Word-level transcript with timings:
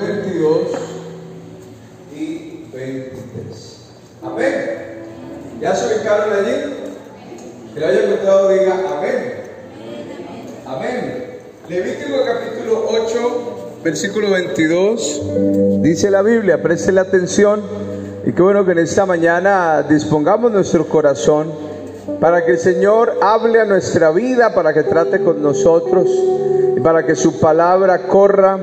22 0.00 0.56
y 2.16 2.64
23. 2.72 3.78
Amén. 4.22 4.54
¿Ya 5.60 5.74
se 5.74 5.94
ubicaron 5.94 6.32
allí? 6.32 6.54
Que 7.74 7.80
lo 7.80 7.86
haya 7.86 8.04
encontrado 8.04 8.48
diga 8.48 8.74
amén. 8.96 9.34
Amén. 10.66 11.24
Levítico 11.68 12.16
capítulo 12.24 12.86
8, 12.88 13.80
versículo 13.84 14.30
22. 14.30 15.82
Dice 15.82 16.10
la 16.10 16.22
Biblia, 16.22 16.62
preste 16.62 16.92
la 16.92 17.02
atención. 17.02 17.62
Y 18.24 18.32
qué 18.32 18.42
bueno 18.42 18.64
que 18.64 18.72
en 18.72 18.78
esta 18.78 19.04
mañana 19.06 19.82
dispongamos 19.82 20.50
nuestro 20.50 20.86
corazón 20.86 21.52
para 22.20 22.44
que 22.44 22.52
el 22.52 22.58
Señor 22.58 23.18
hable 23.22 23.60
a 23.60 23.64
nuestra 23.66 24.10
vida, 24.10 24.54
para 24.54 24.72
que 24.72 24.82
trate 24.82 25.22
con 25.22 25.42
nosotros 25.42 26.08
y 26.76 26.80
para 26.80 27.04
que 27.04 27.14
su 27.14 27.38
palabra 27.38 28.06
corra 28.06 28.58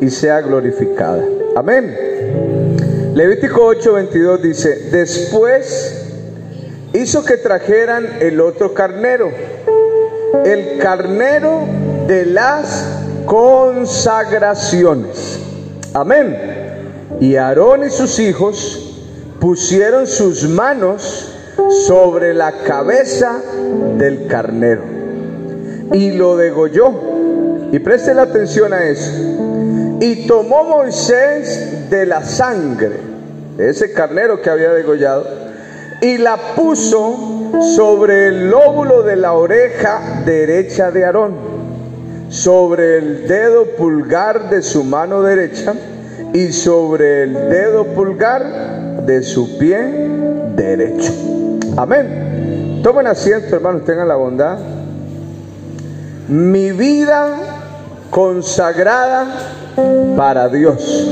y 0.00 0.10
sea 0.10 0.40
glorificada. 0.40 1.24
Amén. 1.56 1.96
Levítico 3.14 3.74
8:22 3.74 4.40
dice, 4.40 4.90
después 4.90 6.06
hizo 6.92 7.24
que 7.24 7.36
trajeran 7.36 8.06
el 8.20 8.40
otro 8.40 8.74
carnero, 8.74 9.30
el 10.44 10.78
carnero 10.78 11.62
de 12.06 12.26
las 12.26 12.86
consagraciones. 13.26 15.40
Amén. 15.94 16.36
Y 17.20 17.34
Aarón 17.36 17.84
y 17.84 17.90
sus 17.90 18.20
hijos 18.20 18.94
pusieron 19.40 20.06
sus 20.06 20.48
manos 20.48 21.32
sobre 21.86 22.34
la 22.34 22.52
cabeza 22.52 23.40
del 23.96 24.26
carnero 24.26 24.82
y 25.92 26.12
lo 26.12 26.36
degolló. 26.36 26.92
Y 27.72 27.78
preste 27.80 28.14
la 28.14 28.22
atención 28.22 28.72
a 28.72 28.84
eso. 28.84 29.47
Y 30.00 30.26
tomó 30.26 30.64
Moisés 30.64 31.90
de 31.90 32.06
la 32.06 32.24
sangre 32.24 33.00
de 33.56 33.70
ese 33.70 33.92
carnero 33.92 34.40
que 34.40 34.50
había 34.50 34.72
degollado 34.72 35.26
y 36.00 36.18
la 36.18 36.36
puso 36.54 37.50
sobre 37.74 38.28
el 38.28 38.50
lóbulo 38.50 39.02
de 39.02 39.16
la 39.16 39.32
oreja 39.32 40.22
derecha 40.24 40.92
de 40.92 41.04
Aarón, 41.04 41.34
sobre 42.28 42.98
el 42.98 43.26
dedo 43.26 43.66
pulgar 43.76 44.50
de 44.50 44.62
su 44.62 44.84
mano 44.84 45.22
derecha 45.22 45.74
y 46.32 46.52
sobre 46.52 47.24
el 47.24 47.32
dedo 47.32 47.84
pulgar 47.86 49.02
de 49.04 49.22
su 49.22 49.58
pie 49.58 50.08
derecho. 50.54 51.12
Amén. 51.76 52.80
Tomen 52.84 53.06
asiento, 53.08 53.56
hermanos, 53.56 53.84
tengan 53.84 54.06
la 54.06 54.16
bondad. 54.16 54.58
Mi 56.28 56.70
vida 56.70 57.36
consagrada 58.10 59.26
para 60.16 60.48
Dios. 60.48 61.08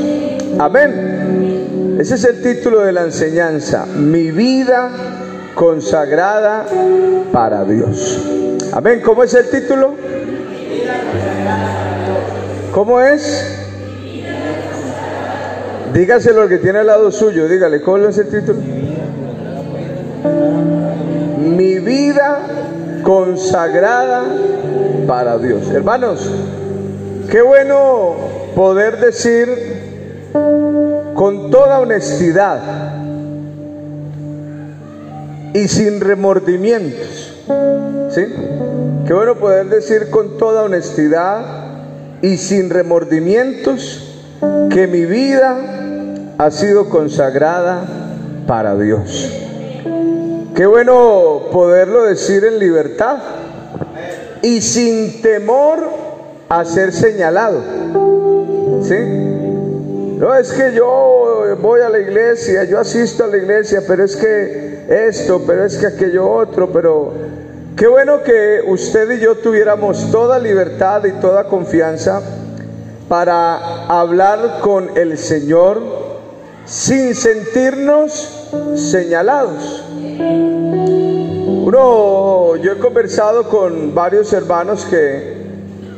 Amén. 0.59 1.97
Ese 1.99 2.17
es 2.17 2.25
el 2.25 2.43
título 2.43 2.81
de 2.81 2.93
la 2.93 3.03
enseñanza. 3.03 3.87
Mi 3.87 4.31
vida 4.31 4.91
consagrada 5.55 6.67
para 7.33 7.65
Dios. 7.65 8.21
Amén. 8.73 9.01
¿Cómo 9.05 9.23
es 9.23 9.35
el 9.35 9.49
título? 9.51 9.95
¿Cómo 12.73 13.01
es? 13.01 13.63
Dígaselo 15.95 16.43
al 16.43 16.49
que 16.49 16.59
tiene 16.59 16.81
al 16.81 16.87
lado 16.87 17.11
suyo. 17.11 17.49
Dígale, 17.49 17.81
¿cómo 17.81 18.07
es 18.09 18.19
el 18.19 18.29
título? 18.29 18.59
Mi 21.39 21.79
vida 21.79 22.41
consagrada 23.03 24.25
para 25.07 25.39
Dios. 25.39 25.71
Hermanos, 25.71 26.31
qué 27.31 27.41
bueno 27.41 28.36
poder 28.57 28.99
decir 29.01 30.33
con 31.13 31.51
toda 31.51 31.79
honestidad 31.79 32.59
y 35.53 35.69
sin 35.69 36.01
remordimientos. 36.01 37.35
¿Sí? 38.13 38.25
Qué 39.07 39.13
bueno 39.13 39.35
poder 39.35 39.67
decir 39.67 40.09
con 40.09 40.39
toda 40.39 40.63
honestidad 40.63 41.45
y 42.23 42.39
sin 42.39 42.71
remordimientos 42.71 44.17
que 44.71 44.87
mi 44.87 45.05
vida 45.05 46.35
ha 46.39 46.51
sido 46.51 46.89
consagrada 46.89 47.85
para 48.47 48.75
Dios. 48.75 49.31
Qué 50.55 50.65
bueno 50.65 51.49
poderlo 51.53 52.05
decir 52.05 52.43
en 52.45 52.59
libertad 52.59 53.19
y 54.41 54.63
sin 54.63 55.21
temor 55.21 56.07
a 56.49 56.65
ser 56.65 56.95
señalado. 56.95 57.86
¿Sí? 58.87 58.95
No 58.95 60.33
es 60.35 60.53
que 60.53 60.73
yo 60.73 61.57
voy 61.61 61.81
a 61.81 61.89
la 61.89 61.99
iglesia, 61.99 62.63
yo 62.65 62.79
asisto 62.79 63.25
a 63.25 63.27
la 63.27 63.37
iglesia, 63.37 63.83
pero 63.87 64.05
es 64.05 64.15
que 64.17 64.85
esto, 65.09 65.43
pero 65.45 65.65
es 65.65 65.77
que 65.77 65.87
aquello 65.87 66.31
otro, 66.31 66.71
pero 66.73 67.13
qué 67.77 67.89
bueno 67.89 68.23
que 68.23 68.63
usted 68.65 69.11
y 69.11 69.21
yo 69.21 69.35
tuviéramos 69.39 70.11
toda 70.13 70.39
libertad 70.39 71.05
y 71.05 71.13
toda 71.21 71.49
confianza 71.49 72.23
para 73.09 73.87
hablar 73.87 74.61
con 74.61 74.97
el 74.97 75.19
Señor 75.19 75.83
sin 76.65 77.15
sentirnos 77.15 78.49
señalados. 78.77 79.85
Uno, 81.65 82.57
yo 82.57 82.73
he 82.73 82.79
conversado 82.79 83.49
con 83.49 83.95
varios 83.95 84.33
hermanos 84.33 84.85
que 84.85 85.36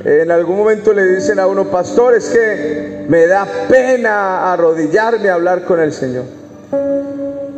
en 0.04 0.30
algún 0.30 0.56
momento 0.56 0.92
le 0.92 1.04
dicen 1.04 1.38
a 1.38 1.46
uno, 1.46 1.64
pastor, 1.64 2.14
es 2.14 2.28
que 2.28 3.04
me 3.08 3.26
da 3.26 3.46
pena 3.68 4.52
arrodillarme 4.52 5.28
a 5.28 5.34
hablar 5.34 5.64
con 5.64 5.80
el 5.80 5.92
Señor. 5.92 6.24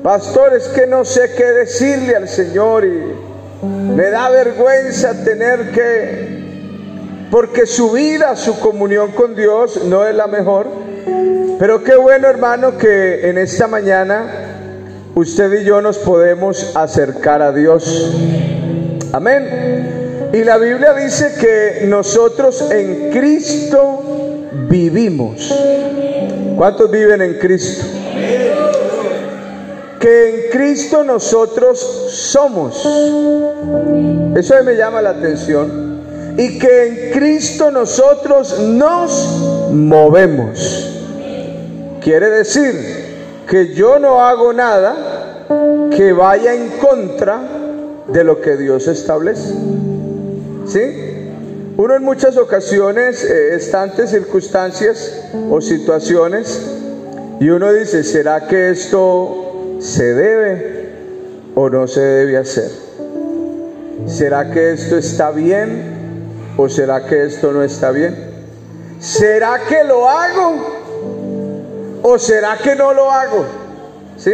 Pastor, 0.03 0.55
es 0.55 0.69
que 0.69 0.87
no 0.87 1.05
sé 1.05 1.33
qué 1.37 1.45
decirle 1.45 2.17
al 2.17 2.29
Señor 2.29 2.85
y 2.87 3.31
me 3.67 4.11
da 4.11 4.31
vergüenza 4.31 5.25
tener 5.25 5.71
que, 5.73 7.29
porque 7.31 7.67
su 7.67 7.91
vida, 7.93 8.35
su 8.37 8.59
comunión 8.59 9.13
con 9.13 9.37
Dios 9.37 9.85
no 9.85 10.07
es 10.07 10.15
la 10.15 10.27
mejor. 10.27 10.67
Pero 11.59 11.85
qué 11.85 11.97
bueno 11.97 12.27
hermano 12.27 12.79
que 12.79 13.29
en 13.29 13.37
esta 13.37 13.67
mañana 13.67 14.25
usted 15.15 15.61
y 15.61 15.65
yo 15.65 15.83
nos 15.83 15.99
podemos 15.99 16.75
acercar 16.75 17.43
a 17.43 17.53
Dios. 17.53 18.15
Amén. 19.13 20.00
Y 20.33 20.45
la 20.45 20.59
Biblia 20.59 20.95
dice 20.95 21.35
que 21.41 21.87
nosotros 21.87 22.71
en 22.71 23.11
Cristo 23.11 24.03
vivimos. 24.69 25.53
¿Cuántos 26.57 26.89
viven 26.89 27.21
en 27.21 27.35
Cristo? 27.35 27.85
Que 29.99 30.29
en 30.29 30.51
Cristo 30.53 31.03
nosotros 31.03 31.81
somos. 32.11 32.77
Eso 34.37 34.55
me 34.63 34.77
llama 34.77 35.03
la 35.03 35.11
atención. 35.11 36.01
Y 36.37 36.61
que 36.61 36.87
en 36.87 37.11
Cristo 37.13 37.73
nosotros 37.73 38.57
nos 38.61 39.69
movemos. 39.73 40.93
Quiere 42.01 42.31
decir 42.31 42.75
que 43.49 43.75
yo 43.75 43.99
no 43.99 44.21
hago 44.21 44.53
nada 44.53 45.47
que 45.91 46.13
vaya 46.13 46.55
en 46.55 46.69
contra 46.79 47.41
de 48.07 48.23
lo 48.23 48.41
que 48.41 48.57
Dios 48.57 48.87
establece. 48.87 49.55
¿Sí? 50.71 50.81
Uno 51.77 51.97
en 51.97 52.05
muchas 52.05 52.37
ocasiones 52.37 53.25
eh, 53.25 53.55
está 53.55 53.83
ante 53.83 54.07
circunstancias 54.07 55.25
o 55.51 55.61
situaciones 55.61 56.61
y 57.41 57.49
uno 57.49 57.73
dice, 57.73 58.05
¿será 58.05 58.47
que 58.47 58.71
esto 58.71 59.77
se 59.81 60.15
debe 60.15 60.91
o 61.55 61.69
no 61.69 61.89
se 61.89 62.01
debe 62.01 62.37
hacer? 62.37 62.71
¿Será 64.07 64.51
que 64.51 64.73
esto 64.73 64.97
está 64.97 65.31
bien 65.31 65.83
o 66.57 66.69
será 66.69 67.05
que 67.05 67.25
esto 67.25 67.53
no 67.53 67.65
está 67.65 67.91
bien? 67.91 68.15
¿Será 69.01 69.61
que 69.69 69.83
lo 69.85 70.09
hago 70.09 70.81
¿O 72.03 72.19
será 72.19 72.57
que 72.57 72.75
no 72.75 72.93
lo 72.93 73.11
hago? 73.11 73.45
¿Sí? 74.17 74.31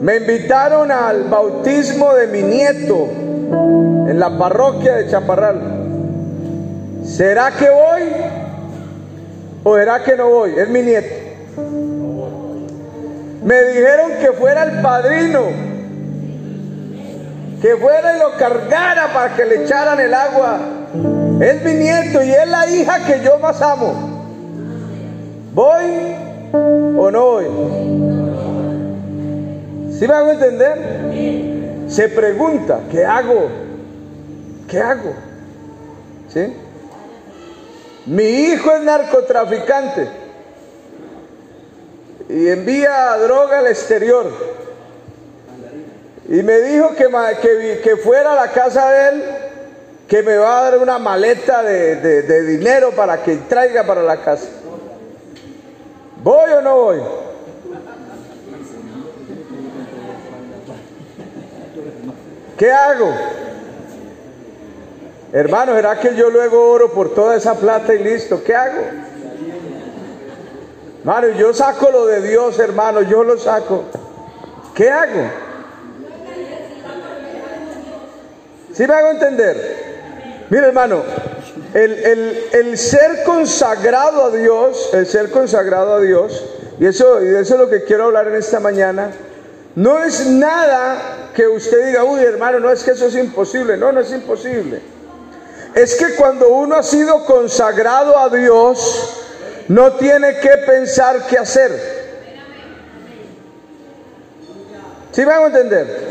Me 0.00 0.16
invitaron 0.16 0.90
al 0.90 1.24
bautismo 1.24 2.14
de 2.14 2.26
mi 2.26 2.42
nieto 2.42 3.08
en 4.10 4.18
la 4.18 4.36
parroquia 4.36 4.96
de 4.96 5.08
Chaparral. 5.08 5.60
¿Será 7.04 7.52
que 7.52 7.68
voy? 7.70 8.02
¿O 9.62 9.76
será 9.76 10.02
que 10.02 10.16
no 10.16 10.28
voy? 10.28 10.50
Es 10.58 10.68
mi 10.68 10.82
nieto. 10.82 11.14
Me 13.44 13.62
dijeron 13.62 14.10
que 14.20 14.32
fuera 14.32 14.64
el 14.64 14.82
padrino, 14.82 15.42
que 17.62 17.76
fuera 17.76 18.16
y 18.16 18.18
lo 18.18 18.36
cargara 18.36 19.12
para 19.12 19.36
que 19.36 19.44
le 19.44 19.62
echaran 19.62 20.00
el 20.00 20.12
agua. 20.12 20.58
Es 21.40 21.62
mi 21.62 21.74
nieto 21.74 22.20
y 22.20 22.32
es 22.32 22.48
la 22.48 22.66
hija 22.66 23.06
que 23.06 23.20
yo 23.20 23.38
más 23.38 23.62
amo. 23.62 23.94
Voy 25.54 26.16
¿O 26.52 27.10
no 27.12 27.24
hoy? 27.24 27.44
¿Sí 29.92 30.08
me 30.08 30.14
hago 30.14 30.32
entender? 30.32 31.86
Se 31.86 32.08
pregunta, 32.08 32.80
¿qué 32.90 33.04
hago? 33.04 33.69
¿Qué 34.70 34.78
hago? 34.78 35.12
¿Sí? 36.32 36.56
Mi 38.06 38.22
hijo 38.22 38.70
es 38.70 38.82
narcotraficante. 38.82 40.08
y 42.28 42.48
envía 42.48 43.16
droga 43.16 43.58
al 43.58 43.66
exterior. 43.66 44.30
Y 46.28 46.44
me 46.44 46.60
dijo 46.60 46.94
que, 46.94 47.80
que, 47.82 47.96
fuera 47.96 48.32
a 48.32 48.46
la 48.46 48.52
casa 48.52 48.88
de 48.92 49.08
él, 49.08 49.24
que 50.06 50.22
me 50.22 50.36
va 50.36 50.60
a 50.60 50.70
dar 50.70 50.78
una 50.78 51.00
maleta 51.00 51.64
de, 51.64 51.96
de 51.96 52.42
dinero 52.44 52.92
para 52.92 53.24
que 53.24 53.34
traiga 53.48 53.82
para 53.82 54.04
la 54.04 54.18
casa. 54.18 54.46
¿Voy 56.22 56.52
o 56.52 56.62
no 56.62 56.76
voy? 56.76 57.00
¿Qué 62.56 62.70
hago? 62.70 63.12
Hermano, 65.32 65.76
¿será 65.76 66.00
que 66.00 66.16
yo 66.16 66.28
luego 66.28 66.70
oro 66.70 66.90
por 66.90 67.14
toda 67.14 67.36
esa 67.36 67.54
plata 67.54 67.94
y 67.94 68.02
listo? 68.02 68.42
¿Qué 68.42 68.54
hago? 68.54 68.82
Hermano, 71.00 71.28
yo 71.30 71.54
saco 71.54 71.90
lo 71.90 72.06
de 72.06 72.20
Dios, 72.20 72.58
hermano, 72.58 73.02
yo 73.02 73.22
lo 73.22 73.38
saco. 73.38 73.84
¿Qué 74.74 74.90
hago? 74.90 75.30
¿Sí 78.72 78.86
me 78.86 78.94
hago 78.94 79.10
entender? 79.10 80.46
Mire, 80.50 80.66
hermano, 80.66 81.02
el, 81.74 82.48
el, 82.52 82.76
ser 82.76 83.22
consagrado 83.24 84.24
a 84.24 84.30
Dios, 84.30 84.90
el 84.92 85.06
ser 85.06 85.30
consagrado 85.30 85.94
a 85.94 86.00
Dios, 86.00 86.44
y 86.80 86.86
eso, 86.86 87.22
y 87.22 87.26
de 87.26 87.40
eso 87.40 87.54
es 87.54 87.60
lo 87.60 87.70
que 87.70 87.84
quiero 87.84 88.04
hablar 88.04 88.26
en 88.26 88.34
esta 88.34 88.58
mañana, 88.58 89.10
no 89.76 90.02
es 90.02 90.26
nada 90.26 91.30
que 91.34 91.46
usted 91.46 91.86
diga, 91.86 92.02
uy 92.02 92.20
hermano, 92.20 92.58
no 92.58 92.70
es 92.70 92.82
que 92.82 92.90
eso 92.90 93.06
es 93.06 93.14
imposible, 93.14 93.76
no, 93.76 93.92
no 93.92 94.00
es 94.00 94.10
imposible. 94.10 94.80
Es 95.74 95.94
que 95.94 96.14
cuando 96.16 96.48
uno 96.48 96.76
ha 96.76 96.82
sido 96.82 97.24
consagrado 97.24 98.18
a 98.18 98.28
Dios, 98.28 99.20
no 99.68 99.92
tiene 99.92 100.38
que 100.40 100.50
pensar 100.66 101.26
qué 101.28 101.38
hacer. 101.38 102.00
¿Sí 105.12 105.24
me 105.24 105.32
hago 105.32 105.46
entender? 105.46 106.10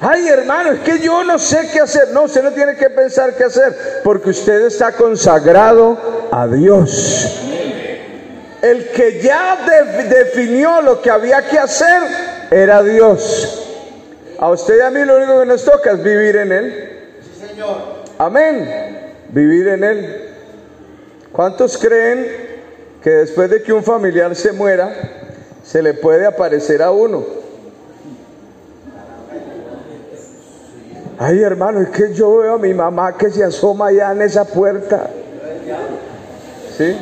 Ay, 0.00 0.28
hermano, 0.28 0.72
es 0.72 0.80
que 0.80 1.00
yo 1.00 1.24
no 1.24 1.38
sé 1.38 1.68
qué 1.72 1.80
hacer. 1.80 2.10
No, 2.12 2.22
usted 2.22 2.42
no 2.42 2.52
tiene 2.52 2.76
que 2.76 2.90
pensar 2.90 3.36
qué 3.36 3.44
hacer, 3.44 4.00
porque 4.04 4.30
usted 4.30 4.66
está 4.66 4.92
consagrado 4.92 6.28
a 6.30 6.46
Dios. 6.46 7.42
El 8.62 8.90
que 8.90 9.20
ya 9.20 9.58
definió 10.08 10.80
lo 10.82 11.00
que 11.00 11.10
había 11.10 11.42
que 11.48 11.58
hacer 11.58 12.02
era 12.50 12.82
Dios. 12.82 13.64
A 14.38 14.50
usted 14.50 14.78
y 14.78 14.80
a 14.80 14.90
mí 14.90 15.04
lo 15.04 15.16
único 15.16 15.40
que 15.40 15.46
nos 15.46 15.64
toca 15.64 15.92
es 15.92 16.02
vivir 16.02 16.36
en 16.36 16.52
Él. 16.52 16.98
Amén. 18.18 19.14
Vivir 19.28 19.68
en 19.68 19.84
Él. 19.84 20.28
¿Cuántos 21.32 21.78
creen 21.78 22.26
que 23.02 23.10
después 23.10 23.48
de 23.48 23.62
que 23.62 23.72
un 23.72 23.84
familiar 23.84 24.34
se 24.34 24.50
muera, 24.52 24.92
se 25.62 25.80
le 25.82 25.94
puede 25.94 26.26
aparecer 26.26 26.82
a 26.82 26.90
uno? 26.90 27.24
Ay, 31.20 31.42
hermano, 31.42 31.80
es 31.80 31.90
que 31.90 32.12
yo 32.12 32.38
veo 32.38 32.54
a 32.54 32.58
mi 32.58 32.74
mamá 32.74 33.16
que 33.16 33.30
se 33.30 33.44
asoma 33.44 33.88
allá 33.88 34.12
en 34.12 34.22
esa 34.22 34.44
puerta. 34.44 35.10
¿Sí? 36.76 36.96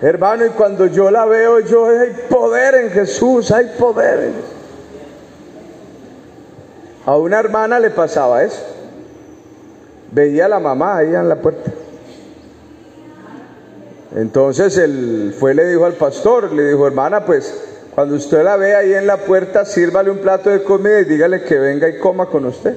Hermano, 0.00 0.46
y 0.46 0.50
cuando 0.50 0.86
yo 0.86 1.10
la 1.10 1.24
veo, 1.24 1.60
yo 1.60 1.86
hay 1.86 2.12
poder 2.30 2.76
en 2.76 2.90
Jesús, 2.90 3.50
hay 3.50 3.74
poder. 3.78 4.30
A 7.04 7.16
una 7.16 7.40
hermana 7.40 7.80
le 7.80 7.90
pasaba 7.90 8.44
eso. 8.44 8.77
Veía 10.12 10.46
a 10.46 10.48
la 10.48 10.58
mamá 10.58 10.98
ahí 10.98 11.14
en 11.14 11.28
la 11.28 11.36
puerta. 11.36 11.70
Entonces 14.16 14.76
él 14.78 15.34
fue, 15.38 15.54
le 15.54 15.66
dijo 15.66 15.84
al 15.84 15.94
pastor, 15.94 16.52
le 16.52 16.68
dijo, 16.68 16.86
hermana, 16.86 17.24
pues 17.24 17.54
cuando 17.94 18.16
usted 18.16 18.42
la 18.42 18.56
ve 18.56 18.74
ahí 18.74 18.94
en 18.94 19.06
la 19.06 19.18
puerta, 19.18 19.64
sírvale 19.64 20.10
un 20.10 20.18
plato 20.18 20.50
de 20.50 20.62
comida 20.62 21.00
y 21.00 21.04
dígale 21.04 21.42
que 21.42 21.58
venga 21.58 21.88
y 21.88 21.98
coma 21.98 22.26
con 22.26 22.46
usted. 22.46 22.74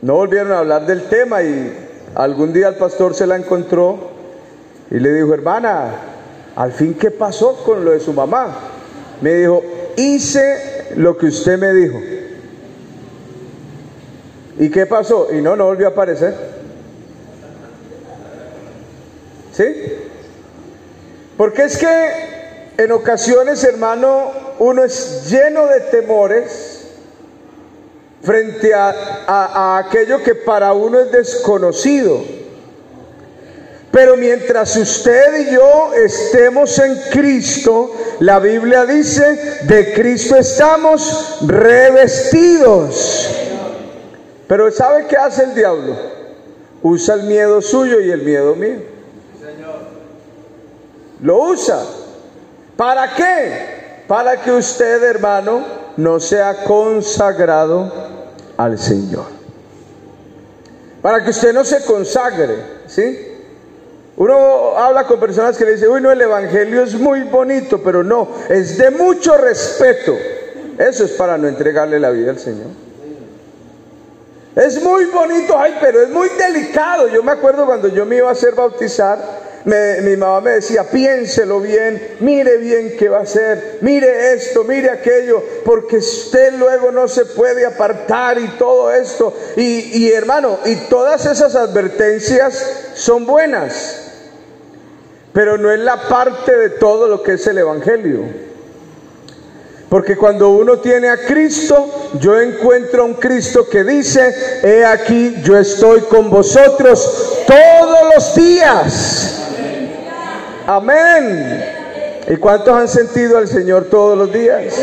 No 0.00 0.14
volvieron 0.14 0.52
a 0.52 0.60
hablar 0.60 0.86
del 0.86 1.02
tema 1.04 1.42
y 1.42 1.76
algún 2.14 2.52
día 2.52 2.68
el 2.68 2.76
pastor 2.76 3.14
se 3.14 3.26
la 3.26 3.36
encontró 3.36 3.98
y 4.90 4.98
le 4.98 5.12
dijo, 5.12 5.34
hermana, 5.34 5.90
al 6.54 6.72
fin, 6.72 6.94
¿qué 6.94 7.10
pasó 7.10 7.56
con 7.64 7.84
lo 7.84 7.90
de 7.90 8.00
su 8.00 8.12
mamá? 8.12 8.56
Me 9.20 9.34
dijo, 9.34 9.62
hice 9.96 10.86
lo 10.96 11.18
que 11.18 11.26
usted 11.26 11.58
me 11.58 11.72
dijo. 11.72 11.98
¿Y 14.58 14.70
qué 14.70 14.86
pasó? 14.86 15.28
Y 15.32 15.42
no, 15.42 15.56
no 15.56 15.66
volvió 15.66 15.86
a 15.86 15.90
aparecer. 15.90 16.34
¿Sí? 19.52 19.64
Porque 21.36 21.64
es 21.64 21.76
que 21.76 22.26
en 22.78 22.92
ocasiones, 22.92 23.64
hermano, 23.64 24.32
uno 24.58 24.84
es 24.84 25.30
lleno 25.30 25.66
de 25.66 25.80
temores 25.80 26.76
frente 28.22 28.74
a, 28.74 29.78
aquello 29.78 30.22
que 30.22 30.34
para 30.34 30.72
uno 30.72 31.00
es 31.00 31.12
desconocido. 31.12 32.22
Pero 33.92 34.16
mientras 34.16 34.76
usted 34.76 35.46
y 35.46 35.54
yo 35.54 35.94
estemos 35.94 36.78
en 36.78 36.98
Cristo, 37.10 37.94
la 38.20 38.38
Biblia 38.40 38.84
dice, 38.84 39.62
de 39.62 39.94
Cristo 39.94 40.36
estamos 40.36 41.38
revestidos. 41.46 43.30
Pero 44.48 44.70
¿sabe 44.70 45.06
qué 45.06 45.16
hace 45.16 45.44
el 45.44 45.54
diablo? 45.54 45.96
Usa 46.82 47.14
el 47.14 47.24
miedo 47.24 47.60
suyo 47.60 48.00
y 48.00 48.10
el 48.10 48.22
miedo 48.22 48.54
mío. 48.54 48.78
Lo 51.22 51.42
usa. 51.42 51.82
¿Para 52.76 53.14
qué? 53.14 54.04
Para 54.06 54.40
que 54.40 54.52
usted, 54.52 55.02
hermano, 55.02 55.64
no 55.96 56.20
sea 56.20 56.64
consagrado 56.64 57.92
al 58.56 58.78
Señor. 58.78 59.24
Para 61.02 61.24
que 61.24 61.30
usted 61.30 61.52
no 61.52 61.64
se 61.64 61.84
consagre, 61.84 62.56
¿sí? 62.86 63.18
Uno 64.16 64.76
habla 64.78 65.04
con 65.06 65.20
personas 65.20 65.56
que 65.58 65.64
le 65.64 65.72
dicen, 65.72 65.90
uy, 65.90 66.00
no, 66.00 66.10
el 66.10 66.20
Evangelio 66.20 66.82
es 66.82 66.94
muy 66.94 67.22
bonito, 67.22 67.82
pero 67.82 68.02
no, 68.02 68.28
es 68.48 68.78
de 68.78 68.90
mucho 68.90 69.36
respeto. 69.36 70.16
Eso 70.78 71.04
es 71.04 71.12
para 71.12 71.36
no 71.36 71.48
entregarle 71.48 71.98
la 71.98 72.10
vida 72.10 72.30
al 72.30 72.38
Señor. 72.38 72.85
Es 74.56 74.82
muy 74.82 75.04
bonito, 75.04 75.58
ay, 75.58 75.76
pero 75.82 76.00
es 76.00 76.08
muy 76.08 76.30
delicado. 76.30 77.08
Yo 77.08 77.22
me 77.22 77.32
acuerdo 77.32 77.66
cuando 77.66 77.88
yo 77.88 78.06
me 78.06 78.16
iba 78.16 78.30
a 78.30 78.32
hacer 78.32 78.54
bautizar, 78.54 79.18
mi 79.66 80.16
mamá 80.16 80.40
me 80.40 80.52
decía, 80.52 80.84
piénselo 80.84 81.60
bien, 81.60 82.16
mire 82.20 82.56
bien 82.56 82.96
qué 82.98 83.10
va 83.10 83.18
a 83.18 83.22
hacer, 83.22 83.78
mire 83.82 84.32
esto, 84.32 84.64
mire 84.64 84.88
aquello, 84.88 85.42
porque 85.62 85.98
usted 85.98 86.54
luego 86.54 86.90
no 86.90 87.06
se 87.06 87.26
puede 87.26 87.66
apartar 87.66 88.38
y 88.38 88.48
todo 88.56 88.90
esto. 88.90 89.36
Y, 89.56 90.04
y 90.04 90.12
hermano, 90.12 90.60
y 90.64 90.76
todas 90.88 91.26
esas 91.26 91.54
advertencias 91.54 92.92
son 92.94 93.26
buenas, 93.26 94.10
pero 95.34 95.58
no 95.58 95.70
es 95.70 95.80
la 95.80 96.08
parte 96.08 96.56
de 96.56 96.70
todo 96.70 97.08
lo 97.08 97.22
que 97.22 97.34
es 97.34 97.46
el 97.46 97.58
Evangelio. 97.58 98.45
Porque 99.88 100.16
cuando 100.16 100.50
uno 100.50 100.78
tiene 100.78 101.08
a 101.08 101.16
Cristo, 101.16 102.10
yo 102.20 102.40
encuentro 102.40 103.02
a 103.02 103.04
un 103.06 103.14
Cristo 103.14 103.68
que 103.68 103.84
dice, 103.84 104.34
he 104.62 104.84
aquí, 104.84 105.36
yo 105.42 105.56
estoy 105.56 106.00
con 106.02 106.28
vosotros 106.28 107.44
todos 107.46 108.14
los 108.14 108.34
días 108.34 109.36
Amén. 110.66 111.64
¿Y 112.28 112.36
cuántos 112.38 112.74
han 112.74 112.88
sentido 112.88 113.38
al 113.38 113.46
Señor 113.46 113.84
todos 113.84 114.18
los 114.18 114.32
días? 114.32 114.74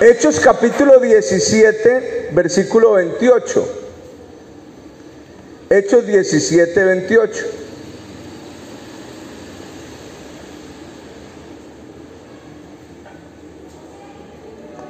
Hechos 0.00 0.38
capítulo 0.38 1.00
17, 1.00 2.28
versículo 2.32 2.92
28. 2.92 3.68
Hechos 5.68 6.06
17, 6.06 6.84
28. 6.84 7.46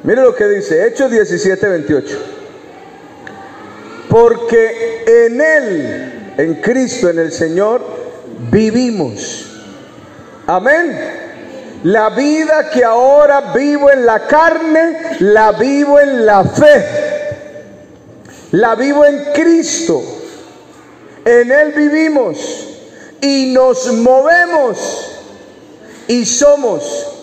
Mire 0.07 0.23
lo 0.23 0.35
que 0.35 0.49
dice, 0.49 0.87
Hechos 0.87 1.11
17, 1.11 1.69
28. 1.69 2.19
Porque 4.09 5.05
en 5.27 5.41
Él, 5.41 6.35
en 6.39 6.55
Cristo, 6.63 7.11
en 7.11 7.19
el 7.19 7.33
Señor, 7.33 7.83
vivimos 8.51 9.47
Amén. 10.47 10.97
La 11.83 12.11
vida 12.11 12.71
que 12.71 12.85
ahora 12.85 13.53
vivo 13.53 13.91
en 13.91 14.07
la 14.07 14.27
carne, 14.27 15.17
la 15.21 15.53
vivo 15.53 15.99
en 15.99 16.25
la 16.25 16.45
fe. 16.45 16.85
La 18.53 18.75
vivo 18.77 19.05
en 19.05 19.33
Cristo. 19.35 20.03
En 21.25 21.51
Él 21.51 21.73
vivimos 21.73 22.39
y 23.21 23.53
nos 23.53 23.93
movemos 23.93 25.19
y 26.07 26.25
somos, 26.25 27.16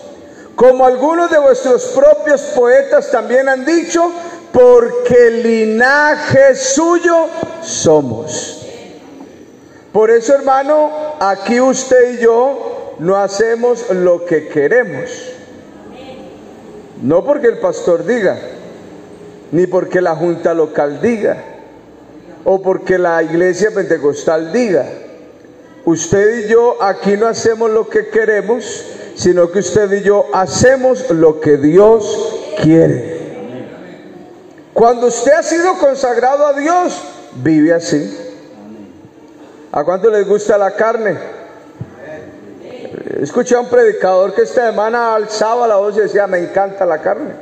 como 0.54 0.86
algunos 0.86 1.30
de 1.30 1.38
vuestros 1.38 1.84
propios 1.86 2.40
poetas 2.54 3.10
también 3.10 3.48
han 3.48 3.64
dicho, 3.64 4.12
porque 4.52 5.30
linaje 5.30 6.54
suyo 6.54 7.26
somos. 7.62 8.64
Por 9.92 10.10
eso, 10.10 10.34
hermano, 10.34 10.90
aquí 11.20 11.60
usted 11.60 12.14
y 12.14 12.22
yo 12.22 12.94
no 12.98 13.16
hacemos 13.16 13.90
lo 13.90 14.24
que 14.24 14.48
queremos. 14.48 15.10
No 17.02 17.24
porque 17.24 17.48
el 17.48 17.58
pastor 17.58 18.06
diga, 18.06 18.38
ni 19.50 19.66
porque 19.66 20.00
la 20.00 20.14
junta 20.14 20.54
local 20.54 21.00
diga, 21.00 21.42
o 22.44 22.62
porque 22.62 22.98
la 22.98 23.22
iglesia 23.22 23.70
pentecostal 23.72 24.52
diga. 24.52 24.86
Usted 25.84 26.44
y 26.44 26.48
yo 26.48 26.82
aquí 26.82 27.16
no 27.16 27.26
hacemos 27.26 27.70
lo 27.70 27.88
que 27.88 28.08
queremos, 28.08 28.84
sino 29.14 29.50
que 29.50 29.60
usted 29.60 29.90
y 29.92 30.02
yo 30.02 30.26
hacemos 30.32 31.10
lo 31.10 31.40
que 31.40 31.56
Dios 31.56 32.40
quiere. 32.62 33.14
Cuando 34.72 35.06
usted 35.06 35.32
ha 35.32 35.42
sido 35.42 35.78
consagrado 35.78 36.46
a 36.46 36.52
Dios, 36.52 37.00
vive 37.36 37.72
así. 37.72 38.18
¿A 39.70 39.84
cuánto 39.84 40.10
les 40.10 40.26
gusta 40.26 40.58
la 40.58 40.72
carne? 40.72 41.16
Escuché 43.20 43.54
a 43.54 43.60
un 43.60 43.68
predicador 43.68 44.34
que 44.34 44.42
esta 44.42 44.70
semana 44.70 45.14
alzaba 45.14 45.66
la 45.68 45.76
voz 45.76 45.96
y 45.96 46.00
decía, 46.00 46.26
me 46.26 46.38
encanta 46.38 46.84
la 46.84 47.00
carne. 47.00 47.34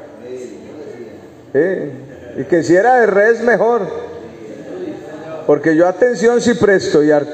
Y 2.37 2.45
que 2.45 2.63
si 2.63 2.75
era 2.75 2.97
de 3.01 3.07
res 3.07 3.41
mejor. 3.41 3.83
Porque 5.47 5.75
yo 5.75 5.87
atención 5.89 6.41
si 6.41 6.55
presto 6.55 7.03
y 7.03 7.11
harto. 7.11 7.33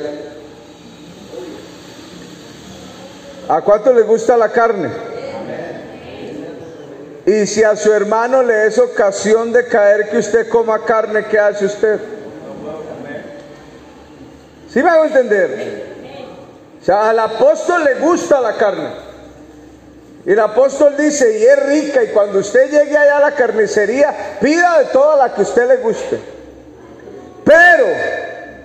¿A 3.49 3.63
cuánto 3.63 3.93
le 3.95 4.03
gusta 4.03 4.37
la 4.37 4.51
carne? 4.51 4.91
Y 7.25 7.47
si 7.47 7.63
a 7.63 7.77
su 7.77 7.93
hermano 7.93 8.43
le 8.43 8.67
es 8.67 8.79
ocasión 8.79 9.53
de 9.53 9.67
caer 9.67 10.11
que 10.11 10.19
usted 10.19 10.49
coma 10.49 10.85
carne, 10.85 11.27
¿qué 11.27 11.39
hace 11.39 11.65
usted? 11.65 11.99
¿Sí 14.71 14.83
me 14.83 14.91
hago 14.91 15.05
entender? 15.07 15.87
O 16.81 16.85
sea, 16.85 17.09
al 17.09 17.19
apóstol 17.19 17.85
le 17.85 17.95
gusta 17.95 18.41
la 18.41 18.55
carne. 18.55 18.91
Y 20.27 20.33
el 20.33 20.41
apóstol 20.41 20.95
dice, 20.99 21.39
y 21.39 21.45
es 21.45 21.67
rica, 21.67 22.03
y 22.03 22.09
cuando 22.09 22.39
usted 22.41 22.71
llegue 22.71 22.97
allá 22.97 23.17
a 23.17 23.21
la 23.21 23.35
carnicería, 23.35 24.15
pida 24.41 24.79
de 24.79 24.85
toda 24.87 25.17
la 25.17 25.35
que 25.35 25.43
usted 25.43 25.69
le 25.69 25.77
guste. 25.77 26.19
Pero, 27.45 27.87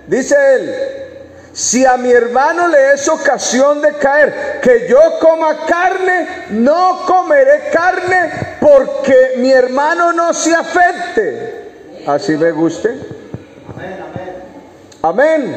dice 0.07 0.35
él, 0.55 1.02
si 1.53 1.85
a 1.85 1.97
mi 1.97 2.11
hermano 2.11 2.67
le 2.67 2.93
es 2.93 3.07
ocasión 3.07 3.79
de 3.79 3.93
caer, 3.93 4.59
que 4.61 4.87
yo 4.89 4.99
coma 5.19 5.65
carne, 5.67 6.47
no 6.49 7.05
comeré 7.05 7.69
carne 7.71 8.57
porque 8.59 9.33
mi 9.37 9.51
hermano 9.51 10.11
no 10.13 10.33
se 10.33 10.53
afecte. 10.55 11.63
Así 12.07 12.35
me 12.37 12.51
guste. 12.51 12.89
Amén. 15.03 15.55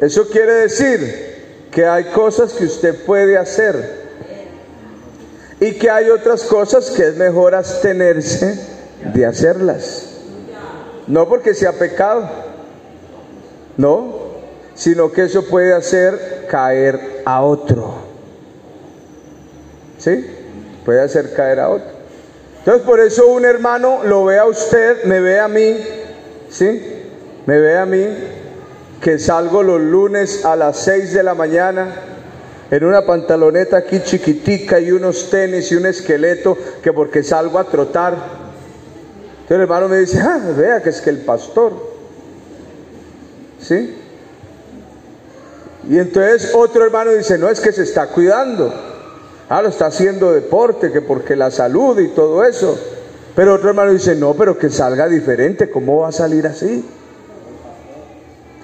Eso 0.00 0.26
quiere 0.28 0.52
decir 0.54 1.68
que 1.70 1.84
hay 1.84 2.04
cosas 2.04 2.54
que 2.54 2.64
usted 2.64 3.04
puede 3.04 3.36
hacer 3.36 4.08
y 5.60 5.72
que 5.72 5.90
hay 5.90 6.08
otras 6.08 6.44
cosas 6.44 6.90
que 6.90 7.08
es 7.08 7.16
mejor 7.16 7.54
abstenerse 7.54 8.58
de 9.12 9.26
hacerlas. 9.26 10.04
No 11.06 11.28
porque 11.28 11.52
sea 11.54 11.72
pecado, 11.72 12.28
no, 13.76 14.17
sino 14.78 15.10
que 15.10 15.24
eso 15.24 15.44
puede 15.44 15.74
hacer 15.74 16.46
caer 16.48 17.22
a 17.24 17.42
otro. 17.42 17.96
¿Sí? 19.98 20.24
Puede 20.84 21.00
hacer 21.00 21.34
caer 21.34 21.58
a 21.58 21.68
otro. 21.68 21.88
Entonces 22.60 22.82
por 22.84 23.00
eso 23.00 23.26
un 23.26 23.44
hermano 23.44 24.04
lo 24.04 24.24
ve 24.24 24.38
a 24.38 24.46
usted, 24.46 25.02
me 25.04 25.18
ve 25.18 25.40
a 25.40 25.48
mí, 25.48 25.76
¿sí? 26.48 26.80
Me 27.44 27.58
ve 27.58 27.76
a 27.76 27.86
mí 27.86 28.06
que 29.02 29.18
salgo 29.18 29.64
los 29.64 29.80
lunes 29.80 30.44
a 30.44 30.54
las 30.54 30.76
6 30.78 31.12
de 31.12 31.22
la 31.24 31.34
mañana 31.34 31.88
en 32.70 32.84
una 32.84 33.04
pantaloneta 33.04 33.78
aquí 33.78 34.00
chiquitica 34.04 34.78
y 34.78 34.92
unos 34.92 35.28
tenis 35.28 35.72
y 35.72 35.74
un 35.74 35.86
esqueleto 35.86 36.56
que 36.82 36.92
porque 36.92 37.24
salgo 37.24 37.58
a 37.58 37.64
trotar. 37.64 38.12
Entonces 38.12 39.50
el 39.56 39.60
hermano 39.62 39.88
me 39.88 39.98
dice, 39.98 40.20
ah, 40.20 40.40
vea 40.56 40.80
que 40.80 40.90
es 40.90 41.00
que 41.00 41.10
el 41.10 41.18
pastor, 41.18 41.72
¿sí? 43.58 43.97
Y 45.88 45.98
entonces 45.98 46.52
otro 46.54 46.84
hermano 46.84 47.12
dice, 47.12 47.38
no 47.38 47.48
es 47.48 47.60
que 47.60 47.72
se 47.72 47.82
está 47.82 48.08
cuidando. 48.08 48.72
Ah, 49.48 49.62
lo 49.62 49.70
está 49.70 49.86
haciendo 49.86 50.32
deporte, 50.32 50.92
que 50.92 51.00
porque 51.00 51.34
la 51.34 51.50
salud 51.50 51.98
y 51.98 52.08
todo 52.08 52.44
eso. 52.44 52.78
Pero 53.34 53.54
otro 53.54 53.70
hermano 53.70 53.92
dice, 53.92 54.14
no, 54.14 54.34
pero 54.34 54.58
que 54.58 54.68
salga 54.68 55.08
diferente, 55.08 55.70
¿cómo 55.70 56.00
va 56.00 56.08
a 56.08 56.12
salir 56.12 56.46
así? 56.46 56.84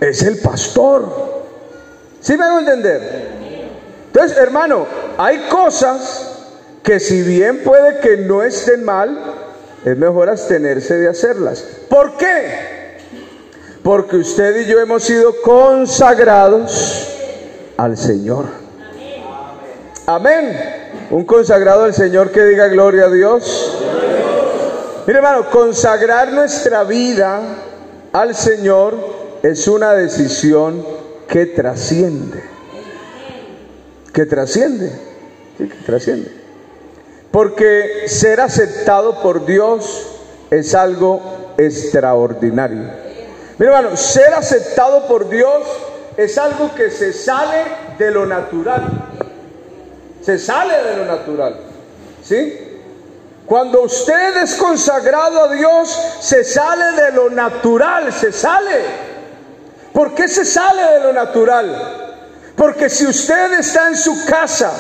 Es 0.00 0.23
el 0.23 0.38
pastor. 0.38 1.45
¿Sí 2.21 2.37
me 2.37 2.45
hago 2.45 2.59
entender? 2.59 3.33
Entonces, 4.07 4.37
hermano, 4.37 4.87
hay 5.16 5.47
cosas 5.49 6.31
que 6.83 7.00
si 7.00 7.23
bien 7.23 7.62
puede 7.64 8.00
que 8.00 8.19
no 8.19 8.43
estén 8.43 8.85
mal, 8.85 9.19
es 9.83 9.97
mejor 9.97 10.28
abstenerse 10.28 10.99
de 10.99 11.09
hacerlas. 11.09 11.64
¿Por 11.88 12.19
qué? 12.19 12.99
Porque 13.83 14.16
usted 14.16 14.61
y 14.61 14.66
yo 14.66 14.78
hemos 14.81 15.04
sido 15.04 15.40
consagrados 15.40 17.13
al 17.76 17.97
Señor. 17.97 18.47
Amén. 20.07 20.59
Un 21.11 21.25
consagrado 21.25 21.85
al 21.85 21.95
Señor 21.95 22.31
que 22.31 22.45
diga 22.45 22.69
gloria 22.69 23.04
a 23.04 23.11
Dios. 23.11 23.78
Mire 25.07 25.19
hermano, 25.19 25.50
consagrar 25.50 26.33
nuestra 26.33 26.85
vida 26.85 27.40
al 28.12 28.35
Señor 28.35 28.95
es 29.43 29.69
una 29.69 29.93
decisión 29.93 30.85
que 31.28 31.47
trasciende. 31.47 32.43
Que 34.12 34.26
trasciende. 34.26 34.93
que 35.59 35.66
trasciende. 35.87 36.31
Porque 37.31 38.04
ser 38.07 38.40
aceptado 38.40 39.21
por 39.21 39.45
Dios 39.45 40.07
es 40.50 40.75
algo 40.75 41.54
extraordinario. 41.59 42.85
Mire 43.59 43.73
hermano, 43.73 43.97
ser 43.97 44.33
aceptado 44.35 45.07
por 45.07 45.28
Dios 45.28 45.62
es 46.16 46.38
algo 46.38 46.75
que 46.75 46.90
se 46.90 47.12
sale 47.12 47.64
de 47.99 48.11
lo 48.11 48.26
natural. 48.26 48.83
Se 50.23 50.38
sale 50.38 50.83
de 50.83 50.97
lo 50.97 51.04
natural. 51.04 51.56
¿Sí? 52.23 52.61
Cuando 53.47 53.83
usted 53.83 54.42
es 54.42 54.54
consagrado 54.54 55.44
a 55.44 55.49
Dios, 55.49 55.99
se 56.21 56.44
sale 56.44 57.02
de 57.02 57.12
lo 57.12 57.28
natural, 57.28 58.12
se 58.12 58.33
sale. 58.33 58.85
¿Por 59.92 60.14
qué 60.14 60.28
se 60.28 60.44
sale 60.44 60.83
de 60.83 61.00
lo 61.00 61.12
natural? 61.12 62.04
Porque 62.56 62.88
si 62.88 63.06
usted 63.06 63.52
está 63.59 63.88
en 63.88 63.97
su 63.97 64.25
casa 64.25 64.73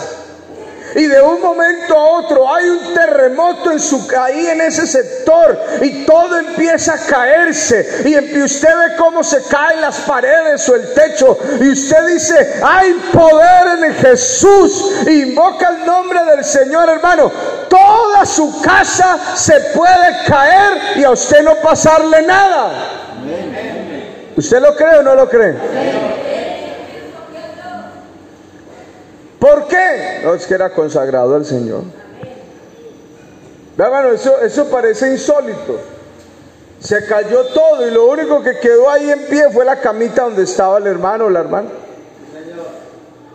y 0.94 1.06
de 1.06 1.20
un 1.20 1.40
momento 1.40 1.96
a 1.96 2.04
otro 2.18 2.54
hay 2.54 2.68
un 2.68 2.94
terremoto 2.94 3.70
en 3.72 3.80
su 3.80 4.08
ahí 4.18 4.46
en 4.46 4.60
ese 4.60 4.86
sector 4.86 5.58
y 5.82 6.04
todo 6.04 6.38
empieza 6.38 6.94
a 6.94 6.98
caerse. 6.98 8.04
Y 8.04 8.42
usted 8.42 8.68
ve 8.68 8.96
cómo 8.96 9.24
se 9.24 9.42
caen 9.44 9.80
las 9.80 10.00
paredes 10.00 10.68
o 10.68 10.76
el 10.76 10.92
techo 10.94 11.38
y 11.60 11.70
usted 11.70 12.06
dice 12.06 12.60
hay 12.62 12.92
poder 13.12 13.84
en 13.84 13.94
Jesús 13.94 14.92
invoca 15.08 15.68
el 15.68 15.86
nombre 15.86 16.24
del 16.24 16.44
Señor 16.44 16.88
hermano. 16.88 17.30
Toda 17.68 18.24
su 18.24 18.60
casa 18.62 19.18
se 19.34 19.58
puede 19.74 20.24
caer 20.26 20.96
y 20.96 21.04
a 21.04 21.10
usted 21.10 21.42
no 21.42 21.56
pasarle 21.56 22.22
nada. 22.22 22.90
¿usted 24.36 24.60
lo 24.60 24.74
cree 24.74 24.98
o 24.98 25.02
no 25.02 25.14
lo 25.14 25.28
cree? 25.28 25.54
¿Por 29.54 29.68
qué? 29.68 30.20
No, 30.24 30.34
es 30.34 30.46
que 30.46 30.54
era 30.54 30.70
consagrado 30.70 31.36
al 31.36 31.44
Señor. 31.44 31.82
Eso, 34.12 34.40
eso 34.40 34.68
parece 34.68 35.12
insólito. 35.12 35.78
Se 36.80 37.06
cayó 37.06 37.44
todo 37.46 37.86
y 37.86 37.92
lo 37.92 38.06
único 38.06 38.42
que 38.42 38.58
quedó 38.58 38.90
ahí 38.90 39.08
en 39.08 39.26
pie 39.26 39.50
fue 39.52 39.64
la 39.64 39.80
camita 39.80 40.24
donde 40.24 40.42
estaba 40.42 40.78
el 40.78 40.88
hermano 40.88 41.26
o 41.26 41.30
la 41.30 41.40
hermana. 41.40 41.68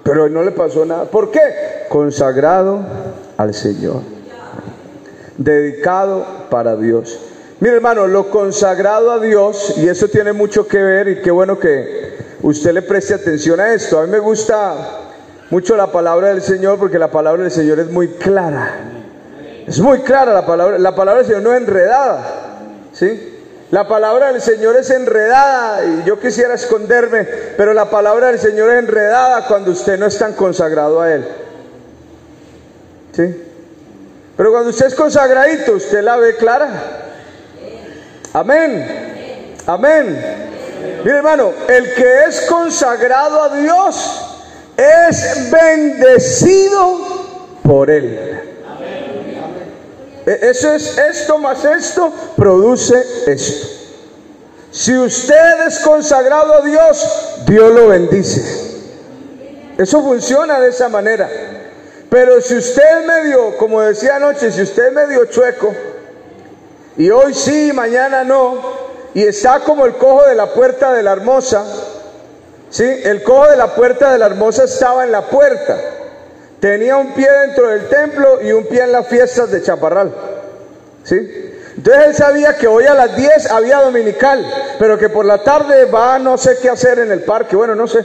Pero 0.04 0.28
no 0.28 0.44
le 0.44 0.52
pasó 0.52 0.86
nada. 0.86 1.06
¿Por 1.06 1.32
qué? 1.32 1.86
Consagrado 1.88 2.82
al 3.38 3.54
Señor. 3.54 4.02
Dedicado 5.38 6.26
para 6.50 6.76
Dios. 6.76 7.18
Mire 7.62 7.76
hermano, 7.76 8.08
lo 8.08 8.30
consagrado 8.30 9.12
a 9.12 9.20
Dios, 9.20 9.76
y 9.78 9.88
eso 9.88 10.10
tiene 10.10 10.34
mucho 10.34 10.68
que 10.68 10.84
ver, 10.84 11.08
y 11.08 11.22
qué 11.22 11.32
bueno 11.32 11.58
que 11.58 12.18
usted 12.42 12.74
le 12.74 12.82
preste 12.82 13.14
atención 13.14 13.62
a 13.62 13.74
esto. 13.74 14.00
A 14.00 14.06
mí 14.06 14.12
me 14.12 14.20
gusta 14.20 15.09
mucho 15.50 15.76
la 15.76 15.92
palabra 15.92 16.30
del 16.30 16.42
Señor 16.42 16.78
porque 16.78 17.00
la 17.00 17.10
palabra 17.10 17.44
del 17.44 17.52
Señor 17.52 17.80
es 17.80 17.90
muy 17.90 18.10
clara. 18.10 18.76
Es 19.68 19.80
muy 19.80 20.02
clara 20.02 20.34
la 20.34 20.46
palabra. 20.46 20.78
La 20.78 20.96
palabra 20.96 21.22
del 21.22 21.28
Señor 21.28 21.44
no 21.44 21.54
es 21.54 21.62
enredada. 21.62 22.24
¿Sí? 22.94 23.36
La 23.72 23.88
palabra 23.88 24.32
del 24.32 24.42
Señor 24.42 24.76
es 24.78 24.90
enredada 24.90 25.86
y 25.86 26.04
yo 26.04 26.20
quisiera 26.20 26.56
esconderme, 26.56 27.24
pero 27.56 27.74
la 27.74 27.90
palabra 27.90 28.28
del 28.28 28.40
Señor 28.40 28.72
es 28.72 28.80
enredada 28.80 29.46
cuando 29.48 29.72
usted 29.72 30.00
no 30.00 30.08
es 30.08 30.18
tan 30.18 30.34
consagrado 30.34 31.02
a 31.02 31.14
Él. 31.14 31.26
¿Sí? 33.12 33.44
Pero 34.36 34.52
cuando 34.52 34.72
usted 34.72 34.88
es 34.88 34.96
consagradito, 34.96 35.74
usted 35.74 36.02
la 36.02 36.18
ve 36.18 36.36
clara. 36.38 36.70
Amén. 38.34 39.56
Amén. 39.68 40.38
Mire 41.04 41.18
hermano, 41.18 41.52
el 41.68 41.94
que 41.94 42.24
es 42.24 42.42
consagrado 42.50 43.44
a 43.44 43.56
Dios 43.56 44.29
es 44.80 45.52
bendecido 45.52 47.00
por 47.64 47.90
Él. 47.90 48.42
E, 50.26 50.40
eso 50.42 50.74
es 50.74 50.98
esto 50.98 51.38
más 51.38 51.64
esto, 51.66 52.14
produce 52.36 52.96
esto. 53.28 53.68
Si 54.72 54.96
usted 54.98 55.68
es 55.68 55.80
consagrado 55.80 56.54
a 56.54 56.62
Dios, 56.62 57.44
Dios 57.48 57.74
lo 57.74 57.88
bendice. 57.88 58.42
Eso 59.78 60.02
funciona 60.02 60.60
de 60.60 60.70
esa 60.70 60.90
manera. 60.90 61.30
Pero 62.10 62.42
si 62.42 62.56
usted 62.56 63.06
medio, 63.06 63.58
como 63.58 63.82
decía 63.82 64.16
anoche, 64.18 64.52
si 64.52 64.62
usted 64.62 64.92
medio 64.92 65.26
chueco, 65.26 65.74
y 66.98 67.10
hoy 67.10 67.34
sí, 67.34 67.72
mañana 67.74 68.24
no, 68.24 68.62
y 69.14 69.24
está 69.24 69.62
como 69.62 69.86
el 69.86 69.94
cojo 69.96 70.26
de 70.26 70.36
la 70.36 70.54
puerta 70.54 70.94
de 70.94 71.02
la 71.02 71.14
hermosa, 71.14 71.66
¿sí? 72.70 72.84
El 73.04 73.24
cojo 73.24 73.48
de 73.50 73.58
la 73.58 73.76
puerta 73.76 74.12
de 74.12 74.18
la 74.18 74.28
hermosa 74.28 74.66
estaba 74.66 75.04
en 75.04 75.12
la 75.12 75.22
puerta. 75.22 75.78
Tenía 76.60 76.98
un 76.98 77.14
pie 77.14 77.30
dentro 77.32 77.68
del 77.68 77.88
templo 77.88 78.42
y 78.42 78.52
un 78.52 78.66
pie 78.66 78.84
en 78.84 78.92
las 78.92 79.08
fiestas 79.08 79.50
de 79.52 79.62
Chaparral. 79.62 80.14
¿Sí? 81.04 81.16
Entonces 81.78 82.08
él 82.08 82.16
sabía 82.16 82.58
que 82.58 82.68
hoy 82.68 82.86
a 82.86 82.94
las 82.94 83.16
10 83.16 83.52
había 83.52 83.78
dominical, 83.78 84.46
pero 84.78 84.98
que 84.98 85.08
por 85.08 85.24
la 85.24 85.42
tarde 85.42 85.86
va 85.86 86.16
a 86.16 86.20
no 86.20 86.38
sé 86.38 86.58
qué 86.62 86.70
hacer 86.70 87.00
en 87.00 87.12
el 87.12 87.22
parque. 87.22 87.56
Bueno, 87.56 87.74
no 87.76 87.88
sé. 87.88 88.00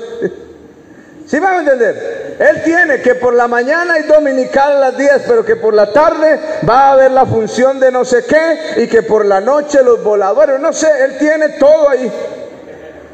¿Sí 1.26 1.40
van 1.40 1.54
a 1.54 1.59
entender? 1.61 2.37
Él 2.38 2.62
tiene 2.62 3.00
que 3.00 3.14
por 3.14 3.35
la 3.35 3.49
mañana 3.49 3.94
hay 3.94 4.02
dominical 4.02 4.76
a 4.76 4.80
las 4.80 4.97
10, 4.97 5.23
pero 5.26 5.44
que 5.44 5.56
por 5.56 5.75
la 5.75 5.92
tarde 5.92 6.38
va 6.68 6.88
a 6.88 6.92
haber 6.92 7.11
la 7.11 7.26
función 7.26 7.80
de 7.80 7.90
no 7.90 8.04
sé 8.04 8.25
qué 8.25 8.83
y 8.83 8.87
que 8.87 9.02
por 9.02 9.25
la 9.25 9.40
noche 9.40 9.83
los 9.83 10.04
voladores, 10.04 10.61
no 10.61 10.73
sé, 10.73 10.88
él 11.02 11.18
tiene 11.18 11.50
todo 11.50 11.88
ahí. 11.88 12.12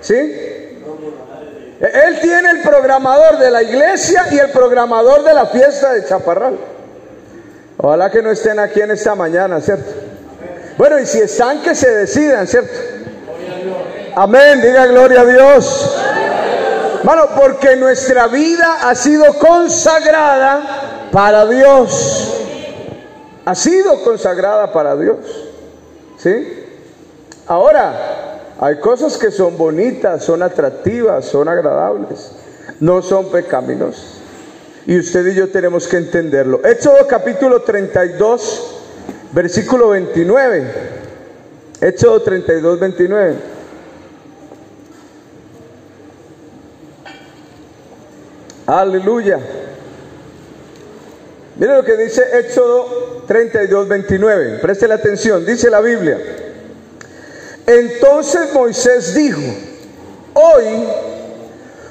¿Sí? 0.01 0.50
Él 1.81 2.21
tiene 2.21 2.51
el 2.51 2.61
programador 2.61 3.39
de 3.39 3.51
la 3.51 3.63
iglesia 3.63 4.27
y 4.31 4.39
el 4.39 4.51
programador 4.51 5.25
de 5.25 5.33
la 5.33 5.47
fiesta 5.47 5.95
de 5.95 6.05
Chaparral. 6.05 6.59
Ojalá 7.79 8.11
que 8.11 8.21
no 8.21 8.31
estén 8.31 8.59
aquí 8.59 8.83
en 8.83 8.91
esta 8.91 9.15
mañana, 9.15 9.61
¿cierto? 9.63 9.91
Bueno, 10.77 10.99
y 10.99 11.07
si 11.07 11.21
están, 11.21 11.63
que 11.63 11.75
se 11.75 11.91
decidan, 11.91 12.47
¿cierto? 12.47 12.79
Amén, 14.15 14.61
diga 14.61 14.87
gloria 14.87 15.23
a 15.23 15.25
Dios. 15.25 15.97
Hermano, 16.99 17.29
porque 17.35 17.77
nuestra 17.77 18.27
vida 18.27 18.81
ha 18.83 18.95
sido 18.95 19.33
consagrada 19.39 21.09
para 21.11 21.47
Dios. 21.47 22.35
Ha 23.47 23.55
sido 23.55 24.05
consagrada 24.05 24.71
para 24.71 24.97
Dios. 24.97 25.17
¿Sí? 26.19 26.67
Ahora, 27.47 28.30
hay 28.63 28.79
cosas 28.79 29.17
que 29.17 29.31
son 29.31 29.57
bonitas, 29.57 30.23
son 30.23 30.43
atractivas, 30.43 31.25
son 31.25 31.49
agradables, 31.49 32.33
no 32.79 33.01
son 33.01 33.31
pecaminosas. 33.31 34.19
Y 34.87 34.99
usted 34.99 35.27
y 35.29 35.35
yo 35.35 35.49
tenemos 35.49 35.89
que 35.89 35.97
entenderlo. 35.97 36.61
Éxodo 36.63 37.07
capítulo 37.09 37.63
32, 37.63 38.83
versículo 39.33 39.89
29. 39.89 40.65
Éxodo 41.81 42.21
32, 42.21 42.81
29. 42.81 43.35
Aleluya. 48.67 49.39
Mire 51.57 51.77
lo 51.77 51.83
que 51.83 51.97
dice 51.97 52.23
Éxodo 52.39 53.25
32, 53.27 53.89
29. 53.89 54.59
Preste 54.59 54.87
la 54.87 54.97
atención. 54.97 55.47
Dice 55.47 55.71
la 55.71 55.81
Biblia. 55.81 56.19
Entonces 57.71 58.53
Moisés 58.53 59.15
dijo, 59.15 59.41
hoy 60.35 60.89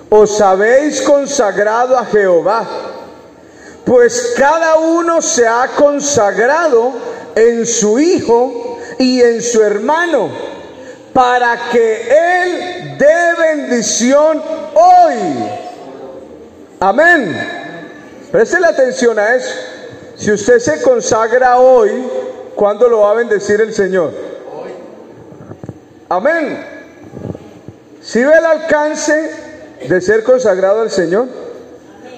os 0.09 0.41
habéis 0.41 1.01
consagrado 1.01 1.97
a 1.97 2.05
Jehová, 2.05 2.67
pues 3.85 4.33
cada 4.35 4.75
uno 4.75 5.21
se 5.21 5.47
ha 5.47 5.67
consagrado 5.77 6.91
en 7.33 7.65
su 7.65 7.97
hijo 7.97 8.77
y 8.97 9.21
en 9.21 9.41
su 9.41 9.63
hermano, 9.63 10.29
para 11.13 11.69
que 11.71 12.09
él 12.09 12.97
dé 12.97 13.33
bendición 13.37 14.43
hoy 14.73 15.59
Amén. 16.81 17.35
Preste 18.31 18.57
la 18.59 18.69
atención 18.69 19.19
a 19.19 19.35
eso. 19.35 19.53
Si 20.15 20.31
usted 20.31 20.59
se 20.59 20.81
consagra 20.81 21.57
hoy, 21.57 21.91
¿cuándo 22.55 22.87
lo 22.87 22.99
va 22.99 23.11
a 23.11 23.15
bendecir 23.15 23.59
el 23.59 23.73
Señor? 23.73 24.28
Amén. 26.09 26.57
Si 28.01 28.23
ve 28.23 28.33
el 28.35 28.45
alcance 28.45 29.29
de 29.87 30.01
ser 30.01 30.23
consagrado 30.23 30.81
al 30.81 30.89
Señor, 30.89 31.27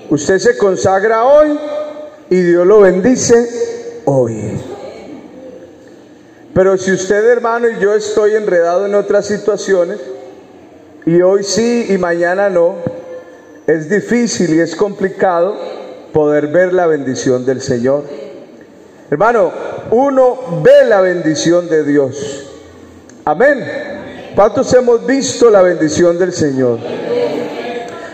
usted 0.09 0.39
se 0.39 0.57
consagra 0.57 1.25
hoy 1.25 1.59
y 2.29 2.41
Dios 2.41 2.65
lo 2.65 2.79
bendice 2.79 3.49
hoy. 4.05 4.61
Pero 6.53 6.77
si 6.77 6.93
usted, 6.93 7.25
hermano, 7.31 7.67
y 7.67 7.79
yo 7.79 7.93
estoy 7.93 8.35
enredado 8.35 8.85
en 8.85 8.95
otras 8.95 9.25
situaciones, 9.25 9.99
y 11.05 11.21
hoy 11.21 11.43
sí 11.43 11.87
y 11.89 11.97
mañana 11.97 12.49
no, 12.49 12.75
es 13.67 13.89
difícil 13.89 14.53
y 14.53 14.59
es 14.59 14.73
complicado 14.73 15.57
poder 16.13 16.47
ver 16.47 16.71
la 16.71 16.87
bendición 16.87 17.45
del 17.45 17.61
Señor. 17.61 18.03
Hermano, 19.09 19.51
uno 19.91 20.61
ve 20.63 20.85
la 20.87 21.01
bendición 21.01 21.67
de 21.67 21.83
Dios. 21.83 22.40
Amén. 23.31 23.65
¿Cuántos 24.35 24.73
hemos 24.73 25.05
visto 25.05 25.49
la 25.49 25.61
bendición 25.61 26.19
del 26.19 26.33
Señor? 26.33 26.79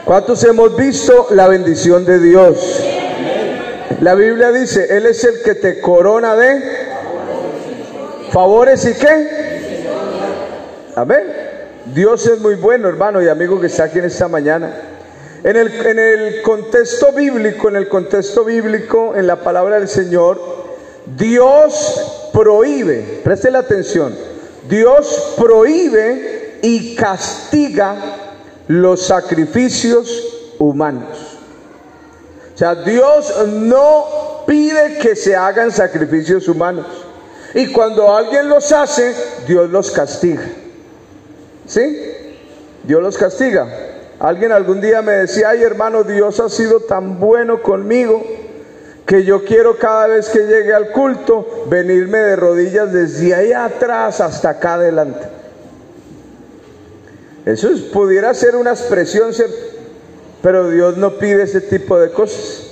¿Cuántos 0.06 0.44
hemos 0.44 0.76
visto 0.78 1.30
la 1.32 1.48
bendición 1.48 2.06
de 2.06 2.20
Dios? 2.20 2.84
La 4.02 4.14
Biblia 4.14 4.52
dice, 4.52 4.96
Él 4.96 5.08
es 5.08 5.24
el 5.24 5.42
que 5.42 5.56
te 5.56 5.82
corona 5.82 6.36
de 6.36 6.62
favores 8.32 8.86
y 8.86 8.94
qué. 8.94 9.88
Amén. 10.96 11.24
Dios 11.96 12.28
es 12.28 12.40
muy 12.40 12.54
bueno, 12.54 12.88
hermano 12.88 13.20
y 13.20 13.28
amigo 13.28 13.60
que 13.60 13.66
está 13.68 13.86
aquí 13.86 13.98
en 13.98 14.06
esta 14.06 14.28
mañana. 14.28 14.72
En 15.44 15.58
el, 15.58 16.44
contexto 16.44 17.12
bíblico, 17.12 17.70
en 17.70 17.78
el 17.78 17.88
contexto 17.88 18.46
bíblico, 18.46 19.16
en 19.16 19.26
la 19.26 19.38
palabra 19.38 19.80
del 19.80 19.88
Señor, 19.88 20.40
Dios 21.18 22.30
prohíbe, 22.32 23.22
preste 23.24 23.50
la 23.50 23.60
atención, 23.60 24.37
Dios 24.70 25.36
prohíbe 25.38 26.60
y 26.62 26.96
castiga 26.96 27.96
los 28.68 29.06
sacrificios 29.06 30.54
humanos. 30.60 31.38
O 32.54 32.58
sea, 32.58 32.76
Dios 32.76 33.34
no 33.48 34.44
pide 34.48 34.98
que 35.00 35.16
se 35.16 35.36
hagan 35.36 35.72
sacrificios 35.72 36.48
humanos. 36.48 36.86
Y 37.54 37.72
cuando 37.72 38.16
alguien 38.16 38.50
los 38.50 38.72
hace, 38.72 39.14
Dios 39.48 39.70
los 39.70 39.92
castiga. 39.92 40.44
¿Sí? 41.66 41.98
Dios 42.84 43.02
los 43.02 43.18
castiga. 43.18 43.68
Alguien 44.20 44.52
algún 44.52 44.82
día 44.82 45.02
me 45.02 45.12
decía, 45.12 45.50
ay 45.50 45.62
hermano, 45.62 46.04
Dios 46.04 46.40
ha 46.40 46.50
sido 46.50 46.80
tan 46.80 47.20
bueno 47.20 47.62
conmigo 47.62 48.24
que 49.08 49.24
yo 49.24 49.46
quiero 49.46 49.78
cada 49.78 50.08
vez 50.08 50.28
que 50.28 50.40
llegue 50.40 50.74
al 50.74 50.92
culto 50.92 51.64
venirme 51.68 52.18
de 52.18 52.36
rodillas 52.36 52.92
desde 52.92 53.34
ahí 53.34 53.54
atrás 53.54 54.20
hasta 54.20 54.50
acá 54.50 54.74
adelante. 54.74 55.26
Eso 57.46 57.70
pudiera 57.94 58.34
ser 58.34 58.58
una 58.58 58.72
expresión, 58.72 59.32
pero 60.42 60.70
Dios 60.70 60.98
no 60.98 61.18
pide 61.18 61.44
ese 61.44 61.62
tipo 61.62 61.98
de 61.98 62.12
cosas. 62.12 62.64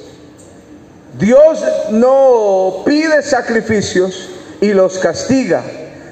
Dios 1.18 1.64
no 1.92 2.84
pide 2.86 3.22
sacrificios 3.22 4.30
y 4.60 4.74
los 4.74 5.00
castiga. 5.00 5.64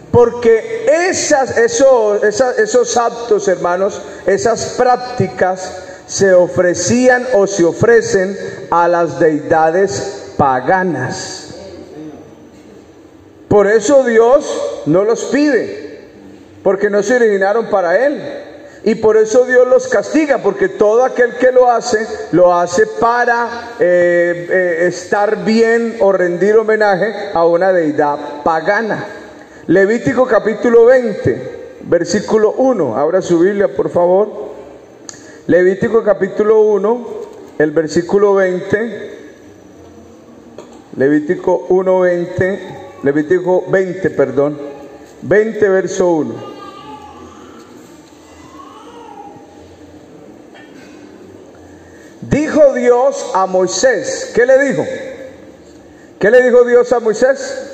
Porque 0.10 0.86
esas, 1.10 1.58
esos, 1.58 2.24
esos 2.24 2.96
actos, 2.96 3.50
hermanos, 3.50 4.02
esas 4.26 4.76
prácticas 4.78 5.84
se 6.14 6.32
ofrecían 6.32 7.26
o 7.34 7.48
se 7.48 7.66
ofrecen 7.66 8.38
a 8.70 8.88
las 8.88 9.20
deidades 9.20 10.34
paganas. 10.38 11.56
Por 13.48 13.66
eso 13.66 14.04
Dios 14.04 14.84
no 14.86 15.06
los 15.06 15.24
pide, 15.26 16.02
porque 16.62 16.92
no 16.92 17.02
se 17.02 17.16
originaron 17.16 17.66
para 17.72 18.06
Él. 18.06 18.22
Y 18.84 18.94
por 18.96 19.18
eso 19.18 19.46
Dios 19.46 19.68
los 19.68 19.88
castiga, 19.88 20.38
porque 20.38 20.70
todo 20.70 21.04
aquel 21.04 21.36
que 21.38 21.52
lo 21.52 21.72
hace, 21.72 22.06
lo 22.32 22.54
hace 22.54 22.86
para 22.86 23.72
eh, 23.80 24.48
eh, 24.52 24.88
estar 24.88 25.44
bien 25.44 25.98
o 26.00 26.12
rendir 26.12 26.56
homenaje 26.58 27.32
a 27.34 27.44
una 27.44 27.74
deidad 27.74 28.44
pagana. 28.44 29.08
Levítico 29.66 30.28
capítulo 30.28 30.86
20, 30.86 31.80
versículo 31.86 32.52
1. 32.52 32.98
Abra 32.98 33.20
su 33.24 33.40
Biblia, 33.40 33.68
por 33.76 33.90
favor. 33.90 34.53
Levítico 35.46 36.06
capítulo 36.06 36.62
1, 36.62 37.08
el 37.60 37.72
versículo 37.72 38.34
20. 38.36 39.12
Levítico 40.96 41.66
1, 41.68 42.00
20. 42.00 42.60
Levítico 43.04 43.66
20, 43.68 44.10
perdón. 44.12 44.58
20, 45.22 45.70
verso 45.70 46.12
1. 46.12 46.54
Dijo 52.22 52.74
Dios 52.74 53.32
a 53.34 53.46
Moisés, 53.46 54.32
¿qué 54.34 54.46
le 54.46 54.58
dijo? 54.64 54.86
¿Qué 56.20 56.32
le 56.32 56.42
dijo 56.42 56.64
Dios 56.64 56.90
a 56.94 57.02
Moisés? 57.02 57.70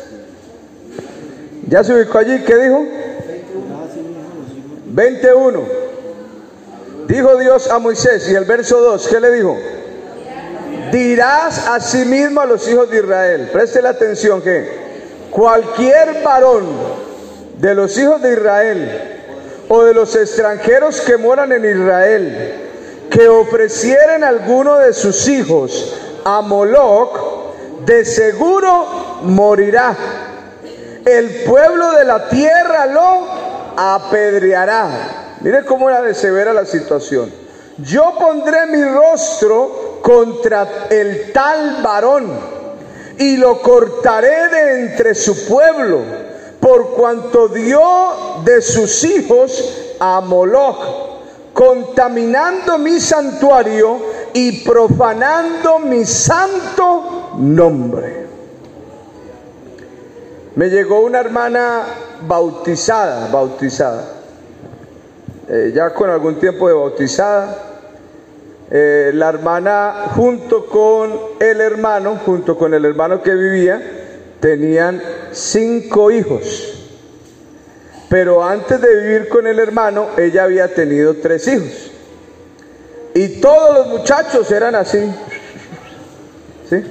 ¿Ya 1.68 1.84
se 1.84 1.94
ubicó 1.94 2.18
allí? 2.18 2.40
¿Qué 2.40 2.56
dijo? 2.58 2.84
21. 4.88 5.89
Dijo 7.10 7.38
Dios 7.38 7.68
a 7.72 7.80
Moisés 7.80 8.30
y 8.30 8.36
el 8.36 8.46
verso 8.46 8.80
2, 8.80 9.08
¿qué 9.08 9.20
le 9.20 9.32
dijo? 9.32 9.58
Dirás 10.92 11.68
a 11.68 11.80
sí 11.80 12.06
mismo 12.06 12.40
a 12.40 12.46
los 12.46 12.70
hijos 12.70 12.88
de 12.92 13.00
Israel, 13.00 13.50
preste 13.52 13.82
la 13.82 13.90
atención 13.90 14.44
que 14.44 15.28
cualquier 15.32 16.22
varón 16.22 16.68
de 17.58 17.74
los 17.74 17.98
hijos 17.98 18.22
de 18.22 18.34
Israel 18.34 19.22
o 19.70 19.84
de 19.86 19.96
los 19.96 20.16
extranjeros 20.16 21.02
que 21.02 21.18
moran 21.18 21.52
en 21.52 21.66
Israel, 21.66 22.54
que 23.10 23.28
ofrecieren 23.28 24.24
alguno 24.24 24.78
de 24.78 24.94
sus 24.94 25.28
hijos 25.30 25.96
a 26.24 26.42
Moloch, 26.42 27.18
de 27.88 28.06
seguro 28.06 29.22
morirá. 29.24 29.98
El 31.04 31.44
pueblo 31.44 31.92
de 31.94 32.06
la 32.06 32.30
tierra 32.30 32.86
lo 32.86 33.28
apedreará. 33.76 35.19
Mire 35.42 35.66
cómo 35.66 35.90
era 35.90 36.02
de 36.02 36.14
severa 36.14 36.54
la 36.54 36.66
situación. 36.66 37.32
Yo 37.78 38.14
pondré 38.20 38.66
mi 38.68 38.84
rostro 38.84 40.00
contra 40.02 40.88
el 40.90 41.32
tal 41.32 41.82
varón 41.82 42.30
y 43.18 43.38
lo 43.38 43.62
cortaré 43.62 44.50
de 44.50 44.82
entre 44.82 45.16
su 45.16 45.46
pueblo, 45.48 46.00
por 46.60 46.92
cuanto 46.94 47.48
dio 47.48 47.82
de 48.44 48.62
sus 48.62 49.04
hijos 49.04 49.96
a 50.00 50.22
Moloch 50.22 51.10
contaminando 51.60 52.78
mi 52.78 53.02
santuario 53.02 53.98
y 54.34 54.64
profanando 54.64 55.80
mi 55.80 56.06
santo 56.06 57.32
nombre. 57.38 58.28
Me 60.56 60.70
llegó 60.70 61.02
una 61.02 61.20
hermana 61.20 61.84
bautizada, 62.22 63.28
bautizada, 63.28 64.19
eh, 65.50 65.72
ya 65.74 65.90
con 65.90 66.10
algún 66.10 66.36
tiempo 66.40 66.68
de 66.68 66.76
bautizada. 66.76 67.58
Eh, 68.72 69.10
la 69.16 69.30
hermana 69.30 70.12
junto 70.16 70.68
con 70.68 71.12
el 71.40 71.60
hermano, 71.60 72.20
junto 72.24 72.56
con 72.56 72.76
el 72.76 72.86
hermano 72.86 73.24
que 73.24 73.34
vivía, 73.34 73.82
tenían 74.40 75.02
cinco 75.32 76.12
hijos. 76.12 76.76
Pero 78.10 78.44
antes 78.44 78.80
de 78.80 78.96
vivir 78.96 79.28
con 79.28 79.48
el 79.48 79.60
hermano, 79.60 80.10
ella 80.18 80.44
había 80.44 80.74
tenido 80.74 81.16
tres 81.16 81.48
hijos. 81.48 81.92
Y 83.16 83.40
todos 83.42 83.76
los 83.76 83.88
muchachos 83.88 84.52
eran 84.52 84.76
así. 84.76 85.12
¿Sí? 86.70 86.84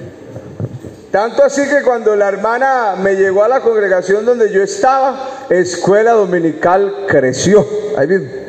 Tanto 1.13 1.45
así 1.45 1.63
que 1.69 1.83
cuando 1.83 2.15
la 2.17 2.29
hermana 2.29 2.97
me 3.01 3.15
llegó 3.15 3.45
a 3.45 3.49
la 3.49 3.61
congregación 3.61 4.27
donde 4.27 4.53
yo 4.53 4.63
estaba, 4.63 5.47
escuela 5.49 6.13
dominical 6.13 7.07
creció. 7.07 7.67
Ahí 7.97 8.09
mismo. 8.09 8.48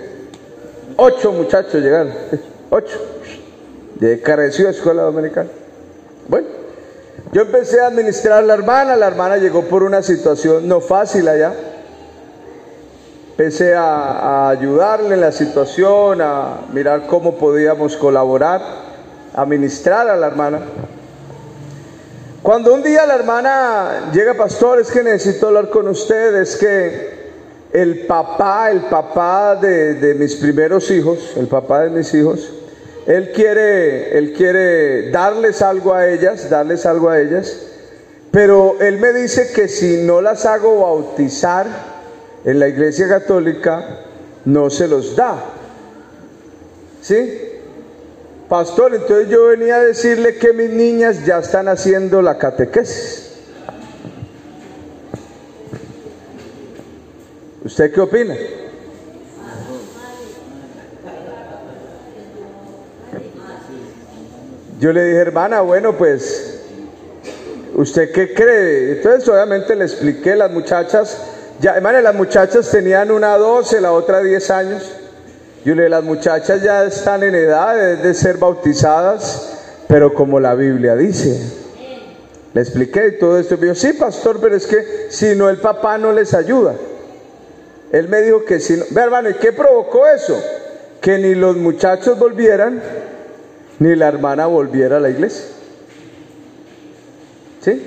Ocho 1.01 1.31
muchachos 1.31 1.75
llegaron. 1.75 2.13
Ocho. 2.69 2.97
De 3.95 4.21
creció 4.21 4.69
escuela 4.69 5.03
dominical. 5.03 5.49
Bueno, 6.27 6.47
yo 7.31 7.41
empecé 7.41 7.81
a 7.81 7.87
administrar 7.87 8.39
a 8.39 8.41
la 8.41 8.53
hermana. 8.53 8.95
La 8.95 9.07
hermana 9.07 9.37
llegó 9.37 9.63
por 9.63 9.83
una 9.83 10.01
situación 10.01 10.67
no 10.67 10.81
fácil 10.81 11.27
allá 11.27 11.53
empecé 13.39 13.73
a, 13.73 14.49
ayudarle 14.49 15.15
en 15.15 15.21
la 15.21 15.31
situación, 15.31 16.19
a 16.21 16.59
mirar 16.73 17.07
cómo 17.07 17.37
podíamos 17.37 17.95
colaborar, 17.95 18.61
a 19.33 19.45
ministrar 19.45 20.09
a 20.09 20.17
la 20.17 20.27
hermana. 20.27 20.59
Cuando 22.43 22.73
un 22.73 22.83
día 22.83 23.05
la 23.05 23.15
hermana 23.15 24.11
llega, 24.11 24.33
pastor, 24.33 24.81
es 24.81 24.91
que 24.91 25.03
necesito 25.03 25.47
hablar 25.47 25.69
con 25.69 25.87
usted, 25.87 26.35
es 26.35 26.57
que 26.57 27.18
el 27.71 28.05
papá, 28.07 28.71
el 28.71 28.81
papá 28.81 29.55
de, 29.55 29.95
de, 29.95 30.15
mis 30.15 30.35
primeros 30.35 30.89
hijos, 30.91 31.33
el 31.37 31.47
papá 31.47 31.83
de 31.83 31.89
mis 31.91 32.13
hijos, 32.13 32.53
él 33.05 33.31
quiere, 33.31 34.17
él 34.17 34.33
quiere 34.33 35.11
darles 35.11 35.61
algo 35.61 35.93
a 35.93 36.07
ellas, 36.07 36.49
darles 36.49 36.85
algo 36.85 37.09
a 37.09 37.19
ellas, 37.19 37.67
pero 38.31 38.77
él 38.79 38.99
me 38.99 39.13
dice 39.13 39.51
que 39.53 39.67
si 39.67 40.03
no 40.03 40.21
las 40.21 40.45
hago 40.45 40.81
bautizar, 40.81 41.67
en 42.45 42.59
la 42.59 42.67
iglesia 42.67 43.07
católica 43.07 43.99
no 44.45 44.69
se 44.69 44.87
los 44.87 45.15
da. 45.15 45.43
¿Sí? 47.01 47.41
Pastor, 48.47 48.95
entonces 48.95 49.29
yo 49.29 49.47
venía 49.47 49.75
a 49.75 49.83
decirle 49.83 50.35
que 50.37 50.53
mis 50.53 50.69
niñas 50.69 51.25
ya 51.25 51.39
están 51.39 51.67
haciendo 51.67 52.21
la 52.21 52.37
catequesis. 52.37 53.28
¿Usted 57.63 57.91
qué 57.91 58.01
opina? 58.01 58.35
Yo 64.79 64.93
le 64.93 65.03
dije, 65.03 65.17
hermana, 65.17 65.61
bueno, 65.61 65.97
pues, 65.97 66.61
¿usted 67.75 68.11
qué 68.13 68.33
cree? 68.33 68.93
Entonces 68.93 69.27
obviamente 69.27 69.75
le 69.75 69.83
expliqué, 69.83 70.35
las 70.35 70.51
muchachas 70.51 71.17
ya, 71.59 71.75
hermano, 71.75 71.99
las 71.99 72.15
muchachas 72.15 72.71
tenían 72.71 73.11
una 73.11 73.37
12, 73.37 73.81
la 73.81 73.91
otra 73.91 74.21
10 74.21 74.49
años. 74.49 74.91
Yo 75.65 75.75
le 75.75 75.89
las 75.89 76.05
muchachas 76.05 76.63
ya 76.63 76.85
están 76.85 77.21
en 77.21 77.35
edad 77.35 77.75
de, 78.01 78.13
ser 78.13 78.37
bautizadas, 78.37 79.57
pero 79.89 80.13
como 80.13 80.39
la 80.39 80.55
Biblia 80.55 80.95
dice. 80.95 81.37
Le 82.53 82.61
expliqué 82.61 83.11
todo 83.11 83.37
esto. 83.37 83.57
Me 83.57 83.63
dijo, 83.63 83.75
sí, 83.75 83.91
pastor, 83.91 84.39
pero 84.39 84.55
es 84.55 84.65
que 84.65 85.07
si 85.09 85.35
no 85.35 85.49
el 85.49 85.57
papá 85.57 85.97
no 85.97 86.13
les 86.13 86.33
ayuda. 86.33 86.75
Él 87.91 88.07
me 88.07 88.21
dijo 88.21 88.45
que 88.45 88.59
si 88.59 88.77
no... 88.77 88.85
Ve, 88.91 89.01
hermano, 89.01 89.29
¿y 89.29 89.35
qué 89.35 89.51
provocó 89.51 90.07
eso? 90.07 90.41
Que 91.01 91.17
ni 91.17 91.35
los 91.35 91.55
muchachos 91.57 92.19
volvieran, 92.19 92.81
ni 93.79 93.95
la 93.95 94.07
hermana 94.07 94.45
volviera 94.45 94.97
a 94.97 94.99
la 94.99 95.09
iglesia. 95.09 95.45
¿Sí? 97.61 97.85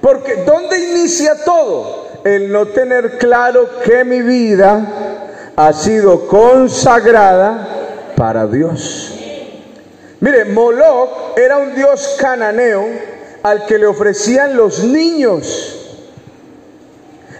Porque 0.00 0.44
¿dónde 0.44 0.78
inicia 0.78 1.44
todo? 1.44 2.02
el 2.24 2.52
no 2.52 2.66
tener 2.66 3.18
claro 3.18 3.68
que 3.84 4.04
mi 4.04 4.22
vida 4.22 5.52
ha 5.56 5.72
sido 5.72 6.26
consagrada 6.26 7.68
para 8.16 8.46
Dios. 8.46 9.14
Mire, 10.20 10.44
Moloch 10.44 11.36
era 11.36 11.58
un 11.58 11.74
dios 11.74 12.16
cananeo 12.20 12.86
al 13.42 13.66
que 13.66 13.78
le 13.78 13.86
ofrecían 13.86 14.56
los 14.56 14.84
niños. 14.84 15.81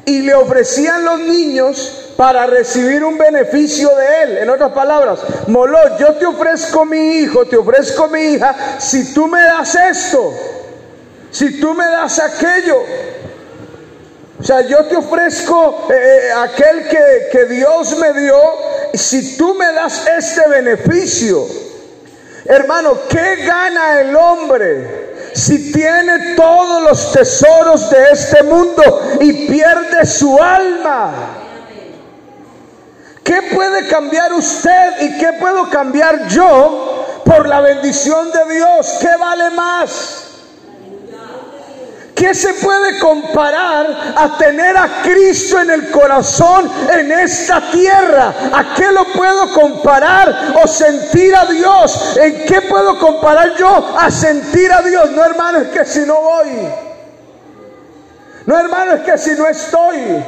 Y 0.05 0.21
le 0.21 0.35
ofrecían 0.35 1.05
los 1.05 1.21
niños 1.21 2.15
para 2.17 2.47
recibir 2.47 3.05
un 3.05 3.19
beneficio 3.19 3.91
de 3.97 4.23
él. 4.23 4.39
En 4.39 4.51
otras 4.51 4.73
palabras, 4.73 5.21
Moloch, 5.47 5.99
yo 5.99 6.15
te 6.15 6.27
ofrezco 6.27 6.85
mi 6.85 7.19
hijo, 7.19 7.47
te 7.47 7.57
ofrezco 7.57 8.09
mi 8.09 8.21
hija, 8.21 8.79
si 8.79 9.13
tú 9.13 9.27
me 9.27 9.43
das 9.43 9.75
esto, 9.75 10.33
si 11.31 11.61
tú 11.61 11.75
me 11.75 11.85
das 11.85 12.19
aquello. 12.19 12.83
O 14.41 14.45
sea, 14.45 14.61
yo 14.63 14.85
te 14.87 14.97
ofrezco 14.97 15.87
eh, 15.89 15.95
eh, 15.95 16.33
aquel 16.33 16.89
que, 16.89 17.29
que 17.31 17.45
Dios 17.45 17.97
me 17.97 18.13
dio, 18.13 18.41
si 18.93 19.37
tú 19.37 19.55
me 19.55 19.73
das 19.73 20.05
este 20.07 20.49
beneficio. 20.49 21.47
Hermano, 22.45 22.99
¿qué 23.09 23.37
gana 23.45 24.01
el 24.01 24.17
hombre 24.17 25.02
si 25.35 25.73
tiene 25.73 26.35
todos 26.35 26.83
los 26.83 27.13
tesoros 27.13 27.91
de 27.91 28.05
este 28.13 28.43
mundo 28.43 29.01
y 29.21 29.47
pierde 29.49 30.07
su 30.07 30.41
alma? 30.41 31.13
¿Qué 33.25 33.41
puede 33.55 33.89
cambiar 33.89 34.33
usted 34.33 35.01
y 35.01 35.19
qué 35.19 35.35
puedo 35.35 35.71
cambiar 35.71 36.29
yo 36.29 37.07
por 37.25 37.49
la 37.49 37.61
bendición 37.61 38.31
de 38.33 38.55
Dios? 38.55 38.99
¿Qué 39.01 39.17
vale 39.19 39.51
más? 39.51 40.22
¿Qué 42.15 42.35
se 42.35 42.55
puede 42.55 42.99
comparar 42.99 44.15
a 44.17 44.37
tener 44.37 44.77
a 44.77 45.03
Cristo 45.03 45.61
en 45.61 45.71
el 45.71 45.91
corazón 45.91 46.71
en 46.93 47.11
esta 47.11 47.61
tierra? 47.71 48.33
¿A 48.53 48.75
qué 48.75 48.93
lo 48.93 49.05
puedo 49.07 49.53
comparar 49.53 50.55
o 50.63 50.69
sentir 50.69 51.35
a 51.35 51.47
Dios? 51.47 52.17
¿En 52.17 52.45
qué 52.47 52.63
puedo 52.63 52.99
comparar 52.99 53.57
yo 53.57 53.95
a 53.99 54.11
sentir 54.11 54.71
a 54.73 54.83
Dios? 54.83 55.11
No, 55.13 55.25
hermano, 55.25 55.59
es 55.61 55.69
que 55.69 55.85
si 55.85 56.01
no 56.01 56.21
voy. 56.21 56.69
No, 58.47 58.59
hermano, 58.59 58.93
es 58.93 59.01
que 59.03 59.19
si 59.19 59.31
no 59.33 59.47
estoy. 59.47 60.23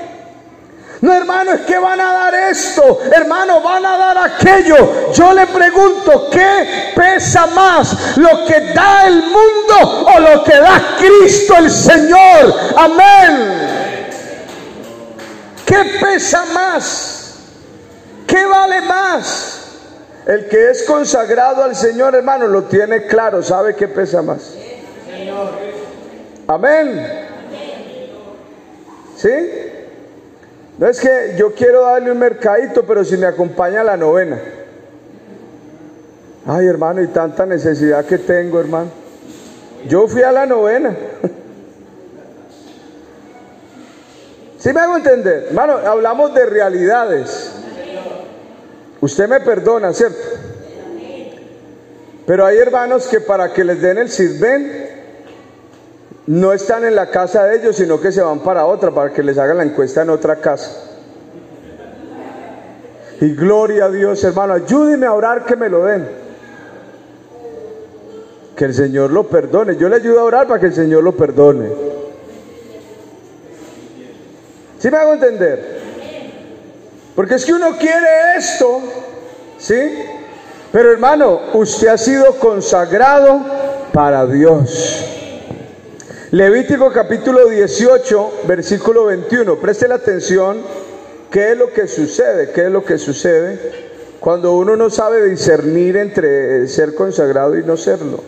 No, 1.05 1.13
hermano, 1.13 1.53
es 1.53 1.61
que 1.67 1.77
van 1.79 2.01
a 2.01 2.15
dar 2.15 2.35
esto, 2.35 2.99
hermano, 3.13 3.61
van 3.61 3.85
a 3.85 3.99
dar 3.99 4.17
aquello. 4.17 5.13
Yo 5.13 5.35
le 5.35 5.47
pregunto, 5.49 6.31
¿qué 6.31 6.93
pesa 6.97 7.47
más? 7.49 8.17
¿Lo 8.17 8.47
que 8.47 8.73
da 8.73 9.07
el 9.07 9.17
mundo 9.17 10.07
o 10.07 10.21
lo 10.21 10.43
que 10.43 10.57
da 10.57 10.97
Cristo 10.97 11.57
el 11.59 11.71
Señor? 11.71 12.55
Amén. 12.75 13.69
¿Qué 15.67 15.99
pesa 16.01 16.47
más? 16.55 17.35
¿Qué 18.27 18.47
vale 18.47 18.81
más? 18.81 19.59
El 20.25 20.49
que 20.49 20.71
es 20.71 20.85
consagrado 20.85 21.65
al 21.65 21.77
Señor, 21.77 22.15
hermano, 22.15 22.47
lo 22.47 22.63
tiene 22.65 23.07
claro, 23.07 23.43
sabe 23.43 23.77
que 23.77 23.89
pesa 23.89 24.23
más. 24.23 24.55
Amén. 26.49 27.29
¿Sí? 29.19 29.74
No 30.79 30.89
es 30.89 31.01
que 31.01 31.35
yo 31.37 31.55
quiero 31.55 31.83
darle 31.83 32.11
un 32.11 32.19
mercadito, 32.19 32.85
pero 32.85 33.05
si 33.05 33.17
me 33.17 33.27
acompaña 33.27 33.85
la 33.85 33.97
novena. 33.97 34.41
Ay, 36.47 36.67
hermano, 36.67 37.01
y 37.03 37.07
tanta 37.09 37.47
necesidad 37.47 38.05
que 38.05 38.19
tengo, 38.19 38.61
hermano. 38.61 38.91
Yo 39.89 40.07
fui 40.09 40.23
a 40.23 40.33
la 40.33 40.47
novena. 40.47 40.95
¿Sí 44.59 44.73
me 44.73 44.81
hago 44.81 44.97
entender? 44.97 45.45
Hermano, 45.49 45.75
hablamos 45.87 46.35
de 46.35 46.47
realidades. 46.47 47.53
Usted 49.01 49.29
me 49.29 49.41
perdona, 49.41 49.93
¿cierto? 49.93 50.19
Pero 52.27 52.47
hay 52.47 52.57
hermanos 52.57 53.07
que 53.07 53.21
para 53.21 53.53
que 53.53 53.63
les 53.65 53.81
den 53.83 53.99
el 53.99 54.09
sirven, 54.11 54.84
no 56.27 56.53
están 56.53 56.85
en 56.85 56.95
la 56.95 57.11
casa 57.11 57.45
de 57.45 57.59
ellos, 57.59 57.77
sino 57.77 58.01
que 58.01 58.11
se 58.11 58.23
van 58.23 58.41
para 58.41 58.65
otra, 58.65 58.91
para 58.91 59.13
que 59.13 59.23
les 59.23 59.37
hagan 59.37 59.59
la 59.59 59.65
encuesta 59.65 60.03
en 60.03 60.11
otra 60.11 60.37
casa. 60.37 60.71
Y 63.21 63.35
gloria 63.35 63.87
a 63.87 63.91
Dios, 63.91 64.23
hermano, 64.25 64.55
ayúdeme 64.55 65.07
a 65.07 65.13
orar 65.13 65.45
que 65.45 65.57
me 65.57 65.69
lo 65.69 65.85
den. 65.85 66.09
Que 68.57 68.67
el 68.67 68.75
Señor 68.75 69.11
lo 69.11 69.25
perdone. 69.25 69.77
Yo 69.77 69.89
le 69.89 69.97
ayudo 69.97 70.21
a 70.21 70.25
orar 70.25 70.47
para 70.47 70.61
que 70.61 70.67
el 70.67 70.75
Señor 70.75 71.03
lo 71.03 71.13
perdone. 71.13 71.69
¿Sí 74.79 74.91
me 74.91 74.97
hago 74.97 75.15
entender? 75.15 75.81
Porque 77.15 77.35
es 77.35 77.45
que 77.45 77.53
uno 77.53 77.77
quiere 77.79 78.37
esto, 78.37 78.81
¿sí? 79.59 80.05
Pero 80.73 80.91
hermano, 80.91 81.41
usted 81.55 81.89
ha 81.89 81.99
sido 81.99 82.35
consagrado 82.39 83.41
para 83.93 84.27
Dios. 84.27 85.15
Levítico 86.35 86.91
capítulo 86.91 87.49
18, 87.49 88.43
versículo 88.49 89.05
21. 89.05 89.55
Preste 89.61 89.87
la 89.87 89.95
atención, 89.95 90.63
¿qué 91.31 91.53
es 91.53 91.57
lo 91.57 91.73
que 91.73 91.87
sucede? 91.87 92.51
¿Qué 92.51 92.63
es 92.63 92.73
lo 92.73 92.85
que 92.85 92.99
sucede 92.99 93.57
cuando 94.19 94.55
uno 94.55 94.75
no 94.75 94.91
sabe 94.91 95.25
discernir 95.29 95.97
entre 95.97 96.67
ser 96.67 96.97
consagrado 96.97 97.57
y 97.57 97.63
no 97.63 97.77
serlo? 97.77 98.19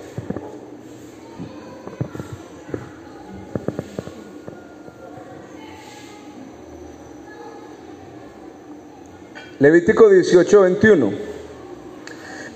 Levítico 9.58 10.08
18, 10.08 10.60
21. 10.60 11.12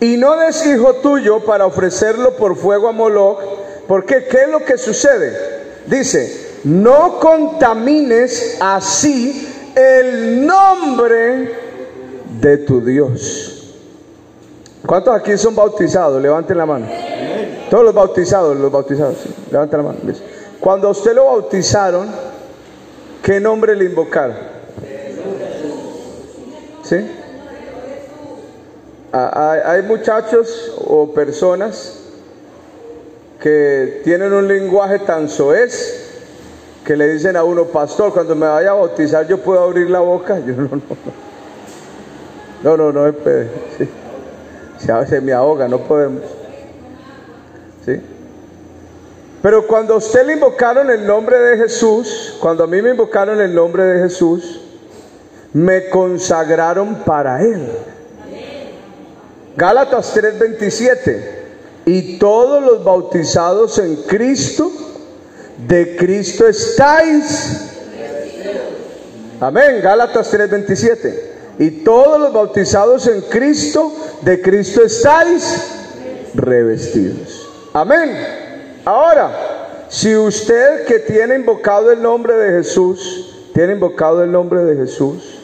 Y 0.01 0.17
no 0.17 0.37
des 0.37 0.65
hijo 0.65 0.95
tuyo 1.03 1.45
para 1.45 1.67
ofrecerlo 1.67 2.37
por 2.37 2.55
fuego 2.55 2.89
a 2.89 2.93
Moloch, 2.93 3.60
porque 3.91 4.27
¿qué 4.27 4.43
es 4.43 4.49
lo 4.49 4.65
que 4.65 4.79
sucede? 4.79 5.37
Dice, 5.87 6.61
no 6.63 7.19
contamines 7.19 8.57
así 8.61 9.53
el 9.75 10.47
nombre 10.47 11.53
de 12.41 12.59
tu 12.59 12.81
Dios. 12.81 13.75
¿Cuántos 14.87 15.13
aquí 15.13 15.37
son 15.37 15.57
bautizados? 15.57 16.23
Levanten 16.23 16.57
la 16.57 16.67
mano. 16.67 16.87
Todos 17.69 17.83
los 17.83 17.93
bautizados, 17.93 18.57
los 18.57 18.71
bautizados, 18.71 19.17
levanten 19.51 19.79
la 19.79 19.83
mano. 19.83 19.99
Cuando 20.61 20.91
usted 20.91 21.13
lo 21.13 21.25
bautizaron, 21.25 22.09
¿qué 23.25 23.41
nombre 23.41 23.75
le 23.75 23.87
invocaron? 23.87 24.37
¿Sí? 26.85 27.11
Hay 29.11 29.83
muchachos 29.83 30.77
o 30.79 31.13
personas 31.13 32.00
que 33.41 34.03
tienen 34.05 34.33
un 34.33 34.47
lenguaje 34.47 35.01
tan 35.01 35.29
soez 35.29 36.09
que 36.85 36.97
le 36.97 37.09
dicen 37.13 37.37
a 37.37 37.45
uno, 37.45 37.67
pastor, 37.67 38.13
cuando 38.13 38.35
me 38.35 38.47
vaya 38.47 38.71
a 38.71 38.75
bautizar 38.75 39.27
yo 39.27 39.39
puedo 39.39 39.61
abrir 39.61 39.91
la 39.91 40.01
boca. 40.01 40.39
Yo 40.47 40.55
no, 40.55 40.63
no, 40.63 40.81
no, 42.63 42.93
no, 42.93 42.93
no, 42.93 43.07
no 43.07 43.13
sí. 43.79 43.89
se, 44.79 45.07
se 45.07 45.21
me 45.21 45.33
ahoga, 45.33 45.67
no 45.69 45.79
podemos. 45.79 46.23
¿Sí? 47.85 48.01
Pero 49.43 49.67
cuando 49.67 49.95
a 49.95 49.97
usted 49.97 50.27
le 50.27 50.35
invocaron 50.35 50.91
el 50.91 51.07
nombre 51.07 51.39
de 51.39 51.57
Jesús, 51.57 52.37
cuando 52.41 52.65
a 52.65 52.67
mí 52.67 52.83
me 52.83 52.91
invocaron 52.91 53.41
el 53.41 53.55
nombre 53.55 53.85
de 53.85 54.03
Jesús, 54.03 54.61
me 55.55 55.89
consagraron 55.89 56.97
para 57.07 57.43
Él. 57.43 57.69
Gálatas 59.57 60.15
3:27. 60.15 61.40
Y 61.87 62.19
todos 62.19 62.63
los 62.63 62.85
bautizados 62.85 63.79
en 63.79 63.97
Cristo, 64.03 64.71
de 65.67 65.97
Cristo 65.97 66.47
estáis. 66.47 67.69
Amén. 69.41 69.81
Gálatas 69.83 70.31
3:27. 70.31 71.31
Y 71.59 71.71
todos 71.83 72.21
los 72.21 72.33
bautizados 72.33 73.07
en 73.07 73.23
Cristo, 73.23 73.93
de 74.23 74.41
Cristo 74.41 74.85
estáis 74.85 75.45
revestidos. 76.35 77.49
Amén. 77.73 78.17
Ahora, 78.85 79.87
si 79.89 80.17
usted 80.17 80.85
que 80.87 81.01
tiene 81.01 81.35
invocado 81.35 81.91
el 81.93 82.01
nombre 82.01 82.35
de 82.35 82.63
Jesús, 82.63 83.49
tiene 83.53 83.75
invocado 83.75 84.23
el 84.23 84.31
nombre 84.31 84.65
de 84.65 84.77
Jesús, 84.77 85.41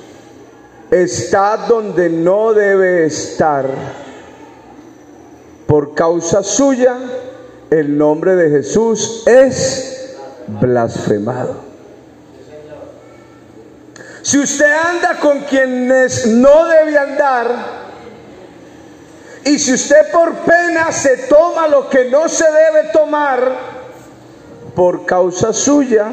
está 0.90 1.66
donde 1.68 2.08
no 2.08 2.54
debe 2.54 3.06
estar. 3.06 3.66
Por 5.66 5.94
causa 5.94 6.42
suya, 6.42 6.96
el 7.70 7.98
nombre 7.98 8.36
de 8.36 8.50
Jesús 8.50 9.24
es 9.26 10.16
blasfemado. 10.46 11.56
Si 14.22 14.38
usted 14.38 14.72
anda 14.72 15.18
con 15.20 15.40
quienes 15.40 16.26
no 16.26 16.66
debe 16.66 16.98
andar, 16.98 17.86
y 19.44 19.58
si 19.58 19.74
usted 19.74 20.10
por 20.10 20.34
pena 20.38 20.90
se 20.90 21.16
toma 21.28 21.68
lo 21.68 21.88
que 21.88 22.10
no 22.10 22.28
se 22.28 22.44
debe 22.44 22.88
tomar, 22.92 23.76
por 24.74 25.06
causa 25.06 25.52
suya, 25.52 26.12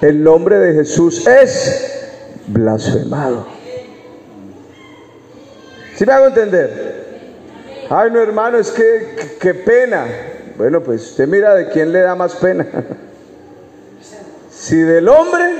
el 0.00 0.22
nombre 0.22 0.58
de 0.58 0.74
Jesús 0.74 1.26
es 1.26 2.00
blasfemado. 2.46 3.46
¿Sí 5.96 6.06
me 6.06 6.12
hago 6.12 6.26
entender? 6.28 6.89
Ay, 7.92 8.08
no, 8.12 8.22
hermano, 8.22 8.56
es 8.56 8.70
que 8.70 9.36
qué 9.40 9.52
pena. 9.52 10.06
Bueno, 10.56 10.80
pues 10.80 11.10
usted 11.10 11.26
mira 11.26 11.56
de 11.56 11.70
quién 11.70 11.90
le 11.90 11.98
da 11.98 12.14
más 12.14 12.36
pena. 12.36 12.64
si 14.48 14.76
del 14.76 15.08
hombre 15.08 15.56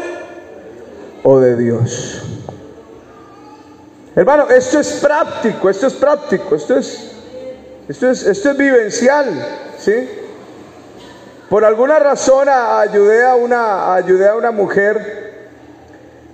o 1.25 1.40
de 1.40 1.57
Dios. 1.57 2.23
Hermano, 4.14 4.49
esto 4.49 4.79
es 4.79 4.93
práctico, 5.03 5.71
esto 5.71 5.88
es 5.88 5.95
práctico, 5.95 6.55
esto 6.55 6.77
es, 6.77 7.11
esto 7.88 8.09
es, 8.09 8.25
esto 8.25 8.51
es 8.53 8.57
vivencial, 8.57 9.27
¿sí? 9.77 10.09
Por 11.49 11.64
alguna 11.64 11.99
razón 11.99 12.49
ayudé 12.49 13.25
a 13.25 13.35
una, 13.35 13.97
a 13.97 14.37
una 14.37 14.53
mujer 14.53 15.49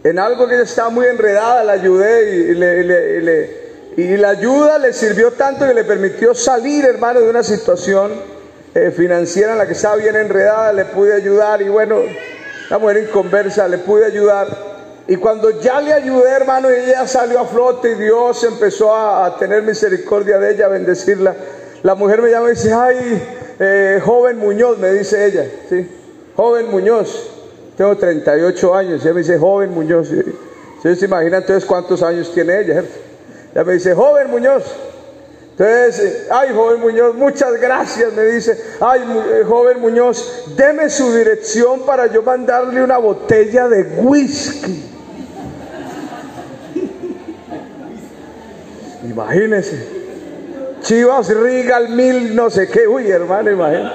en 0.04 0.18
algo 0.18 0.46
que 0.46 0.56
ella 0.56 0.64
estaba 0.64 0.90
muy 0.90 1.06
enredada, 1.06 1.64
la 1.64 1.72
ayudé 1.72 2.50
y 2.50 2.54
le 2.54 3.65
la 3.96 4.30
ayuda 4.30 4.78
le 4.78 4.92
sirvió 4.92 5.32
tanto 5.32 5.66
que 5.66 5.72
le 5.72 5.84
permitió 5.84 6.34
salir, 6.34 6.84
hermano, 6.84 7.20
de 7.20 7.30
una 7.30 7.42
situación 7.42 8.12
eh, 8.74 8.90
financiera 8.90 9.52
en 9.52 9.58
la 9.58 9.66
que 9.66 9.72
estaba 9.72 9.96
bien 9.96 10.16
enredada. 10.16 10.70
Le 10.74 10.84
pude 10.84 11.14
ayudar 11.14 11.62
y 11.62 11.68
bueno, 11.70 12.02
la 12.68 12.78
mujer 12.78 12.98
en 12.98 13.06
conversa, 13.06 13.66
le 13.66 13.78
pude 13.78 14.04
ayudar. 14.04 14.48
Y 15.08 15.16
cuando 15.16 15.60
ya 15.60 15.80
le 15.80 15.94
ayudé, 15.94 16.28
hermano, 16.28 16.68
y 16.70 16.74
ella 16.74 17.06
salió 17.06 17.40
a 17.40 17.46
flote 17.46 17.92
y 17.92 17.94
Dios 17.94 18.44
empezó 18.44 18.94
a, 18.94 19.34
tener 19.38 19.62
misericordia 19.62 20.38
de 20.38 20.52
ella, 20.52 20.66
a 20.66 20.68
bendecirla. 20.68 21.34
La 21.82 21.94
mujer 21.94 22.20
me 22.20 22.30
llama 22.30 22.48
y 22.48 22.50
dice, 22.50 22.74
ay, 22.74 23.22
eh, 23.58 24.00
joven 24.04 24.36
Muñoz, 24.36 24.76
me 24.78 24.92
dice 24.92 25.24
ella, 25.24 25.46
¿sí? 25.70 25.88
Joven 26.34 26.70
Muñoz, 26.70 27.30
tengo 27.78 27.96
38 27.96 28.74
años, 28.74 29.00
y 29.00 29.04
ella 29.04 29.14
me 29.14 29.20
dice, 29.20 29.38
joven 29.38 29.70
Muñoz. 29.70 30.10
¿Ustedes 30.76 30.98
se 30.98 31.06
imaginan 31.06 31.40
entonces 31.40 31.64
cuántos 31.64 32.02
años 32.02 32.30
tiene 32.34 32.60
ella? 32.60 32.84
Ya 33.56 33.64
me 33.64 33.72
dice, 33.72 33.94
joven 33.94 34.30
Muñoz. 34.30 34.64
Entonces, 35.52 36.26
ay, 36.30 36.50
joven 36.54 36.78
Muñoz, 36.78 37.14
muchas 37.14 37.58
gracias, 37.58 38.12
me 38.12 38.22
dice, 38.24 38.62
ay, 38.82 39.00
eh, 39.00 39.44
joven 39.48 39.80
Muñoz, 39.80 40.52
deme 40.54 40.90
su 40.90 41.10
dirección 41.14 41.86
para 41.86 42.06
yo 42.08 42.22
mandarle 42.22 42.84
una 42.84 42.98
botella 42.98 43.66
de 43.66 43.82
whisky. 44.02 44.84
Imagínese. 49.10 49.88
Chivas 50.82 51.28
Regal 51.30 51.88
mil 51.88 52.36
no 52.36 52.50
sé 52.50 52.68
qué. 52.68 52.86
Uy, 52.86 53.10
hermano, 53.10 53.50
imagínese. 53.50 53.90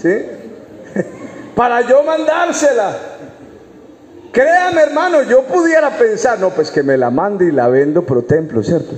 ¿Sí? 0.00 0.26
Para 1.54 1.82
yo 1.82 2.02
mandársela. 2.02 3.11
Créame, 4.32 4.80
hermano, 4.80 5.22
yo 5.22 5.42
pudiera 5.44 5.90
pensar, 5.90 6.38
no, 6.38 6.50
pues 6.50 6.70
que 6.70 6.82
me 6.82 6.96
la 6.96 7.10
mande 7.10 7.44
y 7.44 7.52
la 7.52 7.68
vendo 7.68 8.02
pro 8.02 8.22
templo, 8.22 8.62
¿cierto? 8.62 8.96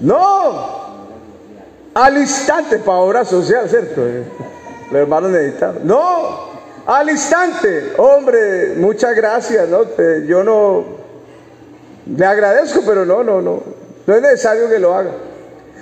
No, 0.00 0.84
al 1.94 2.18
instante 2.18 2.78
para 2.78 2.98
obra 2.98 3.24
social, 3.24 3.66
¿cierto? 3.70 4.02
Los 4.90 5.00
hermanos 5.00 5.30
necesitaban. 5.30 5.78
No, 5.84 6.50
al 6.86 7.08
instante, 7.08 7.94
hombre, 7.96 8.74
muchas 8.76 9.16
gracias, 9.16 9.66
¿no? 9.66 9.84
Yo 10.26 10.44
no, 10.44 10.84
le 12.14 12.26
agradezco, 12.26 12.82
pero 12.86 13.06
no, 13.06 13.24
no, 13.24 13.40
no, 13.40 13.62
no 14.06 14.14
es 14.14 14.20
necesario 14.20 14.68
que 14.68 14.78
lo 14.78 14.94
haga. 14.94 15.12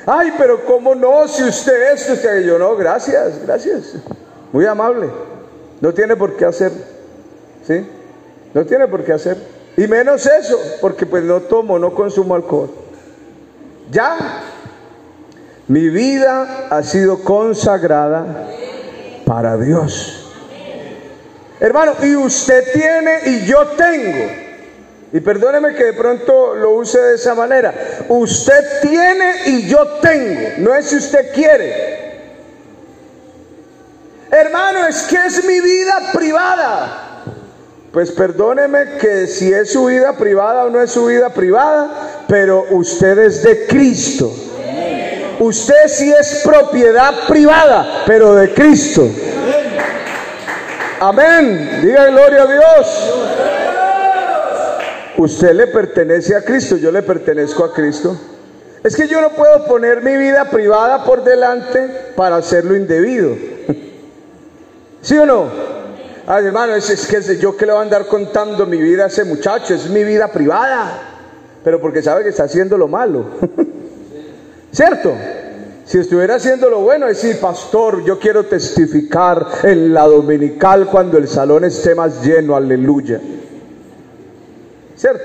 Ay, 0.06 0.32
pero 0.38 0.64
¿cómo 0.64 0.94
no? 0.94 1.26
Si 1.26 1.42
usted 1.42 1.92
esto, 1.92 2.12
usted 2.12 2.44
yo 2.44 2.56
no, 2.56 2.76
gracias, 2.76 3.40
gracias. 3.44 3.94
Muy 4.52 4.64
amable. 4.66 5.31
No 5.82 5.92
tiene 5.92 6.16
por 6.16 6.36
qué 6.36 6.44
hacer. 6.44 6.70
¿Sí? 7.66 7.86
No 8.54 8.64
tiene 8.64 8.86
por 8.86 9.04
qué 9.04 9.12
hacer. 9.12 9.36
Y 9.76 9.86
menos 9.88 10.24
eso, 10.26 10.58
porque 10.80 11.06
pues 11.06 11.24
no 11.24 11.40
tomo, 11.42 11.78
no 11.78 11.92
consumo 11.92 12.36
alcohol. 12.36 12.70
Ya. 13.90 14.16
Mi 15.66 15.88
vida 15.88 16.68
ha 16.70 16.82
sido 16.84 17.22
consagrada 17.24 18.48
para 19.24 19.56
Dios. 19.56 20.32
Hermano, 21.58 21.94
y 22.02 22.14
usted 22.14 22.64
tiene 22.72 23.18
y 23.26 23.46
yo 23.46 23.66
tengo. 23.76 24.30
Y 25.12 25.20
perdóneme 25.20 25.74
que 25.74 25.84
de 25.84 25.92
pronto 25.94 26.54
lo 26.54 26.70
use 26.76 27.00
de 27.00 27.14
esa 27.16 27.34
manera. 27.34 27.74
Usted 28.08 28.80
tiene 28.82 29.34
y 29.46 29.68
yo 29.68 29.84
tengo. 30.00 30.48
No 30.58 30.74
es 30.74 30.86
si 30.86 30.96
usted 30.96 31.32
quiere. 31.34 32.01
Hermano, 34.32 34.86
es 34.86 35.02
que 35.02 35.16
es 35.26 35.44
mi 35.44 35.60
vida 35.60 36.10
privada. 36.14 37.22
Pues 37.92 38.10
perdóneme 38.12 38.96
que 38.98 39.26
si 39.26 39.52
es 39.52 39.72
su 39.72 39.84
vida 39.84 40.16
privada 40.16 40.64
o 40.64 40.70
no 40.70 40.80
es 40.80 40.90
su 40.90 41.04
vida 41.04 41.28
privada, 41.28 42.24
pero 42.26 42.64
usted 42.70 43.18
es 43.18 43.42
de 43.42 43.66
Cristo. 43.66 44.32
Usted 45.38 45.86
sí 45.86 46.10
es 46.10 46.40
propiedad 46.42 47.12
privada, 47.28 48.04
pero 48.06 48.34
de 48.34 48.54
Cristo. 48.54 49.06
Amén. 50.98 51.80
Diga 51.82 52.06
gloria 52.06 52.42
a 52.42 52.46
Dios. 52.46 53.14
Usted 55.18 55.52
le 55.52 55.66
pertenece 55.66 56.34
a 56.34 56.42
Cristo, 56.42 56.76
yo 56.76 56.90
le 56.90 57.02
pertenezco 57.02 57.64
a 57.64 57.74
Cristo. 57.74 58.18
Es 58.82 58.96
que 58.96 59.06
yo 59.06 59.20
no 59.20 59.28
puedo 59.30 59.66
poner 59.66 60.00
mi 60.00 60.16
vida 60.16 60.48
privada 60.48 61.04
por 61.04 61.22
delante 61.22 62.12
para 62.16 62.36
hacerlo 62.36 62.74
indebido. 62.74 63.36
¿Sí 65.02 65.18
o 65.18 65.26
no? 65.26 65.46
Ay, 66.26 66.46
hermano, 66.46 66.76
es, 66.76 66.88
es 66.88 67.06
que 67.06 67.36
yo 67.36 67.56
que 67.56 67.66
le 67.66 67.72
voy 67.72 67.80
a 67.80 67.82
andar 67.82 68.06
contando 68.06 68.64
mi 68.64 68.78
vida 68.78 69.04
a 69.04 69.06
ese 69.08 69.24
muchacho, 69.24 69.74
es 69.74 69.90
mi 69.90 70.04
vida 70.04 70.28
privada, 70.28 71.00
pero 71.64 71.80
porque 71.80 72.00
sabe 72.00 72.22
que 72.22 72.28
está 72.28 72.44
haciendo 72.44 72.78
lo 72.78 72.86
malo. 72.86 73.24
¿Cierto? 74.72 75.12
Si 75.84 75.98
estuviera 75.98 76.36
haciendo 76.36 76.70
lo 76.70 76.80
bueno, 76.80 77.06
decir, 77.06 77.40
pastor, 77.40 78.04
yo 78.04 78.20
quiero 78.20 78.46
testificar 78.46 79.44
en 79.64 79.92
la 79.92 80.06
dominical 80.06 80.86
cuando 80.86 81.18
el 81.18 81.26
salón 81.26 81.64
esté 81.64 81.96
más 81.96 82.24
lleno, 82.24 82.54
aleluya. 82.54 83.20
¿Cierto? 84.96 85.24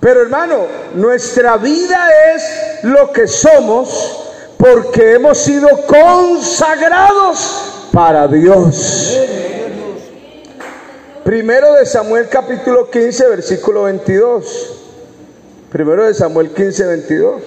Pero 0.00 0.22
hermano, 0.22 0.66
nuestra 0.96 1.56
vida 1.56 2.08
es 2.34 2.84
lo 2.84 3.12
que 3.12 3.28
somos 3.28 4.20
porque 4.58 5.14
hemos 5.14 5.38
sido 5.38 5.68
consagrados 5.86 7.73
para 7.94 8.26
Dios. 8.26 9.20
Primero 11.22 11.74
de 11.74 11.86
Samuel 11.86 12.28
capítulo 12.28 12.90
15, 12.90 13.28
versículo 13.28 13.84
22. 13.84 14.72
Primero 15.70 16.04
de 16.04 16.12
Samuel 16.12 16.50
15, 16.50 16.86
22. 16.86 17.42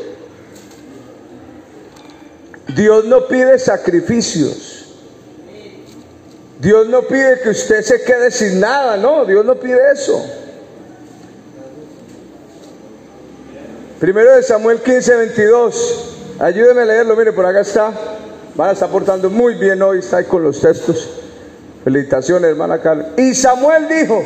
Dios 2.76 3.06
no 3.06 3.28
pide 3.28 3.60
sacrificios. 3.60 4.86
Dios 6.60 6.88
no 6.88 7.04
pide 7.04 7.42
que 7.42 7.50
usted 7.50 7.84
se 7.84 8.02
quede 8.02 8.32
sin 8.32 8.60
nada, 8.60 8.98
no, 8.98 9.26
Dios 9.26 9.46
no 9.46 9.56
pide 9.56 9.80
eso. 9.92 10.26
Primero 14.00 14.34
de 14.34 14.44
Samuel 14.44 14.80
15, 14.80 15.16
22. 15.16 16.16
Ayúdeme 16.40 16.82
a 16.82 16.86
leerlo, 16.86 17.16
mire, 17.16 17.34
por 17.34 17.46
acá 17.46 17.62
está. 17.62 17.94
Van 18.58 18.70
a 18.70 18.72
estar 18.72 18.90
portando 18.90 19.30
muy 19.30 19.54
bien 19.54 19.80
hoy, 19.84 20.00
está 20.00 20.18
ahí 20.18 20.26
con 20.26 20.44
los 20.44 20.60
textos. 20.60 21.08
Felicitaciones, 21.84 22.50
hermana 22.50 22.82
Carla. 22.82 23.10
Y 23.16 23.36
Samuel 23.36 23.88
dijo, 23.88 24.24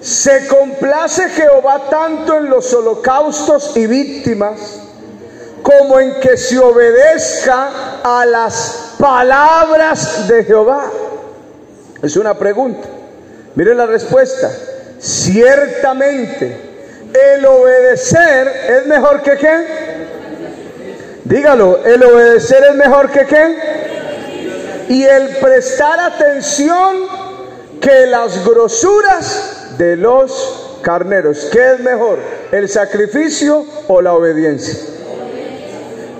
se 0.00 0.48
complace 0.48 1.28
Jehová 1.28 1.82
tanto 1.88 2.36
en 2.38 2.50
los 2.50 2.74
holocaustos 2.74 3.76
y 3.76 3.86
víctimas 3.86 4.80
como 5.62 6.00
en 6.00 6.18
que 6.18 6.36
se 6.36 6.58
obedezca 6.58 8.00
a 8.02 8.26
las 8.26 8.94
palabras 8.98 10.26
de 10.26 10.42
Jehová. 10.42 10.90
Es 12.02 12.16
una 12.16 12.36
pregunta. 12.36 12.88
Mire 13.54 13.72
la 13.76 13.86
respuesta. 13.86 14.50
Ciertamente, 14.98 16.56
el 17.14 17.46
obedecer 17.46 18.48
es 18.68 18.86
mejor 18.88 19.22
que 19.22 19.36
qué? 19.36 19.79
Dígalo, 21.24 21.84
el 21.84 22.02
obedecer 22.02 22.64
es 22.70 22.76
mejor 22.76 23.10
que 23.10 23.26
qué? 23.26 24.86
Y 24.88 25.04
el 25.04 25.36
prestar 25.36 26.00
atención 26.00 26.96
que 27.80 28.06
las 28.06 28.44
grosuras 28.44 29.76
de 29.78 29.96
los 29.96 30.78
carneros. 30.82 31.48
¿Qué 31.52 31.74
es 31.74 31.80
mejor? 31.80 32.18
¿El 32.50 32.68
sacrificio 32.68 33.64
o 33.88 34.00
la 34.00 34.14
obediencia? 34.14 34.78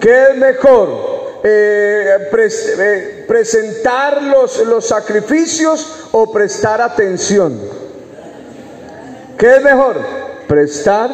¿Qué 0.00 0.24
es 0.30 0.36
mejor? 0.36 1.10
Eh, 1.42 2.28
eh, 2.38 3.24
presentar 3.26 4.22
los, 4.22 4.58
los 4.66 4.86
sacrificios 4.86 6.08
o 6.12 6.30
prestar 6.30 6.82
atención. 6.82 7.58
¿Qué 9.38 9.56
es 9.56 9.62
mejor? 9.62 9.96
Prestar 10.46 11.10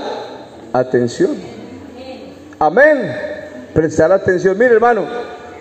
atención. 0.73 1.37
Amén 2.59 3.36
prestar 3.77 4.11
atención. 4.11 4.57
Mire 4.57 4.73
hermano, 4.73 5.07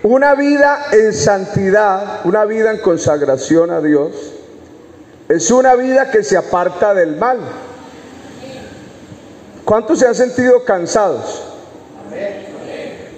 una 0.04 0.36
vida 0.36 0.86
en 0.94 1.12
santidad, 1.12 2.22
una 2.24 2.46
vida 2.46 2.72
en 2.72 2.78
consagración 2.78 3.72
a 3.72 3.82
Dios, 3.82 4.32
es 5.28 5.52
una 5.52 5.76
vida 5.76 6.10
que 6.10 6.24
se 6.24 6.38
aparta 6.38 6.94
del 6.94 7.18
mal. 7.18 7.40
¿Cuántos 9.66 10.00
se 10.00 10.08
han 10.08 10.16
sentido 10.16 10.64
cansados? 10.64 11.44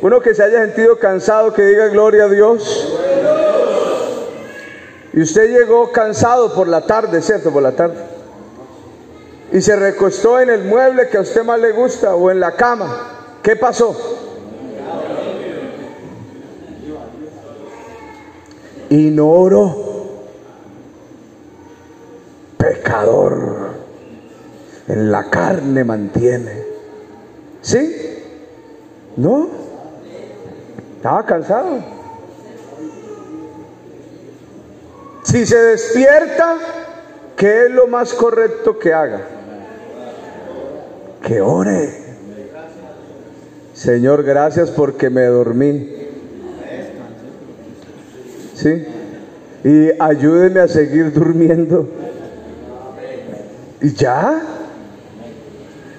Uno 0.02 0.20
que 0.20 0.34
se 0.34 0.44
haya 0.44 0.66
sentido 0.66 0.98
cansado, 0.98 1.54
que 1.54 1.62
diga 1.62 1.90
gloria 1.90 2.24
a 2.24 2.30
Dios. 2.30 2.94
Y 5.14 5.22
usted 5.22 5.52
llegó 5.52 5.92
cansado 5.92 6.56
por 6.56 6.68
la 6.68 6.82
tarde, 6.82 7.22
¿cierto? 7.22 7.52
Por 7.52 7.62
la 7.62 7.74
tarde. 7.74 7.98
Y 9.52 9.62
se 9.62 9.76
recostó 9.76 10.40
en 10.40 10.50
el 10.50 10.64
mueble 10.64 11.08
que 11.10 11.18
a 11.18 11.22
usted 11.22 11.44
más 11.44 11.60
le 11.60 11.72
gusta 11.72 12.16
o 12.16 12.32
en 12.32 12.40
la 12.40 12.54
cama. 12.54 13.38
¿Qué 13.44 13.56
pasó? 13.56 14.26
Y 18.90 19.10
no. 19.12 19.78
Pecador, 22.58 23.72
en 24.88 25.12
la 25.12 25.30
carne 25.30 25.84
mantiene. 25.84 26.64
¿Sí? 27.62 28.24
¿No? 29.16 29.50
Estaba 30.96 31.26
cansado. 31.26 31.80
Si 35.24 35.46
se 35.46 35.58
despierta, 35.58 36.58
¿qué 37.36 37.66
es 37.66 37.72
lo 37.72 37.88
más 37.88 38.14
correcto 38.14 38.80
que 38.80 38.94
haga? 38.94 39.22
Que 41.22 41.42
ore. 41.42 42.08
Señor, 43.74 44.24
gracias 44.24 44.72
porque 44.72 45.10
me 45.10 45.26
dormí. 45.26 45.97
Y 49.64 49.90
ayúdeme 50.00 50.60
a 50.60 50.68
seguir 50.68 51.12
durmiendo. 51.14 51.88
¿Y 53.82 53.94
ya? 53.94 54.42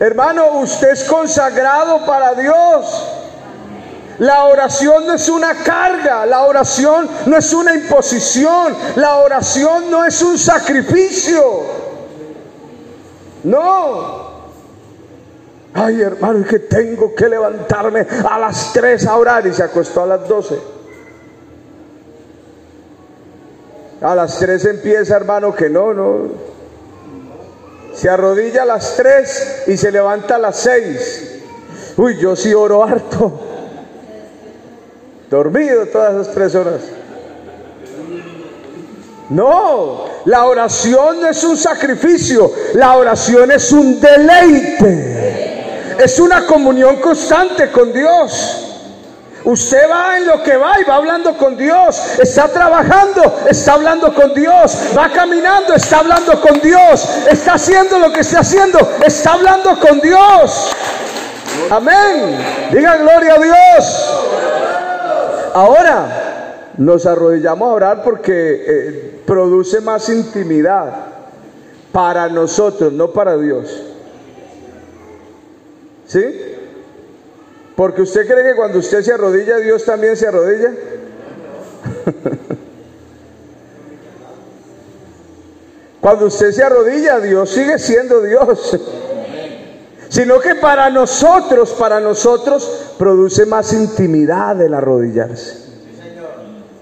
Hermano, 0.01 0.61
usted 0.61 0.91
es 0.91 1.05
consagrado 1.05 2.05
para 2.07 2.35
Dios. 2.35 3.15
La 4.19 4.45
oración 4.45 5.07
no 5.07 5.15
es 5.15 5.29
una 5.29 5.55
carga, 5.63 6.27
la 6.27 6.43
oración 6.45 7.09
no 7.27 7.37
es 7.37 7.53
una 7.53 7.75
imposición, 7.75 8.75
la 8.97 9.19
oración 9.19 9.91
no 9.91 10.05
es 10.05 10.21
un 10.23 10.37
sacrificio. 10.37 11.43
No. 13.45 14.29
Ay, 15.75 16.01
hermano, 16.01 16.41
es 16.41 16.47
que 16.49 16.59
tengo 16.59 17.15
que 17.15 17.29
levantarme 17.29 18.07
a 18.29 18.39
las 18.39 18.73
3 18.73 19.07
a 19.07 19.17
orar 19.17 19.47
y 19.47 19.53
se 19.53 19.63
acostó 19.63 20.03
a 20.03 20.07
las 20.07 20.29
12. 20.29 20.78
A 24.01 24.15
las 24.15 24.39
tres 24.39 24.65
empieza, 24.65 25.17
hermano, 25.17 25.55
que 25.55 25.69
no, 25.69 25.93
no. 25.93 26.29
Se 27.95 28.09
arrodilla 28.09 28.63
a 28.63 28.67
las 28.67 28.95
tres 28.97 29.65
y 29.67 29.77
se 29.77 29.91
levanta 29.91 30.37
a 30.37 30.39
las 30.39 30.57
seis. 30.57 31.41
Uy, 31.97 32.17
yo 32.19 32.37
sí 32.37 32.55
oro 32.55 32.85
harto. 32.85 33.41
Dormido 35.29 35.87
todas 35.87 36.15
esas 36.15 36.35
tres 36.35 36.55
horas. 36.55 36.81
No, 39.31 40.07
la 40.25 40.47
oración 40.47 41.21
no 41.21 41.29
es 41.29 41.45
un 41.45 41.57
sacrificio, 41.57 42.51
la 42.75 42.97
oración 42.97 43.51
es 43.51 43.73
un 43.73 44.01
deleite. 44.01 45.97
Es 45.99 46.19
una 46.21 46.47
comunión 46.47 46.97
constante 47.01 47.71
con 47.71 47.93
Dios. 47.93 48.68
Usted 49.49 49.89
va 49.91 50.19
en 50.19 50.27
lo 50.27 50.43
que 50.43 50.59
va 50.59 50.79
y 50.79 50.85
va 50.85 50.97
hablando 50.97 51.35
con 51.35 51.57
Dios. 51.57 52.19
Está 52.19 52.49
trabajando, 52.49 53.47
está 53.49 53.73
hablando 53.73 54.13
con 54.13 54.35
Dios. 54.35 54.77
Va 54.95 55.09
caminando, 55.09 55.73
está 55.73 56.01
hablando 56.01 56.39
con 56.39 56.61
Dios. 56.61 57.09
Está 57.31 57.55
haciendo 57.55 57.99
lo 57.99 58.13
que 58.13 58.21
está 58.21 58.41
haciendo, 58.41 58.79
está 59.03 59.33
hablando 59.33 59.81
con 59.81 60.01
Dios. 60.01 60.71
Amén. 61.71 62.37
Diga 62.73 62.99
gloria 62.99 63.35
a 63.37 63.39
Dios. 63.39 64.21
Ahora 65.55 66.67
nos 66.77 67.07
arrodillamos 67.07 67.71
a 67.71 67.73
orar 67.73 68.03
porque 68.03 68.65
eh, 68.67 69.23
produce 69.25 69.81
más 69.81 70.11
intimidad 70.11 70.93
para 71.91 72.29
nosotros, 72.29 72.93
no 72.93 73.13
para 73.13 73.39
Dios. 73.39 73.83
¿Sí? 76.07 76.58
Porque 77.79 78.03
usted 78.03 78.27
cree 78.27 78.43
que 78.43 78.57
cuando 78.57 78.81
usted 78.81 79.03
se 79.03 79.13
arrodilla, 79.13 79.59
Dios 79.59 79.85
también 79.85 80.17
se 80.17 80.27
arrodilla. 80.27 80.73
cuando 86.01 86.27
usted 86.27 86.51
se 86.51 86.65
arrodilla, 86.65 87.21
Dios 87.21 87.49
sigue 87.49 87.79
siendo 87.79 88.21
Dios. 88.21 88.77
Sino 90.09 90.41
que 90.41 90.57
para 90.57 90.91
nosotros, 90.91 91.71
para 91.79 92.01
nosotros, 92.01 92.97
produce 92.99 93.47
más 93.47 93.73
intimidad 93.73 94.61
el 94.61 94.75
arrodillarse. 94.75 95.69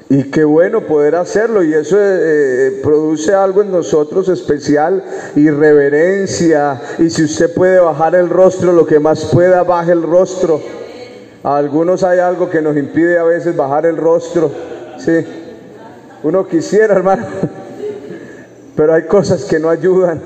Y 0.08 0.30
qué 0.30 0.44
bueno 0.44 0.86
poder 0.86 1.16
hacerlo 1.16 1.62
y 1.62 1.74
eso 1.74 1.98
eh, 2.00 2.80
produce 2.82 3.34
algo 3.34 3.60
en 3.60 3.70
nosotros 3.70 4.30
especial 4.30 5.04
y 5.34 5.50
reverencia. 5.50 6.80
Y 6.98 7.10
si 7.10 7.24
usted 7.24 7.52
puede 7.52 7.80
bajar 7.80 8.14
el 8.14 8.30
rostro, 8.30 8.72
lo 8.72 8.86
que 8.86 8.98
más 8.98 9.26
pueda, 9.26 9.62
baje 9.62 9.92
el 9.92 10.02
rostro. 10.02 10.85
Algunos 11.46 12.02
hay 12.02 12.18
algo 12.18 12.50
que 12.50 12.60
nos 12.60 12.76
impide 12.76 13.20
a 13.20 13.22
veces 13.22 13.54
bajar 13.54 13.86
el 13.86 13.96
rostro. 13.96 14.50
Sí. 14.98 15.24
Uno 16.24 16.48
quisiera, 16.48 16.96
hermano. 16.96 17.24
Pero 18.74 18.92
hay 18.92 19.04
cosas 19.04 19.44
que 19.44 19.60
no 19.60 19.70
ayudan. 19.70 20.20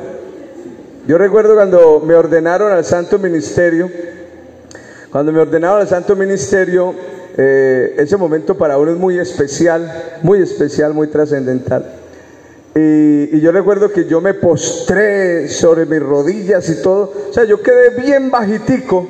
Yo 1.07 1.19
recuerdo 1.19 1.57
cuando 1.57 2.01
me 2.01 2.15
ordenaron 2.15 2.73
al 2.73 2.87
santo 2.87 3.19
ministerio. 3.19 3.91
Cuando 5.13 5.31
me 5.31 5.41
ordenaron 5.41 5.83
al 5.83 5.89
santo 5.89 6.17
ministerio, 6.17 6.95
eh, 7.37 7.97
ese 7.99 8.17
momento 8.17 8.57
para 8.57 8.79
uno 8.79 8.93
es 8.93 8.97
muy 8.97 9.19
especial, 9.19 9.93
muy 10.23 10.41
especial, 10.41 10.95
muy 10.95 11.09
trascendental. 11.09 11.85
Y, 12.75 13.37
y, 13.37 13.41
yo 13.43 13.53
recuerdo 13.53 13.93
que 13.93 14.07
yo 14.07 14.23
me 14.23 14.33
postré 14.33 15.49
sobre 15.49 15.85
mis 15.85 16.01
rodillas 16.01 16.67
y 16.71 16.81
todo. 16.81 17.13
O 17.29 17.33
sea, 17.35 17.45
yo 17.45 17.61
quedé 17.61 17.91
bien 17.91 18.31
bajitico 18.31 19.07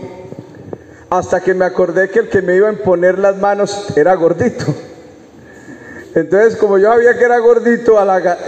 hasta 1.11 1.41
que 1.41 1.55
me 1.55 1.65
acordé 1.65 2.09
que 2.09 2.21
el 2.21 2.29
que 2.29 2.41
me 2.41 2.55
iba 2.55 2.69
a 2.69 2.73
imponer 2.73 3.19
las 3.19 3.37
manos 3.37 3.89
era 3.97 4.15
gordito. 4.15 4.65
Entonces, 6.15 6.57
como 6.57 6.79
yo 6.79 6.91
sabía 6.91 7.17
que 7.17 7.25
era 7.25 7.39
gordito, 7.39 7.99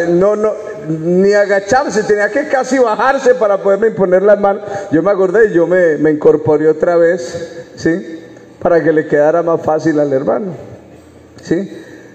no, 0.09 0.37
no, 0.37 0.53
ni 0.89 1.33
agacharse, 1.33 2.03
tenía 2.05 2.29
que 2.31 2.49
casi 2.49 2.79
bajarse 2.79 3.35
para 3.35 3.59
poderme 3.59 3.89
imponer 3.89 4.23
las 4.23 4.39
manos. 4.41 4.63
Yo 4.91 5.03
me 5.03 5.11
acordé 5.11 5.49
y 5.49 5.53
yo 5.53 5.67
me, 5.67 5.97
me 5.99 6.11
incorporé 6.11 6.69
otra 6.69 6.97
vez, 6.97 7.67
¿sí? 7.77 8.21
Para 8.61 8.83
que 8.83 8.93
le 8.93 9.07
quedara 9.07 9.43
más 9.43 9.61
fácil 9.63 9.99
al 10.01 10.13
hermano, 10.13 10.55
¿sí? 11.43 11.71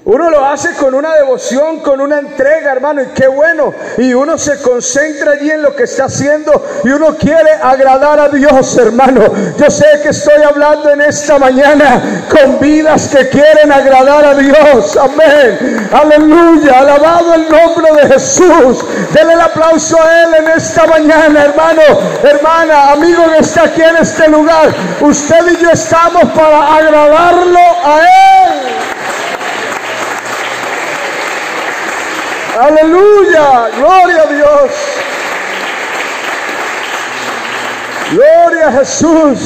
Uno 0.08 0.30
lo 0.30 0.46
hace 0.46 0.74
con 0.76 0.96
una 0.96 1.14
devoción, 1.16 1.82
con 1.82 2.00
una 2.00 2.20
entrega, 2.20 2.72
hermano, 2.72 3.02
y 3.02 3.08
qué 3.08 3.28
bueno. 3.28 3.74
Y 3.98 4.14
uno 4.14 4.38
se 4.38 4.62
concentra 4.62 5.34
allí 5.34 5.52
en 5.52 5.62
lo 5.62 5.76
que 5.76 5.84
está 5.84 6.06
haciendo 6.06 6.66
y 6.86 6.92
uno 6.92 7.18
quiere 7.18 7.52
agradar 7.62 8.18
a 8.18 8.30
Dios, 8.30 8.78
hermano. 8.78 9.22
Yo 9.58 9.70
sé 9.70 9.86
que 10.02 10.10
estoy 10.10 10.42
hablando 10.44 10.92
en 10.92 11.02
esta 11.02 11.38
mañana 11.38 12.26
con 12.30 12.58
vidas 12.58 13.10
que 13.10 13.28
quieren 13.28 13.70
agradar 13.70 14.24
a 14.24 14.36
Dios. 14.36 14.96
Amén. 14.96 15.90
Aleluya. 15.92 16.80
Alabado 16.80 17.34
el 17.34 17.50
nombre 17.50 18.02
de 18.02 18.14
Jesús. 18.14 18.86
Denle 19.12 19.34
el 19.34 19.42
aplauso 19.42 20.02
a 20.02 20.24
Él 20.24 20.36
en 20.36 20.48
esta 20.52 20.88
mañana, 20.88 21.44
hermano, 21.44 21.82
hermana, 22.24 22.94
amigo 22.94 23.26
que 23.34 23.40
está 23.40 23.64
aquí 23.64 23.82
en 23.82 23.98
este 23.98 24.30
lugar. 24.30 24.74
Usted 25.02 25.50
y 25.52 25.62
yo 25.62 25.70
estamos 25.70 26.24
para 26.32 26.78
agradarlo 26.78 27.60
a 27.84 28.00
Él. 28.00 28.97
Aleluya, 32.58 33.70
gloria 33.78 34.24
a 34.24 34.34
Dios. 34.34 34.72
Gloria 38.14 38.68
a 38.70 38.72
Jesús. 38.72 39.38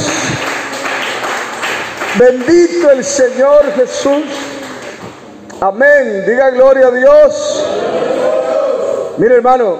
Bendito 2.17 2.89
el 2.89 3.03
Señor 3.03 3.73
Jesús. 3.73 4.23
Amén. 5.59 6.23
Diga 6.25 6.51
gloria 6.51 6.87
a 6.87 6.91
Dios. 6.91 7.65
Mire 9.17 9.35
hermano, 9.35 9.75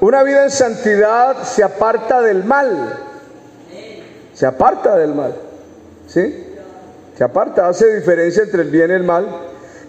una 0.00 0.22
vida 0.22 0.44
en 0.44 0.50
santidad 0.50 1.42
se 1.42 1.62
aparta 1.62 2.22
del 2.22 2.44
mal. 2.44 2.98
Se 4.32 4.46
aparta 4.46 4.96
del 4.96 5.14
mal. 5.14 5.34
¿Sí? 6.06 6.46
Se 7.18 7.24
aparta, 7.24 7.68
hace 7.68 7.94
diferencia 7.96 8.42
entre 8.42 8.62
el 8.62 8.70
bien 8.70 8.90
y 8.90 8.94
el 8.94 9.02
mal. 9.02 9.28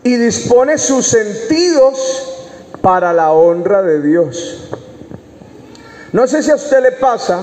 Y 0.04 0.18
dispone 0.18 0.78
sus 0.78 1.08
sentidos 1.08 2.40
para 2.82 3.14
la 3.14 3.32
honra 3.32 3.82
de 3.82 4.02
Dios. 4.02 4.70
No 6.12 6.28
sé 6.28 6.44
si 6.44 6.52
a 6.52 6.56
usted 6.56 6.82
le 6.82 6.92
pasa, 6.94 7.42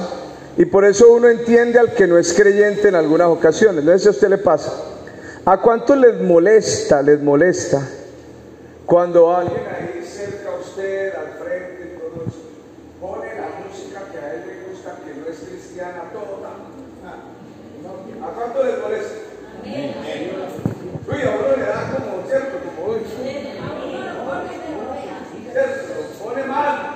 y 0.56 0.64
por 0.64 0.84
eso 0.84 1.12
uno 1.12 1.28
entiende 1.28 1.78
al 1.78 1.94
que 1.94 2.06
no 2.06 2.18
es 2.18 2.34
creyente 2.34 2.88
en 2.88 2.96
algunas 2.96 3.28
ocasiones, 3.28 3.84
no 3.84 3.92
sé 3.92 3.98
si 3.98 4.08
a 4.08 4.10
usted 4.10 4.28
le 4.28 4.38
pasa. 4.38 4.72
¿A 5.44 5.56
cuánto 5.58 5.96
les 5.96 6.20
molesta, 6.20 7.00
les 7.00 7.22
molesta 7.22 7.80
cuando 8.84 9.34
alguien 9.34 9.60
ahí 9.66 10.04
cerca 10.04 10.50
a 10.50 10.60
usted, 10.60 11.14
al 11.14 11.42
frente, 11.42 11.98
todo 11.98 12.24
eso, 12.26 12.42
pone 13.00 13.34
la 13.34 13.48
música 13.64 14.02
que 14.12 14.18
a 14.18 14.34
él 14.34 14.42
le 14.46 14.70
gusta, 14.70 14.96
que 15.04 15.14
no 15.18 15.26
es 15.28 15.38
cristiana, 15.48 16.10
toda? 16.12 16.50
¿A 18.26 18.34
cuánto 18.34 18.64
les 18.64 18.78
molesta? 18.80 19.14
Uy, 21.10 21.22
a 21.22 21.30
uno 21.30 21.56
le 21.56 21.64
da 21.64 21.80
como, 21.96 22.28
¿cierto? 22.28 22.58
Como, 22.76 22.92
uy, 22.92 23.00
pone 26.22 26.44
mal. 26.44 26.94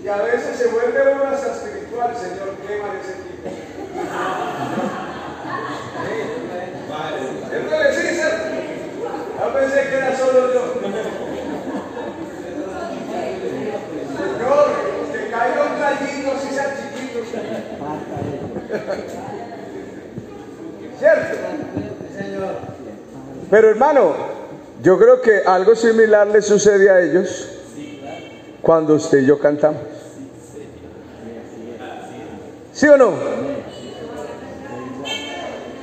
a 0.11 0.21
veces 0.23 0.57
se 0.57 0.67
vuelve 0.67 1.13
uno 1.13 1.23
hasta 1.25 1.53
espiritual, 1.53 2.13
Señor, 2.15 2.55
quema 2.67 2.89
ese 3.01 3.13
tipo. 3.13 3.49
Entonces, 7.53 7.95
sí, 7.95 8.21
yo 9.39 9.53
pensé 9.53 9.89
que 9.89 9.95
era 9.95 10.17
solo 10.17 10.53
yo. 10.53 10.73
Señor, 14.17 14.67
que 15.11 15.31
caiga 15.31 15.61
un 15.63 15.79
gallito 15.79 16.29
si 16.41 16.53
sea 16.53 16.75
chiquito. 16.75 17.19
¿Cierto? 20.99 21.37
Pero 23.49 23.69
hermano, 23.69 24.15
yo 24.81 24.97
creo 24.99 25.21
que 25.21 25.41
algo 25.45 25.75
similar 25.75 26.27
le 26.27 26.41
sucede 26.41 26.89
a 26.89 27.01
ellos 27.01 27.47
cuando 28.61 28.95
usted 28.95 29.19
y 29.19 29.25
yo 29.25 29.39
cantamos. 29.39 29.90
¿Sí 32.81 32.87
o 32.87 32.97
no? 32.97 33.13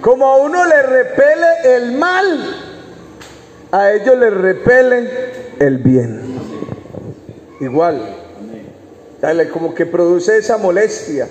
Como 0.00 0.26
a 0.26 0.38
uno 0.38 0.64
le 0.64 0.82
repele 0.82 1.76
el 1.76 1.92
mal, 1.92 2.56
a 3.70 3.92
ellos 3.92 4.18
les 4.18 4.34
repelen 4.34 5.08
el 5.60 5.78
bien. 5.78 6.20
Igual. 7.60 8.16
Dale, 9.20 9.48
como 9.48 9.72
que 9.76 9.86
produce 9.86 10.38
esa 10.38 10.58
molestia. 10.58 11.28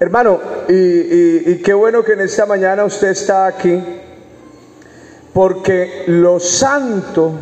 Hermano, 0.00 0.40
y, 0.68 1.52
y 1.52 1.62
qué 1.62 1.72
bueno 1.72 2.02
que 2.02 2.14
en 2.14 2.22
esta 2.22 2.44
mañana 2.44 2.84
usted 2.84 3.10
está 3.10 3.46
aquí 3.46 3.80
porque 5.32 6.02
lo 6.08 6.40
santo, 6.40 7.34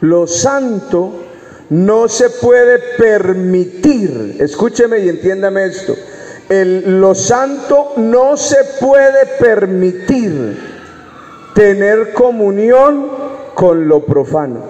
lo 0.00 0.26
santo 0.26 1.22
no 1.70 2.08
se 2.08 2.30
puede 2.30 2.80
permitir, 2.98 4.38
escúcheme 4.40 4.98
y 4.98 5.08
entiéndame 5.08 5.66
esto, 5.66 5.94
el, 6.48 7.00
lo 7.00 7.14
santo 7.14 7.92
no 7.96 8.36
se 8.36 8.64
puede 8.80 9.26
permitir 9.38 10.58
tener 11.54 12.12
comunión 12.12 13.10
con 13.54 13.88
lo 13.88 14.04
profano. 14.04 14.60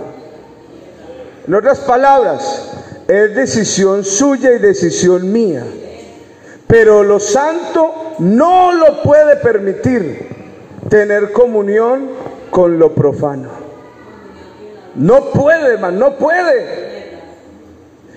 En 1.46 1.54
otras 1.54 1.80
palabras, 1.80 3.04
es 3.06 3.34
decisión 3.34 4.04
suya 4.04 4.52
y 4.52 4.58
decisión 4.58 5.32
mía. 5.32 5.64
Pero 6.66 7.02
lo 7.02 7.18
santo 7.18 8.14
no 8.18 8.72
lo 8.72 9.02
puede 9.02 9.36
permitir 9.36 10.28
tener 10.88 11.32
comunión 11.32 12.10
con 12.50 12.78
lo 12.78 12.94
profano. 12.94 13.48
No 14.94 15.30
puede, 15.30 15.74
hermano, 15.74 15.98
no 15.98 16.16
puede. 16.16 16.87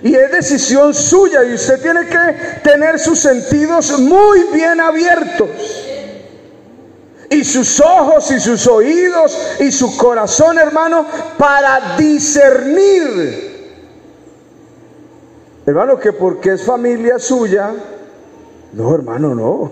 Y 0.03 0.15
es 0.15 0.31
decisión 0.31 0.93
suya 0.93 1.43
y 1.43 1.53
usted 1.53 1.79
tiene 1.81 2.07
que 2.07 2.59
tener 2.63 2.99
sus 2.99 3.19
sentidos 3.19 3.99
muy 3.99 4.45
bien 4.51 4.81
abiertos. 4.81 5.49
Y 7.29 7.43
sus 7.43 7.79
ojos 7.79 8.29
y 8.31 8.39
sus 8.39 8.67
oídos 8.67 9.37
y 9.59 9.71
su 9.71 9.95
corazón, 9.95 10.57
hermano, 10.57 11.05
para 11.37 11.95
discernir. 11.97 13.51
Hermano, 15.65 15.99
que 15.99 16.11
porque 16.11 16.53
es 16.53 16.63
familia 16.63 17.19
suya, 17.19 17.71
no, 18.73 18.95
hermano, 18.95 19.35
no. 19.35 19.71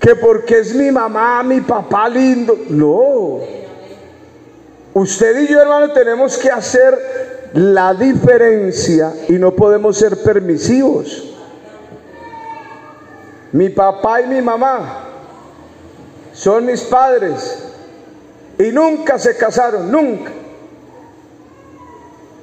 Que 0.00 0.16
porque 0.16 0.58
es 0.58 0.74
mi 0.74 0.90
mamá, 0.90 1.42
mi 1.44 1.60
papá 1.60 2.08
lindo, 2.08 2.58
no. 2.68 3.61
Usted 4.94 5.40
y 5.40 5.46
yo, 5.48 5.60
hermano, 5.60 5.92
tenemos 5.92 6.36
que 6.36 6.50
hacer 6.50 7.50
la 7.54 7.94
diferencia 7.94 9.12
y 9.28 9.32
no 9.34 9.52
podemos 9.52 9.96
ser 9.96 10.22
permisivos. 10.22 11.30
Mi 13.52 13.68
papá 13.68 14.22
y 14.22 14.26
mi 14.26 14.40
mamá 14.40 15.08
son 16.32 16.66
mis 16.66 16.82
padres 16.82 17.64
y 18.58 18.70
nunca 18.70 19.18
se 19.18 19.36
casaron, 19.36 19.90
nunca. 19.90 20.30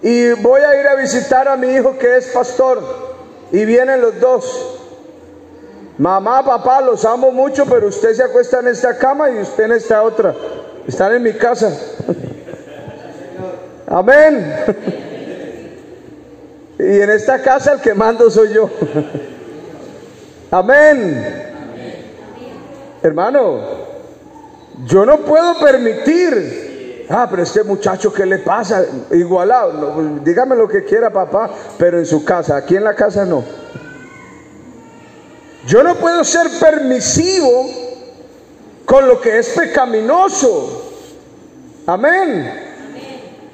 Y 0.01 0.31
voy 0.41 0.61
a 0.61 0.79
ir 0.79 0.87
a 0.87 0.95
visitar 0.95 1.47
a 1.47 1.57
mi 1.57 1.67
hijo 1.67 1.97
que 1.97 2.17
es 2.17 2.27
pastor 2.27 2.81
y 3.51 3.65
vienen 3.65 4.01
los 4.01 4.19
dos. 4.19 4.77
Mamá, 5.97 6.45
papá, 6.45 6.81
los 6.81 7.03
amo 7.03 7.31
mucho, 7.31 7.65
pero 7.65 7.87
usted 7.87 8.13
se 8.13 8.23
acuesta 8.23 8.59
en 8.59 8.69
esta 8.69 8.97
cama 8.97 9.29
y 9.29 9.39
usted 9.39 9.65
en 9.65 9.73
esta 9.73 10.01
otra. 10.01 10.33
Están 10.87 11.13
en 11.13 11.23
mi 11.23 11.33
casa. 11.33 11.77
Amén. 13.89 14.55
Y 16.77 17.01
en 17.01 17.09
esta 17.09 17.41
casa 17.41 17.73
el 17.73 17.81
que 17.81 17.93
mando 17.93 18.29
soy 18.29 18.53
yo. 18.53 18.69
Amén. 20.51 21.43
Hermano, 23.01 23.59
yo 24.85 25.05
no 25.05 25.17
puedo 25.17 25.59
permitir. 25.59 27.07
Ah, 27.09 27.27
pero 27.29 27.41
este 27.41 27.63
muchacho, 27.63 28.13
¿qué 28.13 28.25
le 28.25 28.37
pasa? 28.37 28.85
Igualado. 29.11 30.19
dígame 30.23 30.55
lo 30.55 30.67
que 30.67 30.85
quiera, 30.85 31.09
papá, 31.09 31.49
pero 31.77 31.97
en 31.97 32.05
su 32.05 32.23
casa. 32.23 32.57
Aquí 32.57 32.75
en 32.75 32.83
la 32.83 32.93
casa 32.93 33.25
no. 33.25 33.43
Yo 35.65 35.83
no 35.83 35.95
puedo 35.95 36.23
ser 36.23 36.47
permisivo 36.59 37.65
con 38.85 39.07
lo 39.07 39.19
que 39.19 39.39
es 39.39 39.49
pecaminoso. 39.49 40.83
Amén. 41.87 42.68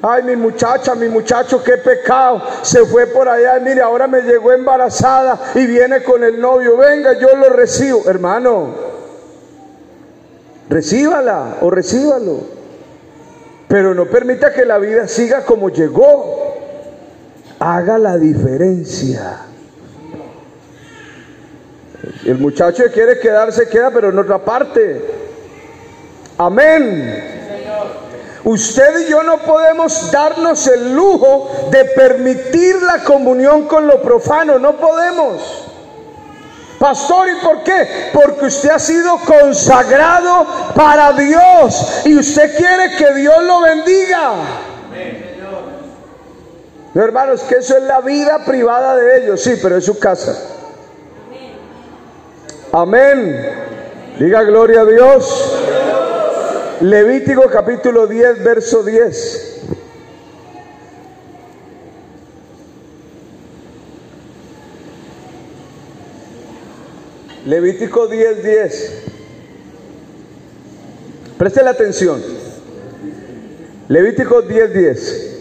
Ay, 0.08 0.22
mi 0.22 0.36
muchacha, 0.36 0.93
mi 0.93 1.10
muchacho, 1.10 1.64
qué 1.64 1.78
pecado. 1.78 2.39
Se 2.62 2.86
fue 2.86 3.08
por 3.08 3.28
allá 3.28 3.60
mire, 3.60 3.82
ahora 3.82 4.06
me 4.06 4.22
llegó 4.22 4.51
embarazada 4.51 5.39
y 5.56 5.66
viene 5.66 6.03
con 6.03 6.24
el 6.24 6.39
novio. 6.39 6.78
Venga, 6.78 7.14
yo 7.18 7.36
lo 7.36 7.49
recibo. 7.49 8.03
Hermano, 8.06 8.76
recíbala 10.70 11.58
o 11.62 11.72
recíbalo. 11.72 12.41
Pero 13.68 13.95
no 13.95 14.06
permita 14.06 14.53
que 14.53 14.64
la 14.64 14.78
vida 14.78 15.08
siga 15.08 15.43
como 15.43 15.70
llegó. 15.70 16.53
Haga 17.58 17.97
la 17.97 18.18
diferencia. 18.18 19.39
El 22.26 22.38
muchacho 22.38 22.84
que 22.84 22.91
quiere 22.91 23.20
quedarse 23.20 23.68
queda, 23.68 23.89
pero 23.89 24.10
en 24.10 24.20
otra 24.20 24.38
parte. 24.38 25.03
Amén. 26.38 27.35
Usted 28.46 29.08
y 29.08 29.10
yo 29.10 29.24
no 29.24 29.39
podemos 29.39 30.12
darnos 30.12 30.68
el 30.68 30.93
lujo 30.93 31.50
de 31.72 31.84
permitir 31.86 32.80
la 32.84 33.04
comunión 33.04 33.68
con 33.68 33.88
lo 33.88 34.00
profano, 34.04 34.60
no 34.60 34.78
podemos. 34.78 35.66
Pastor, 36.78 37.28
¿y 37.30 37.43
por 37.43 37.64
qué? 37.64 38.12
Porque 38.14 38.46
usted 38.46 38.70
ha 38.70 38.78
sido 38.78 39.18
consagrado 39.26 40.46
para 40.76 41.14
Dios 41.14 42.04
y 42.06 42.16
usted 42.16 42.56
quiere 42.56 42.96
que 42.96 43.16
Dios 43.16 43.43
lo 43.43 43.62
bendiga. 43.62 44.34
No, 46.93 47.04
hermanos, 47.04 47.41
que 47.41 47.56
eso 47.56 47.76
es 47.78 47.84
la 47.84 48.02
vida 48.02 48.46
privada 48.46 48.96
de 48.96 49.24
ellos, 49.24 49.41
sí, 49.41 49.56
pero 49.60 49.78
es 49.78 49.86
su 49.86 49.98
casa. 49.98 50.38
Amén. 52.72 53.66
Diga 54.20 54.43
gloria 54.43 54.82
a 54.82 54.86
Dios. 54.86 55.56
Levítico 56.82 57.50
capítulo 57.50 58.06
10, 58.06 58.44
verso 58.44 58.84
10. 58.84 59.62
Levítico 67.46 68.08
10, 68.08 68.44
10. 68.44 68.92
Preste 71.38 71.64
la 71.64 71.70
atención. 71.70 72.22
Levítico 73.88 74.42
10, 74.42 74.74
10. 74.74 75.32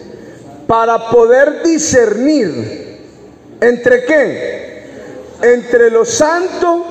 Para 0.67 1.09
poder 1.09 1.63
discernir 1.63 3.01
entre 3.59 4.05
qué? 4.05 4.85
Entre 5.41 5.91
lo 5.91 6.05
santo 6.05 6.85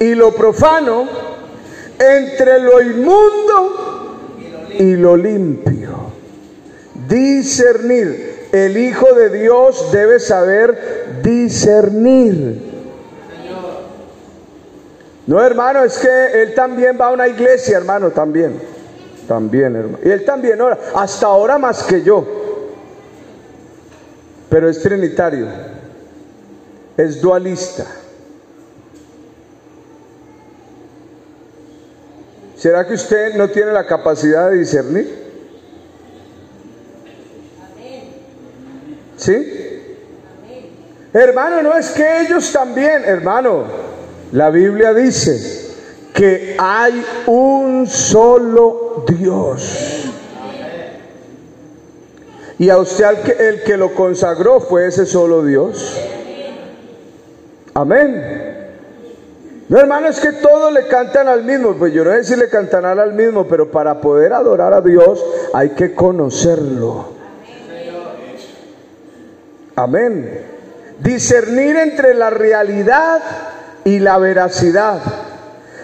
y 0.00 0.16
lo 0.16 0.34
profano 0.34 1.33
entre 1.98 2.60
lo 2.60 2.82
inmundo 2.82 4.16
y 4.78 4.96
lo 4.96 5.16
limpio. 5.16 6.12
Discernir. 7.08 8.34
El 8.52 8.76
Hijo 8.76 9.12
de 9.14 9.30
Dios 9.30 9.90
debe 9.90 10.20
saber 10.20 11.20
discernir. 11.22 12.74
No, 15.26 15.42
hermano, 15.42 15.82
es 15.82 15.98
que 15.98 16.42
él 16.42 16.54
también 16.54 16.96
va 17.00 17.06
a 17.06 17.12
una 17.12 17.26
iglesia, 17.26 17.78
hermano, 17.78 18.10
también. 18.10 18.60
También, 19.26 19.74
hermano. 19.74 19.98
Y 20.04 20.10
él 20.10 20.24
también 20.24 20.60
ora, 20.60 20.78
hasta 20.94 21.26
ahora 21.26 21.58
más 21.58 21.82
que 21.82 22.02
yo. 22.02 22.24
Pero 24.50 24.68
es 24.68 24.80
trinitario. 24.80 25.48
Es 26.96 27.20
dualista. 27.20 27.86
¿Será 32.64 32.86
que 32.86 32.94
usted 32.94 33.34
no 33.34 33.50
tiene 33.50 33.72
la 33.72 33.84
capacidad 33.84 34.48
de 34.48 34.56
discernir? 34.56 35.14
¿Sí? 39.18 39.82
Hermano, 41.12 41.60
no 41.60 41.74
es 41.76 41.90
que 41.90 42.22
ellos 42.22 42.50
también, 42.52 43.04
hermano, 43.04 43.64
la 44.32 44.48
Biblia 44.48 44.94
dice 44.94 45.74
que 46.14 46.56
hay 46.58 47.04
un 47.26 47.86
solo 47.86 49.04
Dios. 49.08 50.06
Y 52.58 52.70
a 52.70 52.78
usted 52.78 53.04
el 53.04 53.16
que, 53.18 53.46
el 53.46 53.62
que 53.62 53.76
lo 53.76 53.94
consagró 53.94 54.58
fue 54.60 54.86
ese 54.86 55.04
solo 55.04 55.44
Dios. 55.44 56.00
Amén. 57.74 58.43
No, 59.68 59.78
hermano, 59.78 60.08
es 60.08 60.20
que 60.20 60.32
todos 60.32 60.72
le 60.72 60.86
cantan 60.86 61.28
al 61.28 61.42
mismo. 61.42 61.74
Pues 61.74 61.92
yo 61.92 62.04
no 62.04 62.12
sé 62.12 62.24
si 62.24 62.36
le 62.36 62.48
cantarán 62.48 62.98
al 62.98 63.14
mismo, 63.14 63.46
pero 63.46 63.70
para 63.70 64.00
poder 64.00 64.32
adorar 64.32 64.74
a 64.74 64.80
Dios 64.80 65.24
hay 65.52 65.70
que 65.70 65.94
conocerlo. 65.94 67.14
Amén. 69.76 70.46
Discernir 71.00 71.76
entre 71.76 72.14
la 72.14 72.30
realidad 72.30 73.20
y 73.84 73.98
la 73.98 74.18
veracidad. 74.18 75.00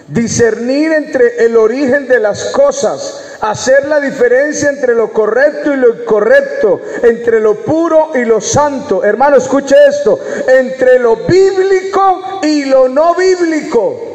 Discernir 0.07 0.91
entre 0.91 1.45
el 1.45 1.57
origen 1.57 2.07
de 2.07 2.19
las 2.19 2.45
cosas 2.51 3.30
hacer 3.41 3.87
la 3.87 3.99
diferencia 3.99 4.69
entre 4.69 4.93
lo 4.93 5.11
correcto 5.11 5.73
y 5.73 5.77
lo 5.77 6.01
incorrecto, 6.01 6.79
entre 7.03 7.39
lo 7.39 7.55
puro 7.55 8.11
y 8.13 8.23
lo 8.23 8.39
santo. 8.39 9.03
Hermano, 9.03 9.37
escuche 9.37 9.75
esto, 9.87 10.19
entre 10.47 10.99
lo 10.99 11.15
bíblico 11.17 12.39
y 12.43 12.65
lo 12.65 12.87
no 12.87 13.15
bíblico. 13.15 14.07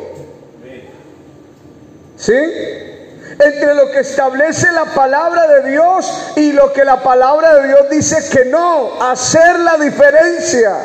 ¿Sí? 2.17 2.33
Entre 2.33 3.75
lo 3.75 3.91
que 3.91 4.01
establece 4.01 4.73
la 4.73 4.87
palabra 4.87 5.47
de 5.49 5.71
Dios 5.71 6.33
y 6.37 6.53
lo 6.53 6.73
que 6.73 6.85
la 6.85 7.03
palabra 7.03 7.57
de 7.57 7.69
Dios 7.69 7.91
dice 7.91 8.17
que 8.31 8.47
no, 8.47 9.03
hacer 9.03 9.59
la 9.59 9.77
diferencia. 9.77 10.77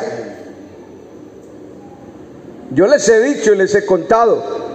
Yo 2.72 2.86
les 2.86 3.08
he 3.08 3.20
dicho 3.20 3.52
y 3.52 3.56
les 3.56 3.74
he 3.74 3.86
contado 3.86 4.71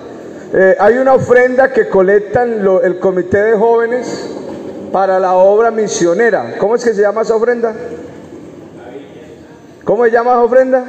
Eh, 0.53 0.75
hay 0.79 0.97
una 0.97 1.13
ofrenda 1.13 1.71
que 1.73 1.89
colectan 1.89 2.65
el 2.83 2.99
comité 2.99 3.41
de 3.41 3.57
jóvenes 3.57 4.29
para 4.91 5.19
la 5.19 5.33
obra 5.33 5.71
misionera. 5.71 6.55
¿Cómo 6.57 6.75
es 6.75 6.83
que 6.83 6.93
se 6.93 7.01
llama 7.01 7.21
esa 7.23 7.35
ofrenda? 7.35 7.73
¿Cómo 9.83 10.05
se 10.05 10.11
llama 10.11 10.31
esa 10.31 10.43
ofrenda? 10.43 10.85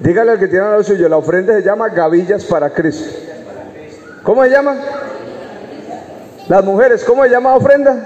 Dígale 0.00 0.32
al 0.32 0.38
que 0.38 0.48
tiene 0.48 0.68
lo 0.70 0.82
suyo, 0.82 1.08
la 1.08 1.16
ofrenda 1.18 1.54
se 1.54 1.62
llama 1.62 1.88
Gavillas 1.90 2.44
para 2.44 2.70
Cristo. 2.70 3.08
¿Cómo 4.22 4.42
se 4.44 4.50
llama? 4.50 4.76
Las 6.48 6.64
mujeres, 6.64 7.04
¿cómo 7.04 7.22
se 7.24 7.30
llama 7.30 7.54
ofrenda? 7.54 8.04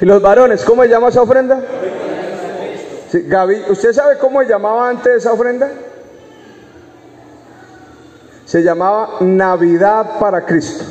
Y 0.00 0.04
los 0.04 0.22
varones, 0.22 0.64
¿cómo 0.64 0.82
se 0.84 0.88
llama 0.88 1.08
esa 1.08 1.22
ofrenda? 1.22 1.60
Gavi- 3.12 3.68
¿Usted 3.68 3.92
sabe 3.92 4.16
cómo 4.18 4.40
se 4.42 4.48
llamaba 4.48 4.88
antes 4.88 5.16
esa 5.16 5.32
ofrenda? 5.32 5.68
Se 8.48 8.62
llamaba 8.62 9.18
Navidad 9.20 10.18
para 10.18 10.46
Cristo. 10.46 10.82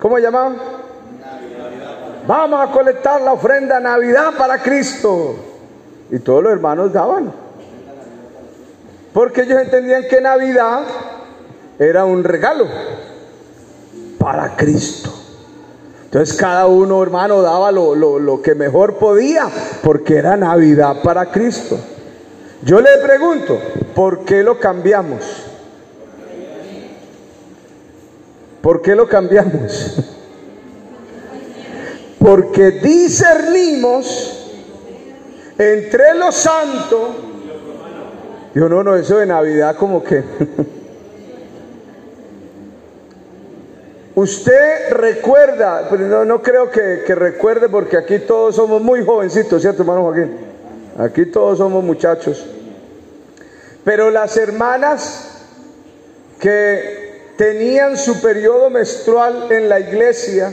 ¿Cómo 0.00 0.16
se 0.16 0.22
llamaba? 0.22 0.52
Vamos 2.26 2.68
a 2.68 2.72
colectar 2.72 3.20
la 3.20 3.34
ofrenda 3.34 3.78
Navidad 3.78 4.30
para 4.36 4.60
Cristo. 4.60 5.36
Y 6.10 6.18
todos 6.18 6.42
los 6.42 6.52
hermanos 6.52 6.92
daban. 6.92 7.32
Porque 9.12 9.42
ellos 9.42 9.60
entendían 9.62 10.02
que 10.10 10.20
Navidad 10.20 10.80
era 11.78 12.04
un 12.04 12.24
regalo 12.24 12.66
para 14.18 14.56
Cristo. 14.56 15.12
Entonces 16.06 16.36
cada 16.36 16.66
uno, 16.66 17.00
hermano, 17.00 17.42
daba 17.42 17.70
lo, 17.70 17.94
lo- 17.94 18.18
lo 18.18 18.42
que 18.42 18.56
mejor 18.56 18.96
podía, 18.96 19.46
porque 19.84 20.16
era 20.16 20.36
Navidad 20.36 20.96
para 21.04 21.26
Cristo. 21.26 21.78
Yo 22.62 22.80
le 22.80 22.98
pregunto, 22.98 23.60
¿por 23.94 24.24
qué 24.24 24.42
lo 24.42 24.58
cambiamos? 24.58 25.44
¿Por 28.60 28.82
qué 28.82 28.96
lo 28.96 29.08
cambiamos? 29.08 29.96
Porque 32.18 32.72
discernimos 32.72 34.50
entre 35.56 36.14
lo 36.14 36.32
santo. 36.32 37.14
Yo 38.54 38.68
no, 38.68 38.82
no, 38.82 38.96
eso 38.96 39.18
de 39.18 39.26
Navidad 39.26 39.76
como 39.76 40.02
que... 40.02 40.24
Usted 44.16 44.90
recuerda, 44.90 45.86
pero 45.88 46.08
no, 46.08 46.24
no 46.24 46.42
creo 46.42 46.72
que, 46.72 47.04
que 47.06 47.14
recuerde 47.14 47.68
porque 47.68 47.96
aquí 47.96 48.18
todos 48.18 48.56
somos 48.56 48.82
muy 48.82 49.04
jovencitos, 49.04 49.62
¿cierto, 49.62 49.82
hermano 49.82 50.02
Joaquín? 50.02 50.47
Aquí 50.98 51.26
todos 51.26 51.58
somos 51.58 51.84
muchachos. 51.84 52.44
Pero 53.84 54.10
las 54.10 54.36
hermanas 54.36 55.44
que 56.40 57.32
tenían 57.36 57.96
su 57.96 58.20
periodo 58.20 58.68
menstrual 58.68 59.50
en 59.52 59.68
la 59.68 59.78
iglesia, 59.78 60.52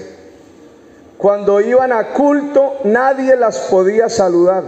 cuando 1.17 1.59
iban 1.61 1.91
a 1.91 2.13
culto, 2.13 2.75
nadie 2.83 3.35
las 3.35 3.57
podía 3.71 4.07
saludar. 4.07 4.63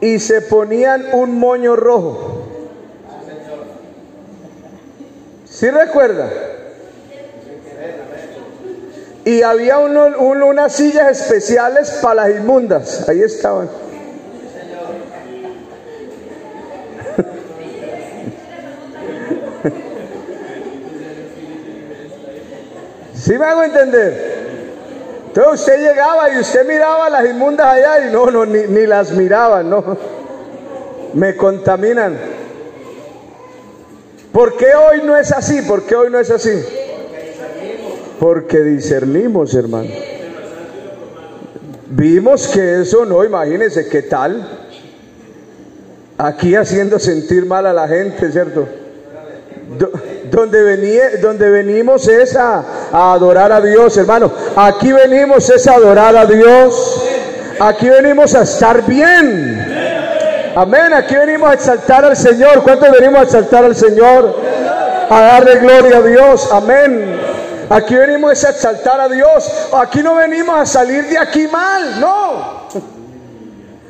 Y 0.00 0.20
se 0.20 0.40
ponían 0.40 1.08
un 1.12 1.38
moño 1.38 1.74
rojo. 1.74 2.44
¿Sí 5.44 5.68
recuerda? 5.70 6.30
Y 9.24 9.42
había 9.42 9.78
uno- 9.78 10.18
unas 10.18 10.72
sillas 10.74 11.20
especiales 11.20 11.90
para 12.02 12.28
las 12.28 12.40
inmundas. 12.40 13.08
Ahí 13.08 13.22
estaban. 13.22 13.68
¿Sí 23.14 23.38
me 23.38 23.44
hago 23.44 23.62
entender? 23.62 24.40
Entonces 25.28 25.60
usted 25.60 25.80
llegaba 25.80 26.30
y 26.32 26.38
usted 26.40 26.66
miraba 26.66 27.10
las 27.10 27.24
inmundas 27.26 27.66
allá 27.66 28.08
y 28.08 28.12
no, 28.12 28.26
no, 28.30 28.46
ni, 28.46 28.62
ni 28.66 28.86
las 28.86 29.12
miraba, 29.12 29.62
no. 29.62 29.96
Me 31.12 31.36
contaminan. 31.36 32.16
¿Por 34.32 34.56
qué 34.56 34.74
hoy 34.74 35.02
no 35.04 35.16
es 35.16 35.32
así? 35.32 35.62
¿Por 35.62 35.82
qué 35.84 35.96
hoy 35.96 36.10
no 36.10 36.18
es 36.18 36.30
así? 36.30 36.50
Porque 38.20 38.58
discernimos, 38.60 39.54
hermano. 39.54 39.88
Vimos 41.88 42.46
que 42.48 42.82
eso 42.82 43.04
no, 43.04 43.24
imagínense 43.24 43.88
qué 43.88 44.02
tal. 44.02 44.46
Aquí 46.18 46.54
haciendo 46.54 46.98
sentir 46.98 47.46
mal 47.46 47.64
a 47.66 47.72
la 47.72 47.88
gente, 47.88 48.30
¿cierto? 48.30 48.68
Do- 49.78 49.90
donde, 50.30 50.62
venía, 50.62 51.16
donde 51.20 51.48
venimos 51.50 52.06
es 52.06 52.36
a, 52.36 52.62
a 52.92 53.12
adorar 53.14 53.50
a 53.52 53.60
Dios, 53.60 53.96
hermano. 53.96 54.30
Aquí 54.54 54.92
venimos 54.92 55.48
es 55.50 55.66
a 55.66 55.74
adorar 55.76 56.14
a 56.16 56.26
Dios. 56.26 57.02
Aquí 57.58 57.88
venimos 57.88 58.34
a 58.34 58.42
estar 58.42 58.84
bien. 58.86 60.52
Amén. 60.54 60.92
Aquí 60.92 61.14
venimos 61.16 61.50
a 61.50 61.54
exaltar 61.54 62.04
al 62.04 62.16
Señor. 62.16 62.62
¿Cuántos 62.62 62.90
venimos 62.92 63.20
a 63.20 63.24
exaltar 63.24 63.64
al 63.64 63.74
Señor? 63.74 64.36
A 65.08 65.20
darle 65.22 65.56
gloria 65.58 65.96
a 65.96 66.02
Dios. 66.02 66.48
Amén. 66.52 67.18
Aquí 67.70 67.94
venimos 67.94 68.44
a 68.44 68.50
exaltar 68.50 69.00
a 69.00 69.08
Dios. 69.08 69.48
Aquí 69.72 70.02
no 70.02 70.16
venimos 70.16 70.60
a 70.60 70.66
salir 70.66 71.06
de 71.08 71.16
aquí 71.16 71.46
mal. 71.46 72.00
No. 72.00 72.68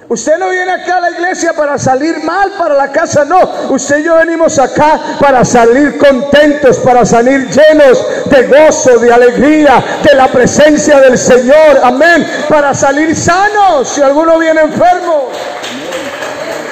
Usted 0.07 0.39
no 0.39 0.51
viene 0.51 0.73
acá 0.73 0.97
a 0.97 1.01
la 1.03 1.11
iglesia 1.13 1.53
para 1.55 1.79
salir 1.79 2.23
mal 2.25 2.51
para 2.59 2.75
la 2.75 2.91
casa, 2.91 3.25
no. 3.25 3.39
Usted 3.71 3.99
y 3.99 4.03
yo 4.03 4.17
venimos 4.17 4.59
acá 4.59 5.01
para 5.21 5.45
salir 5.45 5.97
contentos, 5.99 6.79
para 6.79 7.07
salir 7.07 7.49
llenos 7.49 8.05
de 8.27 8.47
gozo, 8.49 8.99
de 8.99 9.13
alegría, 9.13 9.83
de 10.03 10.15
la 10.15 10.29
presencia 10.29 10.99
del 10.99 11.17
Señor. 11.17 11.81
Amén. 11.83 12.27
Para 12.49 12.75
salir 12.75 13.17
sanos 13.17 13.89
si 13.89 14.03
alguno 14.03 14.37
viene 14.39 14.61
enfermo. 14.63 15.29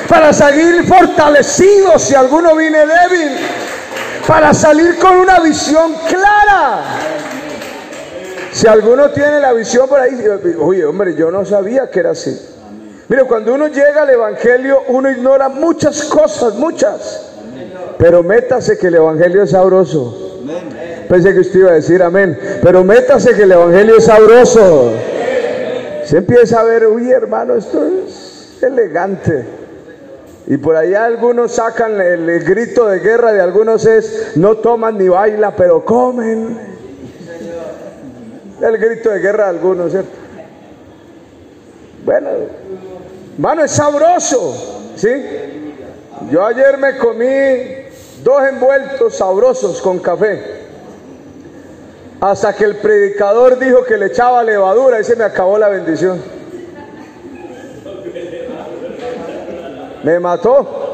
Para 0.09 0.33
salir 0.33 0.85
fortalecidos 0.87 2.03
si 2.03 2.15
alguno 2.17 2.55
viene 2.55 2.81
débil. 2.81 3.39
Para 4.29 4.53
salir 4.53 4.99
con 4.99 5.17
una 5.17 5.41
visión 5.41 5.91
clara. 6.07 6.83
Si 8.53 8.67
alguno 8.67 9.09
tiene 9.09 9.41
la 9.41 9.55
visión 9.55 9.89
por 9.89 9.99
ahí, 10.01 10.23
oye, 10.61 10.85
hombre, 10.85 11.15
yo 11.15 11.31
no 11.31 11.47
sabía 11.47 11.89
que 11.89 12.01
era 12.01 12.11
así. 12.11 12.39
Mire, 13.09 13.25
cuando 13.25 13.55
uno 13.55 13.69
llega 13.69 14.03
al 14.03 14.11
Evangelio, 14.11 14.83
uno 14.89 15.11
ignora 15.11 15.49
muchas 15.49 16.03
cosas, 16.05 16.57
muchas. 16.57 17.31
Pero 17.97 18.23
métase 18.23 18.77
que 18.77 18.89
el 18.89 18.97
Evangelio 18.97 19.45
es 19.45 19.53
sabroso. 19.53 20.43
Pensé 21.09 21.33
que 21.33 21.41
usted 21.41 21.61
iba 21.61 21.71
a 21.71 21.75
decir 21.75 22.03
amén. 22.03 22.39
Pero 22.63 22.85
métase 22.85 23.35
que 23.35 23.45
el 23.45 23.53
Evangelio 23.53 23.97
es 23.97 24.05
sabroso. 24.05 24.93
Se 26.05 26.19
empieza 26.19 26.61
a 26.61 26.65
ver, 26.65 26.87
uy 26.87 27.11
hermano, 27.11 27.55
esto 27.55 27.83
es 27.83 28.63
elegante. 28.63 29.58
Y 30.51 30.57
por 30.57 30.77
allá 30.77 31.05
algunos 31.05 31.53
sacan 31.53 32.01
el, 32.01 32.43
grito 32.43 32.89
de 32.89 33.01
guerra 33.01 33.35
de 33.35 33.43
algunos 33.43 33.85
es, 33.85 34.33
no 34.35 34.57
toman 34.57 34.97
ni 34.97 35.07
bailan, 35.07 35.53
pero 35.55 35.85
comen. 35.85 36.59
El 38.59 38.79
grito 38.79 39.11
de 39.11 39.19
guerra 39.21 39.45
de 39.45 39.51
algunos, 39.51 39.91
¿cierto? 39.91 40.11
Bueno, 42.07 42.29
Mano, 43.37 43.63
es 43.63 43.73
sabroso, 43.73 44.81
¿sí? 44.97 45.13
Yo 46.31 46.47
ayer 46.47 46.79
me 46.79 46.97
comí 46.97 47.27
dos 48.25 48.43
envueltos 48.49 49.17
sabrosos 49.17 49.83
con 49.83 49.99
café. 49.99 50.43
Hasta 52.23 52.55
que 52.55 52.65
el 52.65 52.77
predicador 52.79 53.59
dijo 53.59 53.85
que 53.85 53.99
le 53.99 54.07
echaba 54.07 54.43
levadura 54.43 54.99
y 54.99 55.05
se 55.05 55.15
me 55.15 55.25
acabó 55.25 55.59
la 55.59 55.69
bendición. 55.69 56.38
Me 60.03 60.21
mató. 60.21 60.89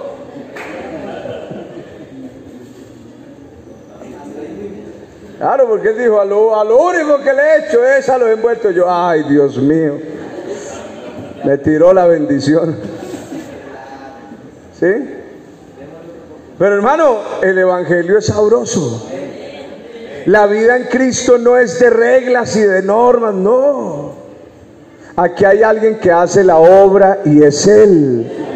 Claro, 5.39 5.69
porque 5.69 5.89
él 5.89 5.99
dijo, 5.99 6.21
a 6.21 6.25
lo, 6.25 6.79
único 6.79 7.19
que 7.19 7.33
le 7.33 7.43
he 7.43 7.67
hecho 7.67 7.85
es 7.85 8.09
a 8.09 8.17
los 8.17 8.31
envueltos. 8.31 8.75
Yo, 8.75 8.87
ay, 8.89 9.25
Dios 9.25 9.59
mío. 9.59 9.99
Me 11.45 11.59
tiró 11.59 11.93
la 11.93 12.07
bendición. 12.07 12.77
¿Sí? 14.81 14.87
Pero 16.59 16.75
hermano, 16.77 17.19
el 17.43 17.59
Evangelio 17.59 18.19
es 18.19 18.27
sabroso. 18.27 19.07
La 20.27 20.47
vida 20.47 20.77
en 20.77 20.85
Cristo 20.85 21.37
no 21.37 21.59
es 21.59 21.79
de 21.79 21.91
reglas 21.91 22.57
y 22.57 22.63
de 22.63 22.81
normas, 22.81 23.35
no. 23.35 24.13
Aquí 25.17 25.45
hay 25.45 25.63
alguien 25.63 25.99
que 25.99 26.11
hace 26.11 26.43
la 26.43 26.57
obra 26.57 27.19
y 27.25 27.43
es 27.43 27.67
Él. 27.67 28.54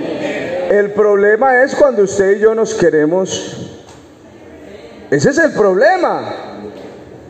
El 0.68 0.90
problema 0.90 1.62
es 1.62 1.74
cuando 1.74 2.02
usted 2.02 2.36
y 2.36 2.40
yo 2.40 2.54
nos 2.54 2.74
queremos. 2.74 3.56
Ese 5.10 5.30
es 5.30 5.38
el 5.38 5.52
problema. 5.52 6.34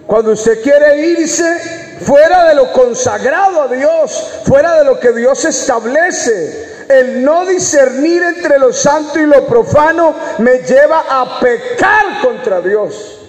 Cuando 0.08 0.32
usted 0.32 0.60
quiere 0.60 1.06
irse 1.06 1.98
fuera 2.00 2.48
de 2.48 2.56
lo 2.56 2.72
consagrado 2.72 3.62
a 3.62 3.68
Dios, 3.68 4.40
fuera 4.44 4.78
de 4.78 4.84
lo 4.84 4.98
que 4.98 5.12
Dios 5.12 5.44
establece. 5.44 6.66
el 6.88 7.22
no 7.22 7.44
discernir 7.44 8.22
entre 8.22 8.58
lo 8.58 8.72
santo 8.72 9.20
y 9.20 9.26
lo 9.26 9.46
profano 9.46 10.14
me 10.38 10.60
lleva 10.60 11.04
a 11.08 11.38
pecar 11.38 12.20
contra 12.22 12.62
Dios. 12.62 13.20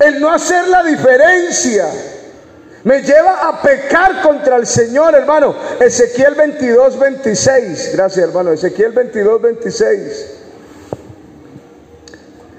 El 0.00 0.18
no 0.18 0.32
hacer 0.32 0.66
la 0.66 0.82
diferencia 0.82 1.86
me 2.84 3.02
lleva 3.02 3.48
a 3.48 3.60
pecar 3.60 4.22
contra 4.22 4.56
el 4.56 4.66
Señor, 4.66 5.14
hermano. 5.14 5.54
Ezequiel 5.80 6.34
22, 6.34 6.98
26. 6.98 7.90
Gracias, 7.94 8.26
hermano. 8.26 8.52
Ezequiel 8.52 8.92
22, 8.92 9.42
26. 9.42 10.26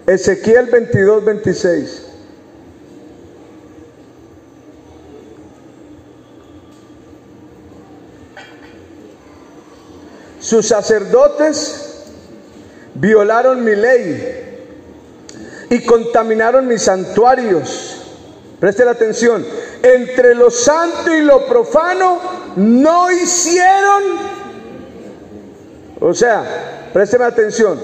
Ezequiel 0.05 0.65
22, 0.67 1.25
26. 1.25 2.05
Sus 10.39 10.67
sacerdotes 10.67 12.03
violaron 12.95 13.63
mi 13.63 13.75
ley 13.75 14.67
y 15.69 15.79
contaminaron 15.85 16.67
mis 16.67 16.81
santuarios. 16.83 18.00
Preste 18.61 18.85
la 18.85 18.91
atención. 18.91 19.43
Entre 19.81 20.35
lo 20.35 20.51
santo 20.51 21.11
y 21.11 21.21
lo 21.21 21.47
profano 21.47 22.19
no 22.57 23.11
hicieron. 23.11 24.03
O 25.99 26.13
sea, 26.13 26.43
présteme 26.93 27.25
atención. 27.25 27.79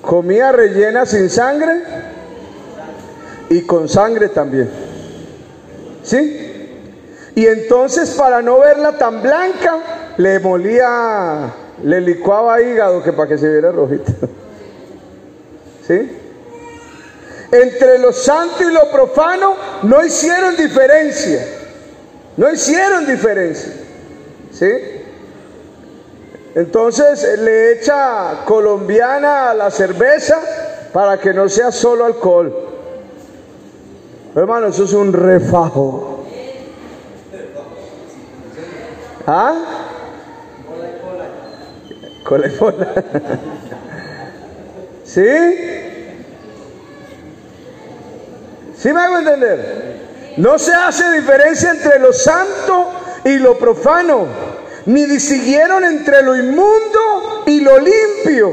Comía 0.00 0.52
rellena 0.52 1.04
sin 1.04 1.28
sangre 1.28 1.82
y 3.50 3.60
con 3.66 3.90
sangre 3.90 4.30
también. 4.30 4.70
¿Sí? 6.02 6.70
Y 7.34 7.46
entonces 7.46 8.12
para 8.12 8.40
no 8.40 8.60
verla 8.60 8.96
tan 8.96 9.20
blanca, 9.20 10.14
le 10.16 10.40
molía, 10.40 11.52
le 11.84 12.00
licuaba 12.00 12.62
hígado 12.62 13.02
que 13.02 13.12
para 13.12 13.28
que 13.28 13.36
se 13.36 13.50
viera 13.50 13.70
rojito. 13.70 14.12
¿Sí? 15.86 16.17
Entre 17.50 17.98
lo 17.98 18.12
santo 18.12 18.62
y 18.62 18.72
lo 18.72 18.90
profano 18.90 19.54
no 19.82 20.04
hicieron 20.04 20.56
diferencia. 20.56 21.46
No 22.36 22.52
hicieron 22.52 23.06
diferencia. 23.06 23.72
¿Sí? 24.52 24.70
Entonces 26.54 27.38
le 27.38 27.72
echa 27.72 28.44
colombiana 28.44 29.50
a 29.50 29.54
la 29.54 29.70
cerveza 29.70 30.40
para 30.92 31.18
que 31.18 31.32
no 31.32 31.48
sea 31.48 31.70
solo 31.70 32.04
alcohol. 32.04 32.54
Hermano, 34.34 34.68
eso 34.68 34.84
es 34.84 34.92
un 34.92 35.12
refajo. 35.12 36.24
¿Ah? 39.26 39.78
¿Sí? 45.04 45.77
¿Sí 48.80 48.92
me 48.92 49.00
hago 49.00 49.18
entender? 49.18 50.34
No 50.36 50.56
se 50.56 50.72
hace 50.72 51.10
diferencia 51.10 51.70
entre 51.70 51.98
lo 51.98 52.12
santo 52.12 52.92
y 53.24 53.36
lo 53.38 53.58
profano, 53.58 54.26
ni 54.86 55.04
distinguieron 55.04 55.84
entre 55.84 56.22
lo 56.22 56.36
inmundo 56.36 57.42
y 57.46 57.60
lo 57.60 57.76
limpio. 57.80 58.52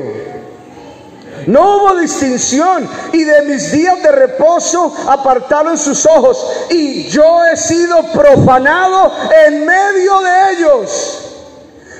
No 1.46 1.78
hubo 1.78 1.96
distinción 2.00 2.90
y 3.14 3.24
de 3.24 3.44
mis 3.44 3.72
días 3.72 4.02
de 4.02 4.12
reposo 4.12 4.96
apartaron 5.08 5.78
sus 5.78 6.08
ojos 6.08 6.66
y 6.72 7.04
yo 7.08 7.46
he 7.46 7.56
sido 7.56 8.02
profanado 8.12 9.14
en 9.46 9.64
medio 9.64 10.22
de 10.22 10.52
ellos. 10.54 11.22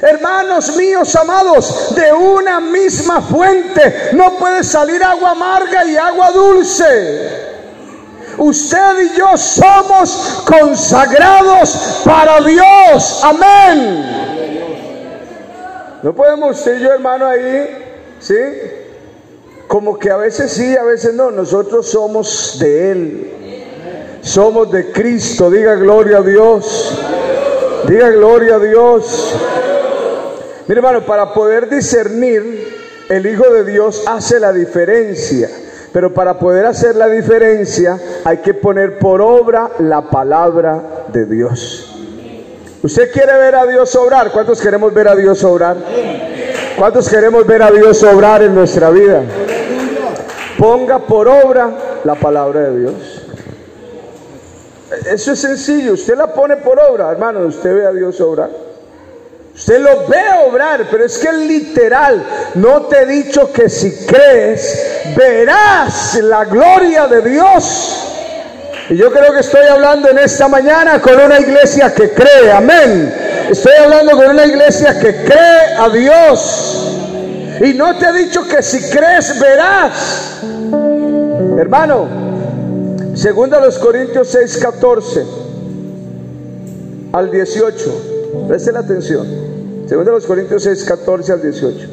Hermanos 0.02 0.76
míos 0.76 1.16
amados, 1.16 1.94
de 1.96 2.12
una 2.12 2.60
misma 2.60 3.22
fuente 3.22 4.10
no 4.14 4.36
puede 4.38 4.64
salir 4.64 5.04
agua 5.04 5.32
amarga 5.32 5.86
y 5.86 5.96
agua 5.96 6.32
dulce. 6.32 7.55
Usted 8.38 9.04
y 9.04 9.18
yo 9.18 9.38
somos 9.38 10.44
consagrados 10.46 12.02
para 12.04 12.42
Dios. 12.42 13.22
Amén. 13.24 14.26
No 16.04 16.14
podemos 16.14 16.58
usted 16.58 16.80
y 16.80 16.84
yo, 16.84 16.92
hermano, 16.94 17.26
ahí, 17.26 17.68
¿sí? 18.20 18.36
Como 19.68 19.98
que 19.98 20.12
a 20.12 20.18
veces 20.18 20.52
sí, 20.52 20.76
a 20.76 20.84
veces 20.84 21.14
no. 21.14 21.32
Nosotros 21.32 21.88
somos 21.88 22.58
de 22.60 22.92
Él. 22.92 23.32
Somos 24.22 24.72
de 24.72 24.92
Cristo. 24.92 25.50
Diga 25.50 25.76
gloria 25.76 26.18
a 26.18 26.22
Dios. 26.22 27.00
Diga 27.88 28.10
gloria 28.10 28.56
a 28.56 28.60
Dios. 28.60 29.34
Mire 30.68 30.80
hermano, 30.80 31.06
para 31.06 31.34
poder 31.34 31.70
discernir, 31.70 32.76
el 33.10 33.26
Hijo 33.26 33.50
de 33.52 33.66
Dios 33.66 34.04
hace 34.08 34.40
la 34.40 34.52
diferencia. 34.52 35.50
Pero 35.96 36.14
para 36.14 36.38
poder 36.38 36.66
hacer 36.66 36.98
la 36.98 37.08
diferencia 37.08 37.98
hay 38.26 38.40
que 38.40 38.54
poner 38.54 39.00
por 39.00 39.22
obra 39.22 39.70
la 39.80 40.02
palabra 40.02 41.06
de 41.08 41.26
Dios. 41.26 41.96
¿Usted 42.84 43.10
quiere 43.14 43.32
ver 43.38 43.56
a 43.56 43.66
Dios 43.66 43.96
obrar? 43.96 44.30
¿Cuántos 44.34 44.60
queremos 44.60 44.94
ver 44.94 45.08
a 45.08 45.16
Dios 45.16 45.42
obrar? 45.46 45.78
¿Cuántos 46.78 47.08
queremos 47.08 47.48
ver 47.48 47.64
a 47.64 47.72
Dios 47.72 48.04
obrar 48.04 48.44
en 48.44 48.54
nuestra 48.54 48.90
vida? 48.90 49.24
Ponga 50.58 51.00
por 51.00 51.30
obra 51.30 51.72
la 52.04 52.16
palabra 52.16 52.72
de 52.72 52.78
Dios. 52.78 53.22
Eso 55.10 55.32
es 55.32 55.40
sencillo. 55.40 55.94
Usted 55.94 56.18
la 56.18 56.34
pone 56.34 56.58
por 56.58 56.78
obra, 56.78 57.10
hermano. 57.10 57.40
Usted 57.46 57.74
ve 57.74 57.86
a 57.86 57.94
Dios 57.94 58.20
obrar. 58.20 58.65
Usted 59.56 59.80
lo 59.80 60.06
ve 60.08 60.22
obrar, 60.46 60.86
pero 60.92 61.06
es 61.06 61.18
que 61.18 61.32
literal, 61.32 62.22
no 62.56 62.84
te 62.88 63.04
he 63.04 63.06
dicho 63.06 63.54
que 63.54 63.70
si 63.70 64.06
crees, 64.06 65.14
verás 65.16 66.16
la 66.22 66.44
gloria 66.44 67.08
de 67.08 67.22
Dios. 67.22 68.06
Y 68.90 68.98
yo 68.98 69.10
creo 69.12 69.32
que 69.32 69.40
estoy 69.40 69.66
hablando 69.66 70.10
en 70.10 70.20
esta 70.20 70.50
mañana 70.50 71.02
con 71.02 71.18
una 71.18 71.40
iglesia 71.40 71.94
que 71.94 72.12
cree, 72.12 72.52
amén. 72.52 73.14
Estoy 73.50 73.74
hablando 73.82 74.12
con 74.12 74.28
una 74.28 74.46
iglesia 74.46 75.00
que 75.00 75.24
cree 75.24 75.76
a 75.78 75.88
Dios. 75.88 76.92
Y 77.62 77.74
no 77.76 77.98
te 77.98 78.08
he 78.08 78.14
dicho 78.26 78.46
que 78.46 78.62
si 78.62 78.82
crees, 78.90 79.40
verás. 79.40 80.42
Hermano, 81.58 82.08
segundo 83.16 83.58
a 83.58 83.62
los 83.62 83.80
Corintios 83.80 84.28
6, 84.28 84.58
14 84.58 85.26
al 87.14 87.32
18. 87.32 88.12
Preste 88.48 88.72
la 88.74 88.84
Segundo 89.88 90.12
los 90.12 90.26
Corintios 90.26 90.64
6, 90.64 90.84
14 90.84 91.32
al 91.32 91.42
18. 91.42 91.88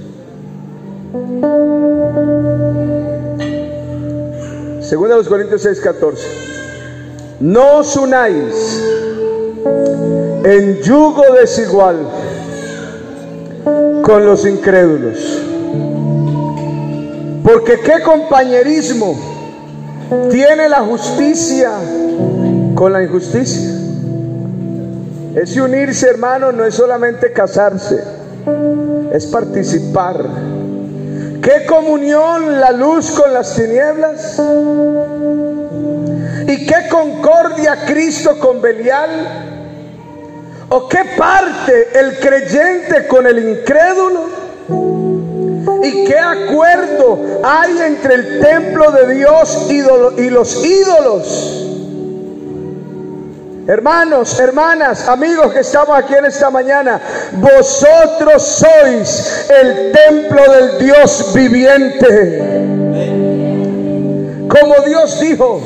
Segundo 4.81 5.17
los 5.17 5.29
Corintios 5.29 5.63
6, 5.63 5.81
14. 5.81 6.27
No 7.41 7.79
os 7.79 7.97
unáis 7.97 8.81
en 10.45 10.81
yugo 10.83 11.35
desigual 11.39 11.97
con 14.03 14.25
los 14.25 14.47
incrédulos. 14.47 15.19
Porque 17.45 17.81
qué 17.81 18.03
compañerismo 18.03 19.19
tiene 20.31 20.69
la 20.69 20.81
justicia 20.81 21.73
con 22.75 22.93
la 22.93 23.03
injusticia. 23.03 23.82
Ese 25.35 25.63
unirse, 25.63 26.09
hermano, 26.09 26.53
no 26.53 26.65
es 26.65 26.75
solamente 26.75 27.33
casarse, 27.33 28.05
es 29.13 29.27
participar. 29.27 30.17
¿Qué 31.43 31.65
comunión 31.67 32.61
la 32.61 32.71
luz 32.71 33.11
con 33.13 33.33
las 33.33 33.55
tinieblas? 33.55 34.39
¿Y 36.47 36.67
qué 36.67 36.89
concordia 36.91 37.79
Cristo 37.87 38.39
con 38.39 38.61
Belial? 38.61 39.11
¿O 40.69 40.87
qué 40.89 41.01
parte 41.17 41.99
el 41.99 42.19
creyente 42.19 43.07
con 43.07 43.27
el 43.27 43.39
incrédulo? 43.39 44.27
¿Y 45.83 46.05
qué 46.05 46.19
acuerdo 46.19 47.41
hay 47.43 47.73
entre 47.87 48.15
el 48.17 48.41
templo 48.41 48.93
de 48.93 49.15
Dios 49.15 49.67
y 49.71 50.31
los 50.31 50.65
ídolos? 50.65 51.72
Hermanos, 53.67 54.41
hermanas, 54.41 55.07
amigos 55.07 55.53
que 55.53 55.61
estamos 55.61 55.97
aquí 55.97 56.15
en 56.15 56.25
esta 56.25 56.51
mañana, 56.51 57.01
vosotros 57.35 58.43
sois 58.43 59.49
el 59.51 59.93
templo 59.93 60.53
del 60.53 60.79
Dios 60.81 61.33
viviente. 61.33 62.39
Como 64.49 64.75
Dios 64.85 65.21
dijo, 65.21 65.61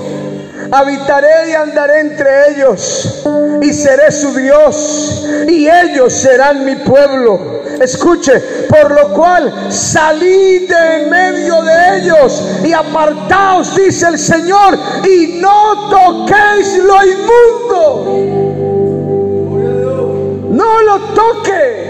habitaré 0.70 1.50
y 1.50 1.52
andaré 1.52 2.00
entre 2.00 2.50
ellos 2.50 3.24
y 3.62 3.72
seré 3.72 4.10
su 4.10 4.34
Dios 4.34 5.26
y 5.48 5.68
ellos 5.68 6.12
serán 6.12 6.64
mi 6.64 6.76
pueblo. 6.76 7.56
Escuche, 7.80 8.40
por 8.68 8.90
lo 8.90 9.12
cual 9.12 9.70
salid 9.70 10.68
de 10.68 11.02
en 11.02 11.10
medio 11.10 11.62
de 11.62 11.98
ellos 11.98 12.42
y 12.64 12.72
apartaos, 12.72 13.76
dice 13.76 14.08
el 14.08 14.18
Señor, 14.18 14.78
y 15.04 15.38
no 15.40 15.90
toquéis 15.90 16.78
lo 16.78 17.04
inmundo. 17.04 18.46
No 20.52 20.82
lo 20.82 20.98
toque. 21.14 21.84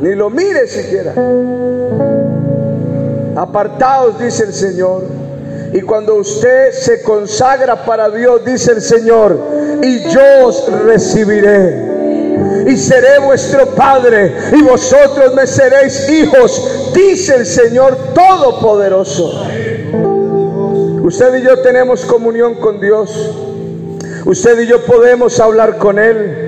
ni 0.00 0.14
lo 0.16 0.30
mire 0.30 0.66
siquiera. 0.66 1.14
Apartaos, 3.36 4.18
dice 4.18 4.44
el 4.44 4.52
Señor. 4.52 5.23
Y 5.74 5.82
cuando 5.82 6.14
usted 6.14 6.70
se 6.70 7.02
consagra 7.02 7.84
para 7.84 8.08
Dios, 8.08 8.44
dice 8.44 8.70
el 8.70 8.80
Señor, 8.80 9.36
y 9.82 10.08
yo 10.08 10.46
os 10.46 10.70
recibiré. 10.84 12.64
Y 12.68 12.76
seré 12.76 13.18
vuestro 13.18 13.66
Padre, 13.74 14.32
y 14.52 14.62
vosotros 14.62 15.34
me 15.34 15.48
seréis 15.48 16.08
hijos, 16.08 16.92
dice 16.94 17.34
el 17.34 17.44
Señor 17.44 17.96
Todopoderoso. 18.14 19.44
Usted 21.02 21.38
y 21.38 21.42
yo 21.42 21.58
tenemos 21.58 22.04
comunión 22.04 22.54
con 22.54 22.80
Dios. 22.80 23.10
Usted 24.26 24.60
y 24.60 24.68
yo 24.68 24.84
podemos 24.84 25.40
hablar 25.40 25.78
con 25.78 25.98
Él. 25.98 26.43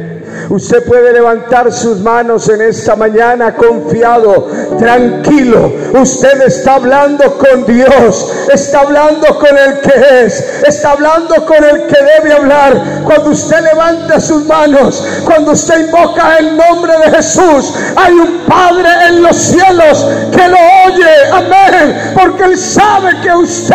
Usted 0.48 0.84
puede 0.84 1.12
levantar 1.12 1.72
sus 1.72 1.98
manos 2.00 2.48
en 2.48 2.62
esta 2.62 2.94
mañana 2.94 3.54
confiado, 3.54 4.48
tranquilo. 4.78 5.72
Usted 6.00 6.40
está 6.42 6.74
hablando 6.74 7.36
con 7.36 7.66
Dios, 7.66 8.32
está 8.52 8.80
hablando 8.80 9.38
con 9.38 9.58
el 9.58 9.80
que 9.80 10.24
es, 10.24 10.62
está 10.66 10.92
hablando 10.92 11.44
con 11.44 11.64
el 11.64 11.86
que 11.86 11.96
debe 12.20 12.32
hablar. 12.32 13.02
Cuando 13.04 13.30
usted 13.30 13.60
levanta 13.60 14.20
sus 14.20 14.44
manos, 14.44 15.04
cuando 15.24 15.52
usted 15.52 15.86
invoca 15.86 16.36
el 16.38 16.56
nombre 16.56 16.92
de 16.98 17.16
Jesús, 17.16 17.74
hay 17.96 18.12
un 18.14 18.36
Padre 18.46 18.88
en 19.08 19.22
los 19.22 19.36
cielos 19.36 20.06
que 20.30 20.48
lo 20.48 20.56
oye. 20.86 21.30
Amén. 21.32 22.14
Porque 22.14 22.44
Él 22.44 22.58
sabe 22.58 23.20
que 23.20 23.32
usted 23.32 23.74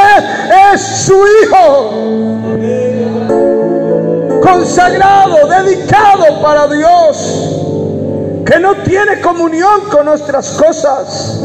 es 0.73 0.81
su 0.81 1.13
hijo 1.43 2.80
consagrado, 4.41 5.47
dedicado 5.47 6.41
para 6.41 6.67
Dios, 6.67 8.43
que 8.45 8.59
no 8.59 8.75
tiene 8.83 9.21
comunión 9.21 9.81
con 9.89 10.05
nuestras 10.05 10.49
cosas, 10.51 11.39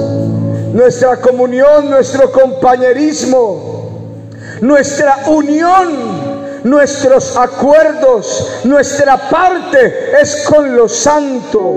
nuestra 0.72 1.16
comunión, 1.18 1.90
nuestro 1.90 2.32
compañerismo, 2.32 3.90
nuestra 4.60 5.18
unión, 5.26 6.64
nuestros 6.64 7.36
acuerdos, 7.36 8.60
nuestra 8.64 9.16
parte 9.28 10.20
es 10.20 10.44
con 10.48 10.74
lo 10.74 10.88
santo, 10.88 11.72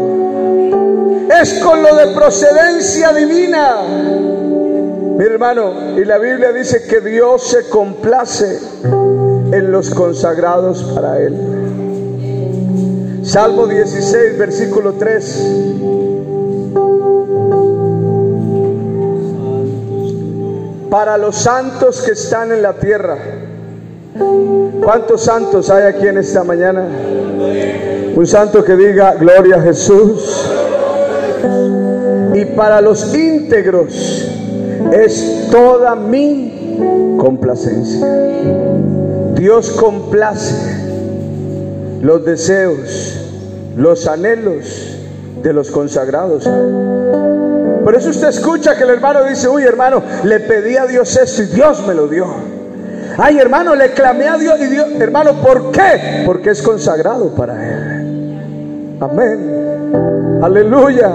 es 1.39 1.53
con 1.59 1.83
lo 1.83 1.95
de 1.95 2.07
procedencia 2.13 3.13
divina. 3.13 3.81
Mi 5.17 5.25
hermano, 5.25 5.97
y 5.97 6.05
la 6.05 6.17
Biblia 6.17 6.53
dice 6.53 6.87
que 6.87 7.01
Dios 7.01 7.43
se 7.49 7.67
complace 7.67 8.59
en 9.51 9.71
los 9.71 9.89
consagrados 9.89 10.83
para 10.95 11.19
Él. 11.19 11.35
Salmo 13.23 13.67
16, 13.67 14.37
versículo 14.37 14.93
3. 14.93 15.45
Para 20.89 21.17
los 21.17 21.35
santos 21.35 22.01
que 22.01 22.11
están 22.11 22.51
en 22.51 22.61
la 22.61 22.73
tierra. 22.73 23.17
¿Cuántos 24.83 25.21
santos 25.21 25.69
hay 25.69 25.83
aquí 25.83 26.07
en 26.07 26.17
esta 26.17 26.43
mañana? 26.43 26.87
Un 28.15 28.25
santo 28.25 28.63
que 28.63 28.75
diga 28.75 29.13
gloria 29.15 29.57
a 29.57 29.61
Jesús. 29.61 30.49
Y 32.33 32.45
para 32.45 32.81
los 32.81 33.13
íntegros 33.13 34.27
es 34.91 35.47
toda 35.51 35.95
mi 35.95 37.15
complacencia. 37.17 38.07
Dios 39.39 39.71
complace 39.71 40.53
los 42.01 42.25
deseos, 42.25 43.17
los 43.77 44.05
anhelos 44.05 44.97
de 45.41 45.53
los 45.53 45.71
consagrados. 45.71 46.43
Por 47.85 47.95
eso 47.95 48.09
usted 48.09 48.27
escucha 48.27 48.75
que 48.75 48.83
el 48.83 48.89
hermano 48.89 49.23
dice, 49.23 49.47
uy 49.47 49.63
hermano, 49.63 50.03
le 50.25 50.41
pedí 50.41 50.75
a 50.75 50.85
Dios 50.85 51.15
esto 51.15 51.43
y 51.43 51.45
Dios 51.45 51.87
me 51.87 51.93
lo 51.93 52.09
dio. 52.09 52.27
Ay 53.17 53.37
hermano, 53.37 53.75
le 53.75 53.91
clamé 53.91 54.27
a 54.27 54.37
Dios 54.37 54.59
y 54.59 54.65
Dios, 54.65 54.87
hermano, 54.99 55.41
¿por 55.41 55.71
qué? 55.71 56.23
Porque 56.25 56.49
es 56.49 56.61
consagrado 56.61 57.29
para 57.29 57.53
Él. 57.65 58.97
Amén. 58.99 60.39
Aleluya. 60.43 61.11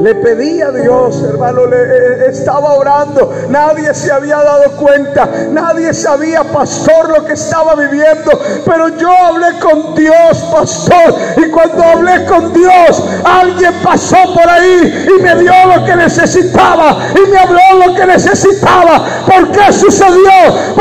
Le 0.00 0.14
pedí 0.14 0.62
a 0.62 0.70
Dios, 0.70 1.22
hermano, 1.22 1.66
le 1.66 1.76
eh, 1.76 2.30
estaba 2.30 2.72
orando. 2.72 3.34
Nadie 3.50 3.92
se 3.92 4.10
había 4.10 4.36
dado 4.36 4.70
cuenta. 4.76 5.28
Nadie 5.50 5.92
sabía, 5.92 6.42
pastor, 6.42 7.10
lo 7.10 7.24
que 7.26 7.34
estaba 7.34 7.74
viviendo. 7.74 8.30
Pero 8.64 8.88
yo 8.96 9.10
hablé 9.10 9.58
con 9.58 9.94
Dios, 9.94 10.38
pastor. 10.50 11.14
Y 11.36 11.50
cuando 11.50 11.84
hablé 11.84 12.24
con 12.24 12.50
Dios, 12.54 13.04
alguien 13.24 13.74
pasó 13.82 14.16
por 14.32 14.48
ahí 14.48 15.06
y 15.18 15.22
me 15.22 15.36
dio 15.36 15.52
lo 15.66 15.84
que 15.84 15.96
necesitaba. 15.96 16.96
Y 17.14 17.30
me 17.30 17.38
habló 17.38 17.86
lo 17.86 17.94
que 17.94 18.06
necesitaba. 18.06 19.04
¿Por 19.26 19.50
qué 19.50 19.70
sucedió? 19.70 20.30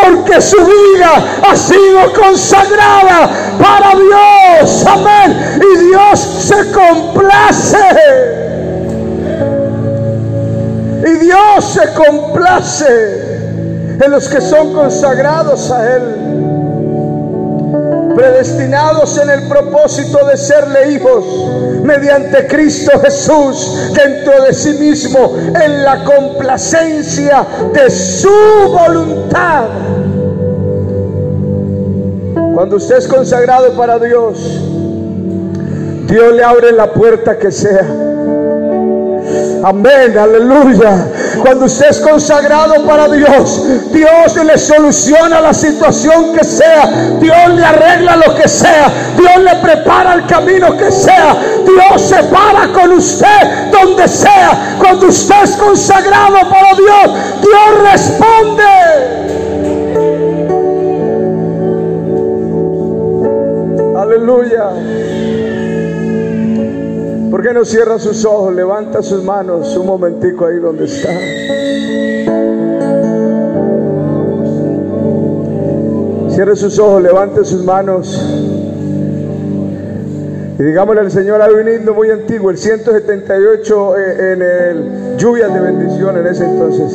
Porque 0.02 0.40
su 0.40 0.58
vida 0.58 1.12
ha 1.50 1.56
sido 1.58 2.14
consagrada 2.14 3.30
para 3.62 3.96
Dios. 3.96 4.86
Amén. 4.88 5.60
Y 5.62 5.78
Dios 5.90 6.20
se 6.20 6.72
complace. 6.72 8.49
Y 11.10 11.18
Dios 11.18 11.66
se 11.74 11.94
complace 11.94 13.40
en 14.04 14.12
los 14.12 14.30
que 14.30 14.40
son 14.42 14.74
consagrados 14.74 15.72
a 15.72 15.96
Él, 15.96 16.04
predestinados 18.16 19.18
en 19.18 19.30
el 19.30 19.48
propósito 19.48 20.26
de 20.28 20.38
serle 20.38 20.92
hijos 20.92 21.26
mediante 21.84 22.46
Cristo 22.48 22.92
Jesús 23.00 23.92
dentro 23.96 24.44
de 24.44 24.54
sí 24.54 24.74
mismo, 24.74 25.36
en 25.60 25.84
la 25.84 26.04
complacencia 26.04 27.44
de 27.74 27.90
su 27.90 28.30
voluntad. 28.68 29.66
Cuando 32.54 32.76
usted 32.76 32.98
es 32.98 33.08
consagrado 33.08 33.72
para 33.74 33.98
Dios, 33.98 34.38
Dios 36.08 36.34
le 36.34 36.44
abre 36.44 36.72
la 36.72 36.94
puerta 36.94 37.40
que 37.40 37.52
sea. 37.52 38.10
Amén, 39.64 40.18
aleluya. 40.18 41.08
Cuando 41.42 41.66
usted 41.66 41.90
es 41.90 42.00
consagrado 42.00 42.86
para 42.86 43.08
Dios, 43.10 43.64
Dios 43.92 44.46
le 44.46 44.58
soluciona 44.58 45.42
la 45.42 45.54
situación 45.54 46.34
que 46.34 46.44
sea. 46.44 46.86
Dios 47.20 47.50
le 47.56 47.64
arregla 47.64 48.16
lo 48.16 48.36
que 48.36 48.48
sea. 48.48 48.90
Dios 49.18 49.44
le 49.44 49.56
prepara 49.62 50.14
el 50.14 50.26
camino 50.28 50.78
que 50.78 50.92
sea. 50.92 51.36
Dios 51.66 52.02
se 52.02 52.24
para 52.24 52.72
con 52.72 52.92
usted 52.94 53.72
donde 53.72 54.08
sea. 54.08 54.78
Cuando 54.80 55.08
usted 55.08 55.44
es 55.44 55.52
consagrado 55.58 56.38
para 56.50 56.74
Dios, 56.76 57.18
Dios 57.42 57.92
responde. 57.92 58.64
Aleluya. 63.98 64.99
¿Por 67.40 67.48
qué 67.48 67.54
no 67.54 67.64
cierra 67.64 67.98
sus 67.98 68.26
ojos? 68.26 68.54
Levanta 68.54 69.02
sus 69.02 69.24
manos 69.24 69.74
un 69.78 69.86
momentico 69.86 70.46
ahí 70.46 70.58
donde 70.58 70.84
está. 70.84 71.08
Cierre 76.32 76.58
sus 76.58 76.78
ojos, 76.80 77.02
levante 77.02 77.46
sus 77.46 77.64
manos. 77.64 78.22
Y 80.60 80.64
digámosle 80.64 81.00
al 81.00 81.12
Señor, 81.12 81.42
hay 81.42 81.54
un 81.54 81.96
muy 81.96 82.10
antiguo, 82.10 82.50
el 82.50 82.58
178 82.58 83.98
eh, 83.98 84.34
en 84.34 84.42
el 84.42 85.18
Lluvias 85.18 85.54
de 85.54 85.62
Bendición 85.62 86.18
en 86.18 86.28
ese 86.28 86.44
entonces. 86.44 86.94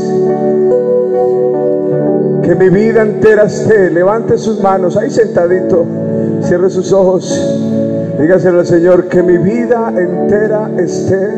Que 2.42 2.54
mi 2.54 2.68
vida 2.68 3.00
entera 3.00 3.44
esté. 3.44 3.90
Levante 3.90 4.36
sus 4.36 4.60
manos, 4.60 4.98
ahí 4.98 5.08
sentadito. 5.08 5.86
Cierre 6.42 6.68
sus 6.68 6.92
ojos. 6.92 7.53
Dígaselo 8.18 8.60
al 8.60 8.66
Señor, 8.66 9.08
que 9.08 9.22
mi 9.22 9.38
vida 9.38 9.92
entera 9.96 10.70
esté 10.78 11.28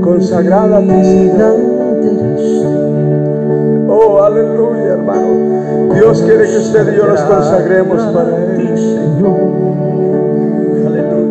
consagrada 0.00 0.78
a 0.78 0.80
ti. 0.80 1.30
Oh, 3.88 4.22
aleluya, 4.22 4.94
hermano. 4.94 5.94
Dios 5.94 6.22
quiere 6.22 6.44
que 6.44 6.56
usted 6.56 6.92
y 6.92 6.96
yo 6.96 7.06
nos 7.06 7.20
consagremos 7.20 8.02
para 8.14 8.36
Él. 8.54 8.78
Señor. 8.78 9.36
Aleluya. 10.86 11.28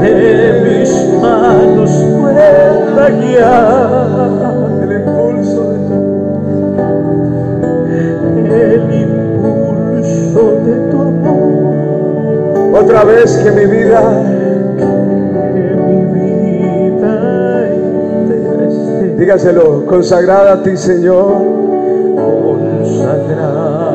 De 0.00 0.60
mis 0.64 1.20
manos 1.20 1.90
pueda 2.20 3.10
guiar 3.10 4.39
Otra 12.72 13.04
vez 13.04 13.36
que 13.38 13.50
mi 13.50 13.66
vida. 13.66 14.00
Dígaselo, 19.18 19.84
consagrada 19.86 20.52
a 20.54 20.62
ti, 20.62 20.76
Señor. 20.76 21.42
Consagrada 22.42 23.90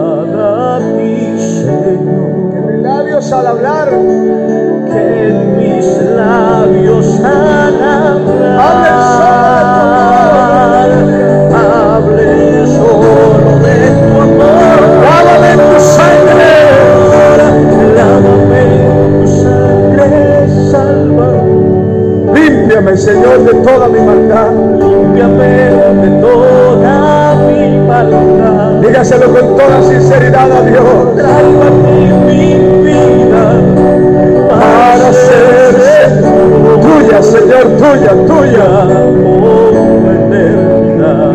a 0.75 0.79
ti, 0.79 1.39
Señor. 1.39 2.51
Que 2.51 2.59
mis 2.61 2.81
labios 2.83 3.31
al 3.31 3.47
hablar. 3.47 3.89
Que 3.89 5.33
mis 5.57 5.85
labios 6.15 7.19
al 7.23 7.81
hablar. 7.81 9.74
Límpiame, 22.85 22.97
Señor, 22.97 23.43
de 23.45 23.53
toda 23.63 23.87
mi 23.87 23.99
maldad. 23.99 24.51
Límpiame 24.51 25.47
de 25.47 26.09
toda 26.21 27.35
mi 27.47 27.79
maldad. 27.79 28.79
Dígaselo 28.81 29.33
con 29.33 29.57
toda 29.57 29.81
sinceridad 29.81 30.51
a 30.51 30.61
Dios. 30.61 31.15
Traigo 31.15 31.71
mi 32.27 32.53
vida 32.83 33.53
para, 34.49 35.13
ser, 35.13 36.21
tuya, 36.81 37.23
Señor, 37.23 37.65
tuya, 37.77 38.11
tuya. 38.27 38.65
Por 39.39 40.13
eternidad. 40.13 41.33